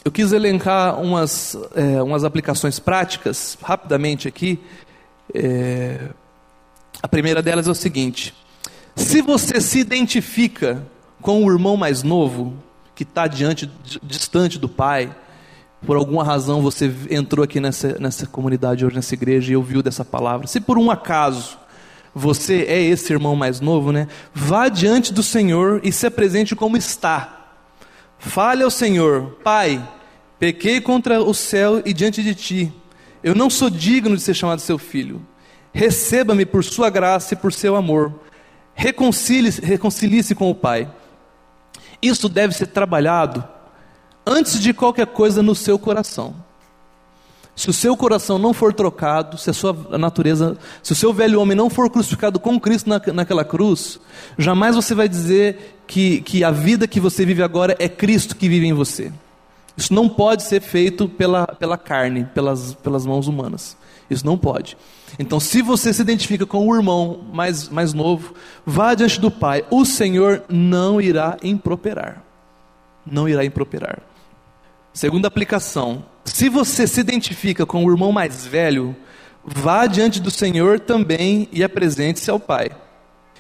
Eu 0.05 0.11
quis 0.11 0.33
elencar 0.33 0.99
umas, 1.01 1.57
é, 1.75 2.03
umas 2.03 2.25
aplicações 2.25 2.79
práticas, 2.79 3.59
rapidamente 3.63 4.27
aqui. 4.27 4.59
É, 5.35 6.09
a 7.03 7.09
primeira 7.09 7.43
delas 7.43 7.69
é 7.69 7.71
o 7.71 7.75
seguinte: 7.75 8.35
se 8.97 9.21
você 9.21 9.61
se 9.61 9.79
identifica 9.79 10.87
com 11.21 11.45
o 11.45 11.53
irmão 11.53 11.77
mais 11.77 12.03
novo, 12.03 12.55
que 12.95 13.03
está 13.03 13.27
diante, 13.27 13.71
distante 14.03 14.59
do 14.59 14.69
pai, 14.69 15.15
por 15.85 15.97
alguma 15.97 16.23
razão 16.23 16.61
você 16.61 16.93
entrou 17.11 17.43
aqui 17.43 17.59
nessa, 17.59 17.97
nessa 17.99 18.27
comunidade 18.27 18.85
hoje, 18.85 18.97
nessa 18.97 19.15
igreja, 19.15 19.53
e 19.53 19.57
ouviu 19.57 19.83
dessa 19.83 20.05
palavra. 20.05 20.47
Se 20.47 20.61
por 20.61 20.79
um 20.79 20.91
acaso 20.91 21.59
você 22.15 22.65
é 22.69 22.81
esse 22.83 23.13
irmão 23.13 23.37
mais 23.37 23.61
novo, 23.61 23.93
né? 23.93 24.09
Vá 24.35 24.69
diante 24.69 25.13
do 25.13 25.23
Senhor 25.23 25.81
e 25.83 25.93
se 25.93 26.07
apresente 26.07 26.57
como 26.57 26.77
está. 26.77 27.55
Fale 28.19 28.63
ao 28.63 28.71
Senhor, 28.71 29.39
Pai, 29.43 29.83
pequei 30.39 30.81
contra 30.81 31.23
o 31.23 31.33
céu 31.33 31.81
e 31.85 31.93
diante 31.93 32.23
de 32.23 32.35
ti. 32.35 32.73
Eu 33.23 33.35
não 33.35 33.49
sou 33.49 33.71
digno 33.71 34.17
de 34.17 34.23
ser 34.23 34.35
chamado 34.35 34.61
seu 34.61 34.77
filho. 34.77 35.25
Receba-me 35.73 36.45
por 36.45 36.65
sua 36.65 36.91
graça 36.91 37.35
e 37.35 37.37
por 37.37 37.53
seu 37.53 37.77
amor. 37.77 38.13
Reconcilie-se 38.75 39.61
reconcilie 39.61 40.35
com 40.35 40.51
o 40.51 40.55
Pai. 40.55 40.91
Isso 42.03 42.29
deve 42.29 42.55
ser 42.55 42.67
trabalhado 42.67 43.47
antes 44.31 44.61
de 44.61 44.73
qualquer 44.73 45.09
coisa 45.09 45.43
no 45.43 45.57
seu 45.57 45.77
coração. 45.77 46.35
Se 47.57 47.69
o 47.69 47.73
seu 47.73 47.97
coração 47.97 48.39
não 48.39 48.55
for 48.55 48.73
trocado, 48.73 49.37
se 49.37 49.51
a 49.51 49.53
sua 49.53 49.77
natureza, 49.99 50.57
se 50.83 50.93
o 50.93 50.97
seu 50.97 51.13
velho 51.13 51.41
homem 51.41 51.57
não 51.57 51.69
for 51.69 51.91
crucificado 51.91 52.39
com 52.39 52.59
Cristo 52.59 52.89
na, 52.89 53.03
naquela 53.13 53.45
cruz, 53.45 53.99
jamais 54.39 54.77
você 54.77 54.95
vai 54.95 55.09
dizer 55.09 55.83
que, 55.87 56.21
que 56.23 56.45
a 56.45 56.51
vida 56.51 56.87
que 56.87 57.01
você 57.01 57.27
vive 57.27 57.43
agora 57.43 57.77
é 57.79 57.89
Cristo 57.89 58.37
que 58.37 58.49
vive 58.49 58.67
em 58.67 58.73
você. 58.73 59.13
Isso 59.77 59.93
não 59.93 60.09
pode 60.09 60.45
ser 60.45 60.63
feito 60.63 61.09
pela, 61.09 61.47
pela 61.47 61.77
carne, 61.77 62.25
pelas, 62.33 62.75
pelas 62.75 63.05
mãos 63.05 63.27
humanas. 63.27 63.77
Isso 64.09 64.25
não 64.25 64.39
pode. 64.39 64.77
Então, 65.19 65.39
se 65.39 65.61
você 65.61 65.93
se 65.93 66.03
identifica 66.03 66.47
com 66.47 66.67
o 66.67 66.75
irmão 66.75 67.21
mais, 67.33 67.69
mais 67.69 67.93
novo, 67.93 68.35
vá 68.65 68.95
diante 68.95 69.21
do 69.21 69.31
Pai. 69.31 69.65
O 69.71 69.85
Senhor 69.85 70.43
não 70.49 71.01
irá 71.01 71.37
improperar. 71.43 72.23
Não 73.05 73.29
irá 73.29 73.45
improperar. 73.45 73.99
Segunda 74.93 75.29
aplicação: 75.29 76.05
se 76.25 76.49
você 76.49 76.87
se 76.87 77.01
identifica 77.01 77.65
com 77.65 77.85
o 77.85 77.91
irmão 77.91 78.13
mais 78.13 78.47
velho, 78.47 78.95
vá 79.45 79.87
diante 79.87 80.21
do 80.21 80.31
Senhor 80.31 80.81
também 80.81 81.49
e 81.53 81.63
apresente-se 81.63 82.31
ao 82.31 82.41
Pai. 82.41 82.71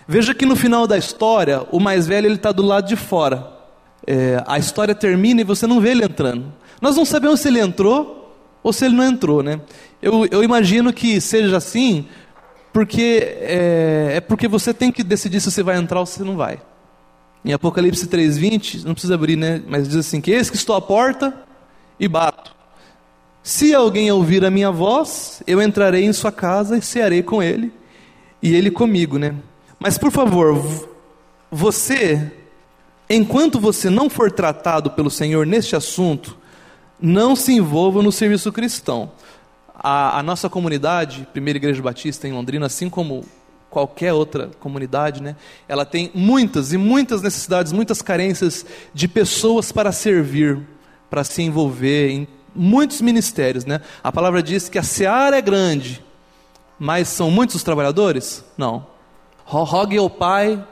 Veja 0.06 0.34
que 0.34 0.46
no 0.46 0.56
final 0.56 0.86
da 0.86 0.98
história, 0.98 1.62
o 1.70 1.78
mais 1.78 2.06
velho 2.06 2.26
ele 2.26 2.34
está 2.34 2.50
do 2.50 2.62
lado 2.62 2.88
de 2.88 2.96
fora. 2.96 3.48
É, 4.06 4.42
a 4.46 4.58
história 4.58 4.94
termina 4.94 5.40
e 5.40 5.44
você 5.44 5.66
não 5.66 5.80
vê 5.80 5.90
ele 5.90 6.04
entrando. 6.04 6.52
Nós 6.80 6.96
não 6.96 7.04
sabemos 7.04 7.40
se 7.40 7.48
ele 7.48 7.60
entrou 7.60 8.34
ou 8.62 8.72
se 8.72 8.84
ele 8.84 8.96
não 8.96 9.04
entrou, 9.04 9.42
né? 9.42 9.60
Eu, 10.02 10.26
eu 10.30 10.42
imagino 10.42 10.92
que 10.92 11.20
seja 11.20 11.56
assim, 11.56 12.06
porque 12.72 13.36
é, 13.40 14.14
é 14.16 14.20
porque 14.20 14.48
você 14.48 14.72
tem 14.72 14.90
que 14.90 15.04
decidir 15.04 15.40
se 15.40 15.50
você 15.50 15.62
vai 15.62 15.76
entrar 15.76 16.00
ou 16.00 16.06
se 16.06 16.22
não 16.22 16.36
vai. 16.36 16.60
Em 17.44 17.52
Apocalipse 17.52 18.06
3:20, 18.06 18.84
não 18.84 18.92
precisa 18.92 19.14
abrir, 19.14 19.36
né? 19.36 19.62
Mas 19.66 19.88
diz 19.88 19.96
assim: 19.96 20.20
que 20.20 20.30
eis 20.30 20.50
que 20.50 20.56
estou 20.56 20.76
à 20.76 20.80
porta 20.80 21.34
e 21.98 22.06
bato. 22.06 22.54
Se 23.42 23.74
alguém 23.74 24.10
ouvir 24.10 24.44
a 24.44 24.50
minha 24.50 24.70
voz, 24.70 25.42
eu 25.46 25.62
entrarei 25.62 26.04
em 26.04 26.12
sua 26.12 26.30
casa 26.30 26.76
e 26.76 26.82
cearei 26.82 27.22
com 27.22 27.42
ele, 27.42 27.72
e 28.42 28.54
ele 28.54 28.70
comigo, 28.70 29.18
né? 29.18 29.34
Mas 29.78 29.96
por 29.96 30.10
favor, 30.10 30.62
você, 31.50 32.30
enquanto 33.08 33.58
você 33.58 33.88
não 33.88 34.10
for 34.10 34.30
tratado 34.30 34.90
pelo 34.90 35.10
Senhor 35.10 35.46
neste 35.46 35.74
assunto, 35.74 36.36
não 37.00 37.34
se 37.34 37.52
envolva 37.52 38.02
no 38.02 38.12
serviço 38.12 38.52
cristão. 38.52 39.10
A, 39.74 40.18
a 40.18 40.22
nossa 40.22 40.50
comunidade, 40.50 41.26
Primeira 41.32 41.56
Igreja 41.56 41.80
Batista 41.80 42.28
em 42.28 42.32
Londrina, 42.32 42.66
assim 42.66 42.90
como 42.90 43.24
qualquer 43.70 44.12
outra 44.12 44.50
comunidade, 44.58 45.22
né? 45.22 45.36
Ela 45.68 45.86
tem 45.86 46.10
muitas 46.12 46.72
e 46.72 46.76
muitas 46.76 47.22
necessidades, 47.22 47.72
muitas 47.72 48.02
carências 48.02 48.66
de 48.92 49.06
pessoas 49.06 49.70
para 49.70 49.92
servir, 49.92 50.60
para 51.08 51.22
se 51.22 51.40
envolver 51.42 52.10
em 52.10 52.28
muitos 52.54 53.00
ministérios, 53.00 53.64
né? 53.64 53.80
A 54.02 54.10
palavra 54.10 54.42
diz 54.42 54.68
que 54.68 54.78
a 54.78 54.82
seara 54.82 55.38
é 55.38 55.40
grande, 55.40 56.04
mas 56.78 57.08
são 57.08 57.30
muitos 57.30 57.56
os 57.56 57.62
trabalhadores? 57.62 58.44
Não. 58.58 58.86
Rogue 59.44 59.96
ao 59.96 60.10
Pai 60.10 60.66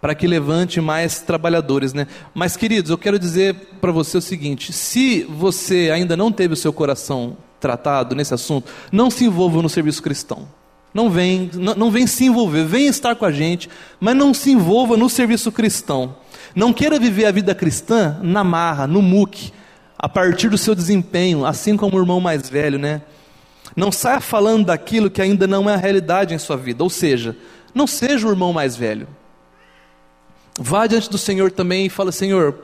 para 0.00 0.14
que 0.14 0.26
levante 0.26 0.80
mais 0.80 1.20
trabalhadores, 1.20 1.92
né? 1.92 2.06
Mas 2.32 2.56
queridos, 2.56 2.90
eu 2.90 2.98
quero 2.98 3.18
dizer 3.18 3.54
para 3.80 3.90
você 3.90 4.18
o 4.18 4.22
seguinte: 4.22 4.72
se 4.72 5.24
você 5.24 5.90
ainda 5.92 6.16
não 6.16 6.30
teve 6.30 6.54
o 6.54 6.56
seu 6.56 6.72
coração 6.72 7.36
tratado 7.58 8.14
nesse 8.14 8.34
assunto, 8.34 8.70
não 8.92 9.10
se 9.10 9.24
envolva 9.24 9.60
no 9.60 9.68
serviço 9.68 10.02
cristão. 10.02 10.46
Não 10.92 11.10
vem, 11.10 11.50
não, 11.54 11.90
vem 11.90 12.06
se 12.06 12.24
envolver, 12.24 12.64
vem 12.64 12.86
estar 12.86 13.14
com 13.14 13.26
a 13.26 13.32
gente, 13.32 13.68
mas 14.00 14.16
não 14.16 14.32
se 14.32 14.50
envolva 14.50 14.96
no 14.96 15.10
serviço 15.10 15.52
cristão. 15.52 16.16
Não 16.54 16.72
queira 16.72 16.98
viver 16.98 17.26
a 17.26 17.30
vida 17.30 17.54
cristã 17.54 18.18
na 18.22 18.42
marra, 18.42 18.86
no 18.86 19.02
muque, 19.02 19.52
a 19.98 20.08
partir 20.08 20.48
do 20.48 20.56
seu 20.56 20.74
desempenho, 20.74 21.44
assim 21.44 21.76
como 21.76 21.96
o 21.96 22.00
irmão 22.00 22.18
mais 22.18 22.48
velho, 22.48 22.78
né? 22.78 23.02
Não 23.76 23.92
saia 23.92 24.20
falando 24.20 24.66
daquilo 24.66 25.10
que 25.10 25.20
ainda 25.20 25.46
não 25.46 25.68
é 25.68 25.74
a 25.74 25.76
realidade 25.76 26.34
em 26.34 26.38
sua 26.38 26.56
vida. 26.56 26.82
Ou 26.82 26.88
seja, 26.88 27.36
não 27.74 27.86
seja 27.86 28.26
o 28.26 28.30
irmão 28.30 28.52
mais 28.52 28.74
velho. 28.74 29.06
Vá 30.58 30.86
diante 30.86 31.10
do 31.10 31.18
Senhor 31.18 31.50
também 31.50 31.86
e 31.86 31.90
fala: 31.90 32.10
Senhor, 32.10 32.58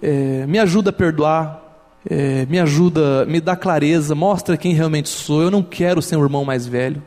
é, 0.00 0.46
me 0.46 0.60
ajuda 0.60 0.90
a 0.90 0.92
perdoar, 0.92 1.60
é, 2.08 2.46
me 2.46 2.60
ajuda, 2.60 3.26
me 3.26 3.40
dá 3.40 3.56
clareza, 3.56 4.14
mostra 4.14 4.56
quem 4.56 4.72
realmente 4.72 5.08
sou. 5.08 5.42
Eu 5.42 5.50
não 5.50 5.64
quero 5.64 6.00
ser 6.00 6.16
um 6.16 6.22
irmão 6.22 6.44
mais 6.44 6.66
velho. 6.66 7.02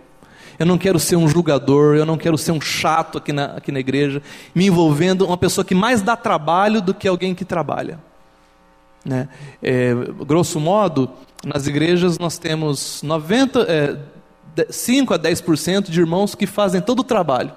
Eu 0.60 0.66
não 0.66 0.78
quero 0.78 1.00
ser 1.00 1.16
um 1.16 1.28
julgador, 1.28 1.96
eu 1.96 2.06
não 2.06 2.18
quero 2.18 2.38
ser 2.38 2.52
um 2.52 2.60
chato 2.60 3.18
aqui 3.18 3.32
na, 3.32 3.46
aqui 3.46 3.72
na 3.72 3.80
igreja, 3.80 4.22
me 4.54 4.68
envolvendo 4.68 5.26
uma 5.26 5.38
pessoa 5.38 5.64
que 5.64 5.74
mais 5.74 6.02
dá 6.02 6.18
trabalho 6.18 6.82
do 6.82 6.94
que 6.94 7.08
alguém 7.08 7.34
que 7.34 7.46
trabalha. 7.46 7.98
Né? 9.06 9.30
É, 9.64 9.94
grosso 10.28 10.60
modo, 10.60 11.10
nas 11.46 11.66
igrejas 11.66 12.20
nós 12.20 12.38
temos 12.38 13.02
90, 13.02 13.62
é, 13.62 13.98
5 14.70 15.14
a 15.14 15.20
10% 15.20 15.90
de 15.90 16.00
irmãos 16.00 16.36
que 16.36 16.46
fazem 16.46 16.82
todo 16.82 17.00
o 17.00 17.04
trabalho. 17.04 17.54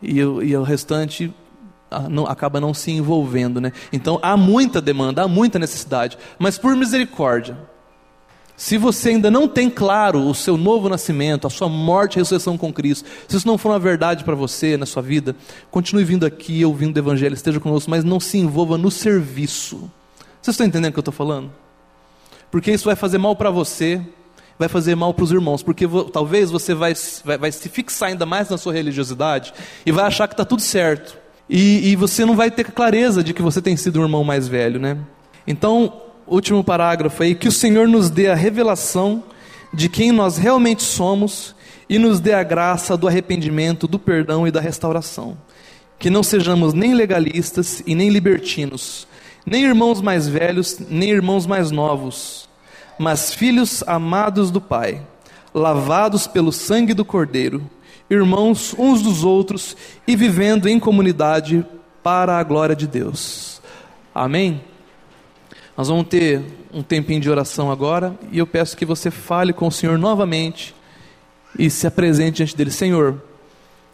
E, 0.00 0.18
e 0.18 0.56
o 0.56 0.62
restante 0.62 1.34
ah, 1.90 2.08
não, 2.08 2.26
acaba 2.26 2.60
não 2.60 2.72
se 2.72 2.92
envolvendo. 2.92 3.60
Né? 3.60 3.72
Então 3.92 4.20
há 4.22 4.36
muita 4.36 4.80
demanda, 4.80 5.24
há 5.24 5.28
muita 5.28 5.58
necessidade. 5.58 6.16
Mas 6.38 6.56
por 6.56 6.76
misericórdia, 6.76 7.56
se 8.60 8.76
você 8.76 9.08
ainda 9.08 9.30
não 9.30 9.48
tem 9.48 9.70
claro 9.70 10.20
o 10.20 10.34
seu 10.34 10.58
novo 10.58 10.86
nascimento, 10.86 11.46
a 11.46 11.50
sua 11.50 11.66
morte 11.66 12.16
e 12.16 12.18
ressurreição 12.18 12.58
com 12.58 12.70
Cristo, 12.70 13.08
se 13.26 13.34
isso 13.34 13.46
não 13.46 13.56
for 13.56 13.70
uma 13.70 13.78
verdade 13.78 14.22
para 14.22 14.34
você 14.34 14.76
na 14.76 14.84
sua 14.84 15.00
vida, 15.00 15.34
continue 15.70 16.04
vindo 16.04 16.26
aqui, 16.26 16.62
ouvindo 16.62 16.94
o 16.94 16.98
Evangelho, 16.98 17.32
esteja 17.32 17.58
conosco, 17.58 17.90
mas 17.90 18.04
não 18.04 18.20
se 18.20 18.36
envolva 18.36 18.76
no 18.76 18.90
serviço. 18.90 19.90
Vocês 20.42 20.52
estão 20.52 20.66
entendendo 20.66 20.90
o 20.90 20.92
que 20.92 20.98
eu 20.98 21.00
estou 21.00 21.14
falando? 21.14 21.50
Porque 22.50 22.70
isso 22.70 22.84
vai 22.84 22.94
fazer 22.94 23.16
mal 23.16 23.34
para 23.34 23.48
você, 23.48 23.98
vai 24.58 24.68
fazer 24.68 24.94
mal 24.94 25.14
para 25.14 25.24
os 25.24 25.32
irmãos, 25.32 25.62
porque 25.62 25.88
talvez 26.12 26.50
você 26.50 26.74
vai, 26.74 26.92
vai, 27.24 27.38
vai, 27.38 27.52
se 27.52 27.66
fixar 27.70 28.10
ainda 28.10 28.26
mais 28.26 28.50
na 28.50 28.58
sua 28.58 28.74
religiosidade 28.74 29.54
e 29.86 29.90
vai 29.90 30.04
achar 30.04 30.28
que 30.28 30.34
está 30.34 30.44
tudo 30.44 30.60
certo. 30.60 31.16
E, 31.48 31.92
e 31.92 31.96
você 31.96 32.26
não 32.26 32.36
vai 32.36 32.50
ter 32.50 32.70
clareza 32.72 33.24
de 33.24 33.32
que 33.32 33.40
você 33.40 33.62
tem 33.62 33.74
sido 33.74 34.00
um 34.00 34.02
irmão 34.02 34.22
mais 34.22 34.46
velho, 34.46 34.78
né? 34.78 34.98
Então, 35.46 36.09
último 36.26 36.62
parágrafo 36.62 37.22
aí, 37.22 37.34
que 37.34 37.48
o 37.48 37.52
Senhor 37.52 37.88
nos 37.88 38.10
dê 38.10 38.28
a 38.28 38.34
revelação 38.34 39.24
de 39.72 39.88
quem 39.88 40.12
nós 40.12 40.36
realmente 40.36 40.82
somos 40.82 41.54
e 41.88 41.98
nos 41.98 42.20
dê 42.20 42.32
a 42.32 42.42
graça 42.42 42.96
do 42.96 43.08
arrependimento, 43.08 43.86
do 43.88 43.98
perdão 43.98 44.46
e 44.46 44.50
da 44.50 44.60
restauração. 44.60 45.36
Que 45.98 46.08
não 46.08 46.22
sejamos 46.22 46.72
nem 46.72 46.94
legalistas 46.94 47.82
e 47.86 47.94
nem 47.94 48.08
libertinos, 48.08 49.06
nem 49.44 49.64
irmãos 49.64 50.00
mais 50.00 50.28
velhos, 50.28 50.78
nem 50.88 51.10
irmãos 51.10 51.46
mais 51.46 51.70
novos, 51.70 52.48
mas 52.98 53.34
filhos 53.34 53.82
amados 53.86 54.50
do 54.50 54.60
Pai, 54.60 55.02
lavados 55.52 56.26
pelo 56.26 56.52
sangue 56.52 56.94
do 56.94 57.04
Cordeiro, 57.04 57.68
irmãos 58.08 58.74
uns 58.78 59.02
dos 59.02 59.24
outros 59.24 59.76
e 60.06 60.14
vivendo 60.14 60.68
em 60.68 60.78
comunidade 60.78 61.64
para 62.02 62.38
a 62.38 62.42
glória 62.42 62.76
de 62.76 62.86
Deus. 62.86 63.60
Amém? 64.14 64.62
Nós 65.80 65.88
vamos 65.88 66.08
ter 66.08 66.42
um 66.74 66.82
tempinho 66.82 67.22
de 67.22 67.30
oração 67.30 67.72
agora 67.72 68.14
e 68.30 68.38
eu 68.38 68.46
peço 68.46 68.76
que 68.76 68.84
você 68.84 69.10
fale 69.10 69.50
com 69.50 69.66
o 69.66 69.72
Senhor 69.72 69.96
novamente 69.96 70.74
e 71.58 71.70
se 71.70 71.86
apresente 71.86 72.36
diante 72.36 72.54
dele: 72.54 72.70
Senhor, 72.70 73.22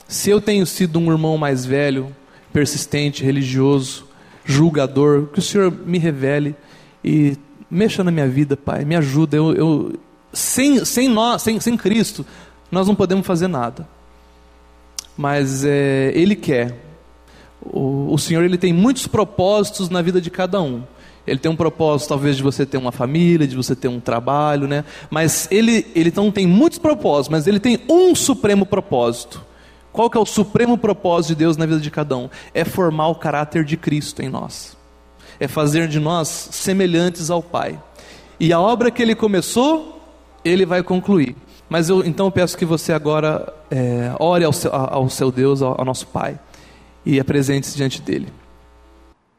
se 0.08 0.28
eu 0.28 0.40
tenho 0.40 0.66
sido 0.66 0.98
um 0.98 1.12
irmão 1.12 1.38
mais 1.38 1.64
velho, 1.64 2.12
persistente, 2.52 3.22
religioso, 3.22 4.04
julgador, 4.44 5.28
que 5.28 5.38
o 5.38 5.42
Senhor 5.42 5.70
me 5.70 5.96
revele 5.96 6.56
e 7.04 7.36
mexa 7.70 8.02
na 8.02 8.10
minha 8.10 8.26
vida, 8.26 8.56
Pai, 8.56 8.84
me 8.84 8.96
ajuda. 8.96 9.36
Eu, 9.36 9.54
eu 9.54 9.92
sem, 10.32 10.84
sem, 10.84 11.08
nós, 11.08 11.40
sem, 11.42 11.60
sem 11.60 11.76
Cristo, 11.76 12.26
nós 12.68 12.88
não 12.88 12.96
podemos 12.96 13.24
fazer 13.24 13.46
nada. 13.46 13.88
Mas 15.16 15.64
é, 15.64 16.10
Ele 16.16 16.34
quer. 16.34 16.76
O, 17.62 18.12
o 18.12 18.18
Senhor 18.18 18.42
ele 18.42 18.58
tem 18.58 18.72
muitos 18.72 19.06
propósitos 19.06 19.88
na 19.88 20.02
vida 20.02 20.20
de 20.20 20.32
cada 20.32 20.60
um. 20.60 20.82
Ele 21.26 21.38
tem 21.38 21.50
um 21.50 21.56
propósito, 21.56 22.08
talvez, 22.10 22.36
de 22.36 22.42
você 22.42 22.64
ter 22.64 22.76
uma 22.76 22.92
família, 22.92 23.46
de 23.46 23.56
você 23.56 23.74
ter 23.74 23.88
um 23.88 23.98
trabalho, 23.98 24.68
né? 24.68 24.84
Mas 25.10 25.48
ele, 25.50 25.86
ele 25.94 26.12
não 26.14 26.30
tem 26.30 26.46
muitos 26.46 26.78
propósitos, 26.78 27.28
mas 27.28 27.46
ele 27.46 27.58
tem 27.58 27.80
um 27.88 28.14
supremo 28.14 28.64
propósito. 28.64 29.44
Qual 29.92 30.08
que 30.08 30.16
é 30.16 30.20
o 30.20 30.26
supremo 30.26 30.76
propósito 30.76 31.30
de 31.30 31.36
Deus 31.36 31.56
na 31.56 31.66
vida 31.66 31.80
de 31.80 31.90
cada 31.90 32.16
um? 32.16 32.28
É 32.52 32.64
formar 32.64 33.08
o 33.08 33.14
caráter 33.14 33.64
de 33.64 33.76
Cristo 33.76 34.22
em 34.22 34.28
nós. 34.28 34.76
É 35.40 35.48
fazer 35.48 35.88
de 35.88 35.98
nós 35.98 36.48
semelhantes 36.52 37.30
ao 37.30 37.42
Pai. 37.42 37.80
E 38.38 38.52
a 38.52 38.60
obra 38.60 38.90
que 38.90 39.02
ele 39.02 39.14
começou, 39.14 40.00
ele 40.44 40.66
vai 40.66 40.82
concluir. 40.82 41.34
Mas 41.68 41.88
eu 41.88 42.04
então 42.04 42.26
eu 42.26 42.30
peço 42.30 42.56
que 42.56 42.64
você 42.64 42.92
agora 42.92 43.52
é, 43.70 44.12
ore 44.20 44.44
ao 44.44 44.52
seu, 44.52 44.72
ao 44.72 45.08
seu 45.08 45.32
Deus, 45.32 45.62
ao, 45.62 45.80
ao 45.80 45.84
nosso 45.84 46.06
Pai, 46.06 46.38
e 47.04 47.18
apresente-se 47.18 47.76
diante 47.76 48.00
dele. 48.00 48.28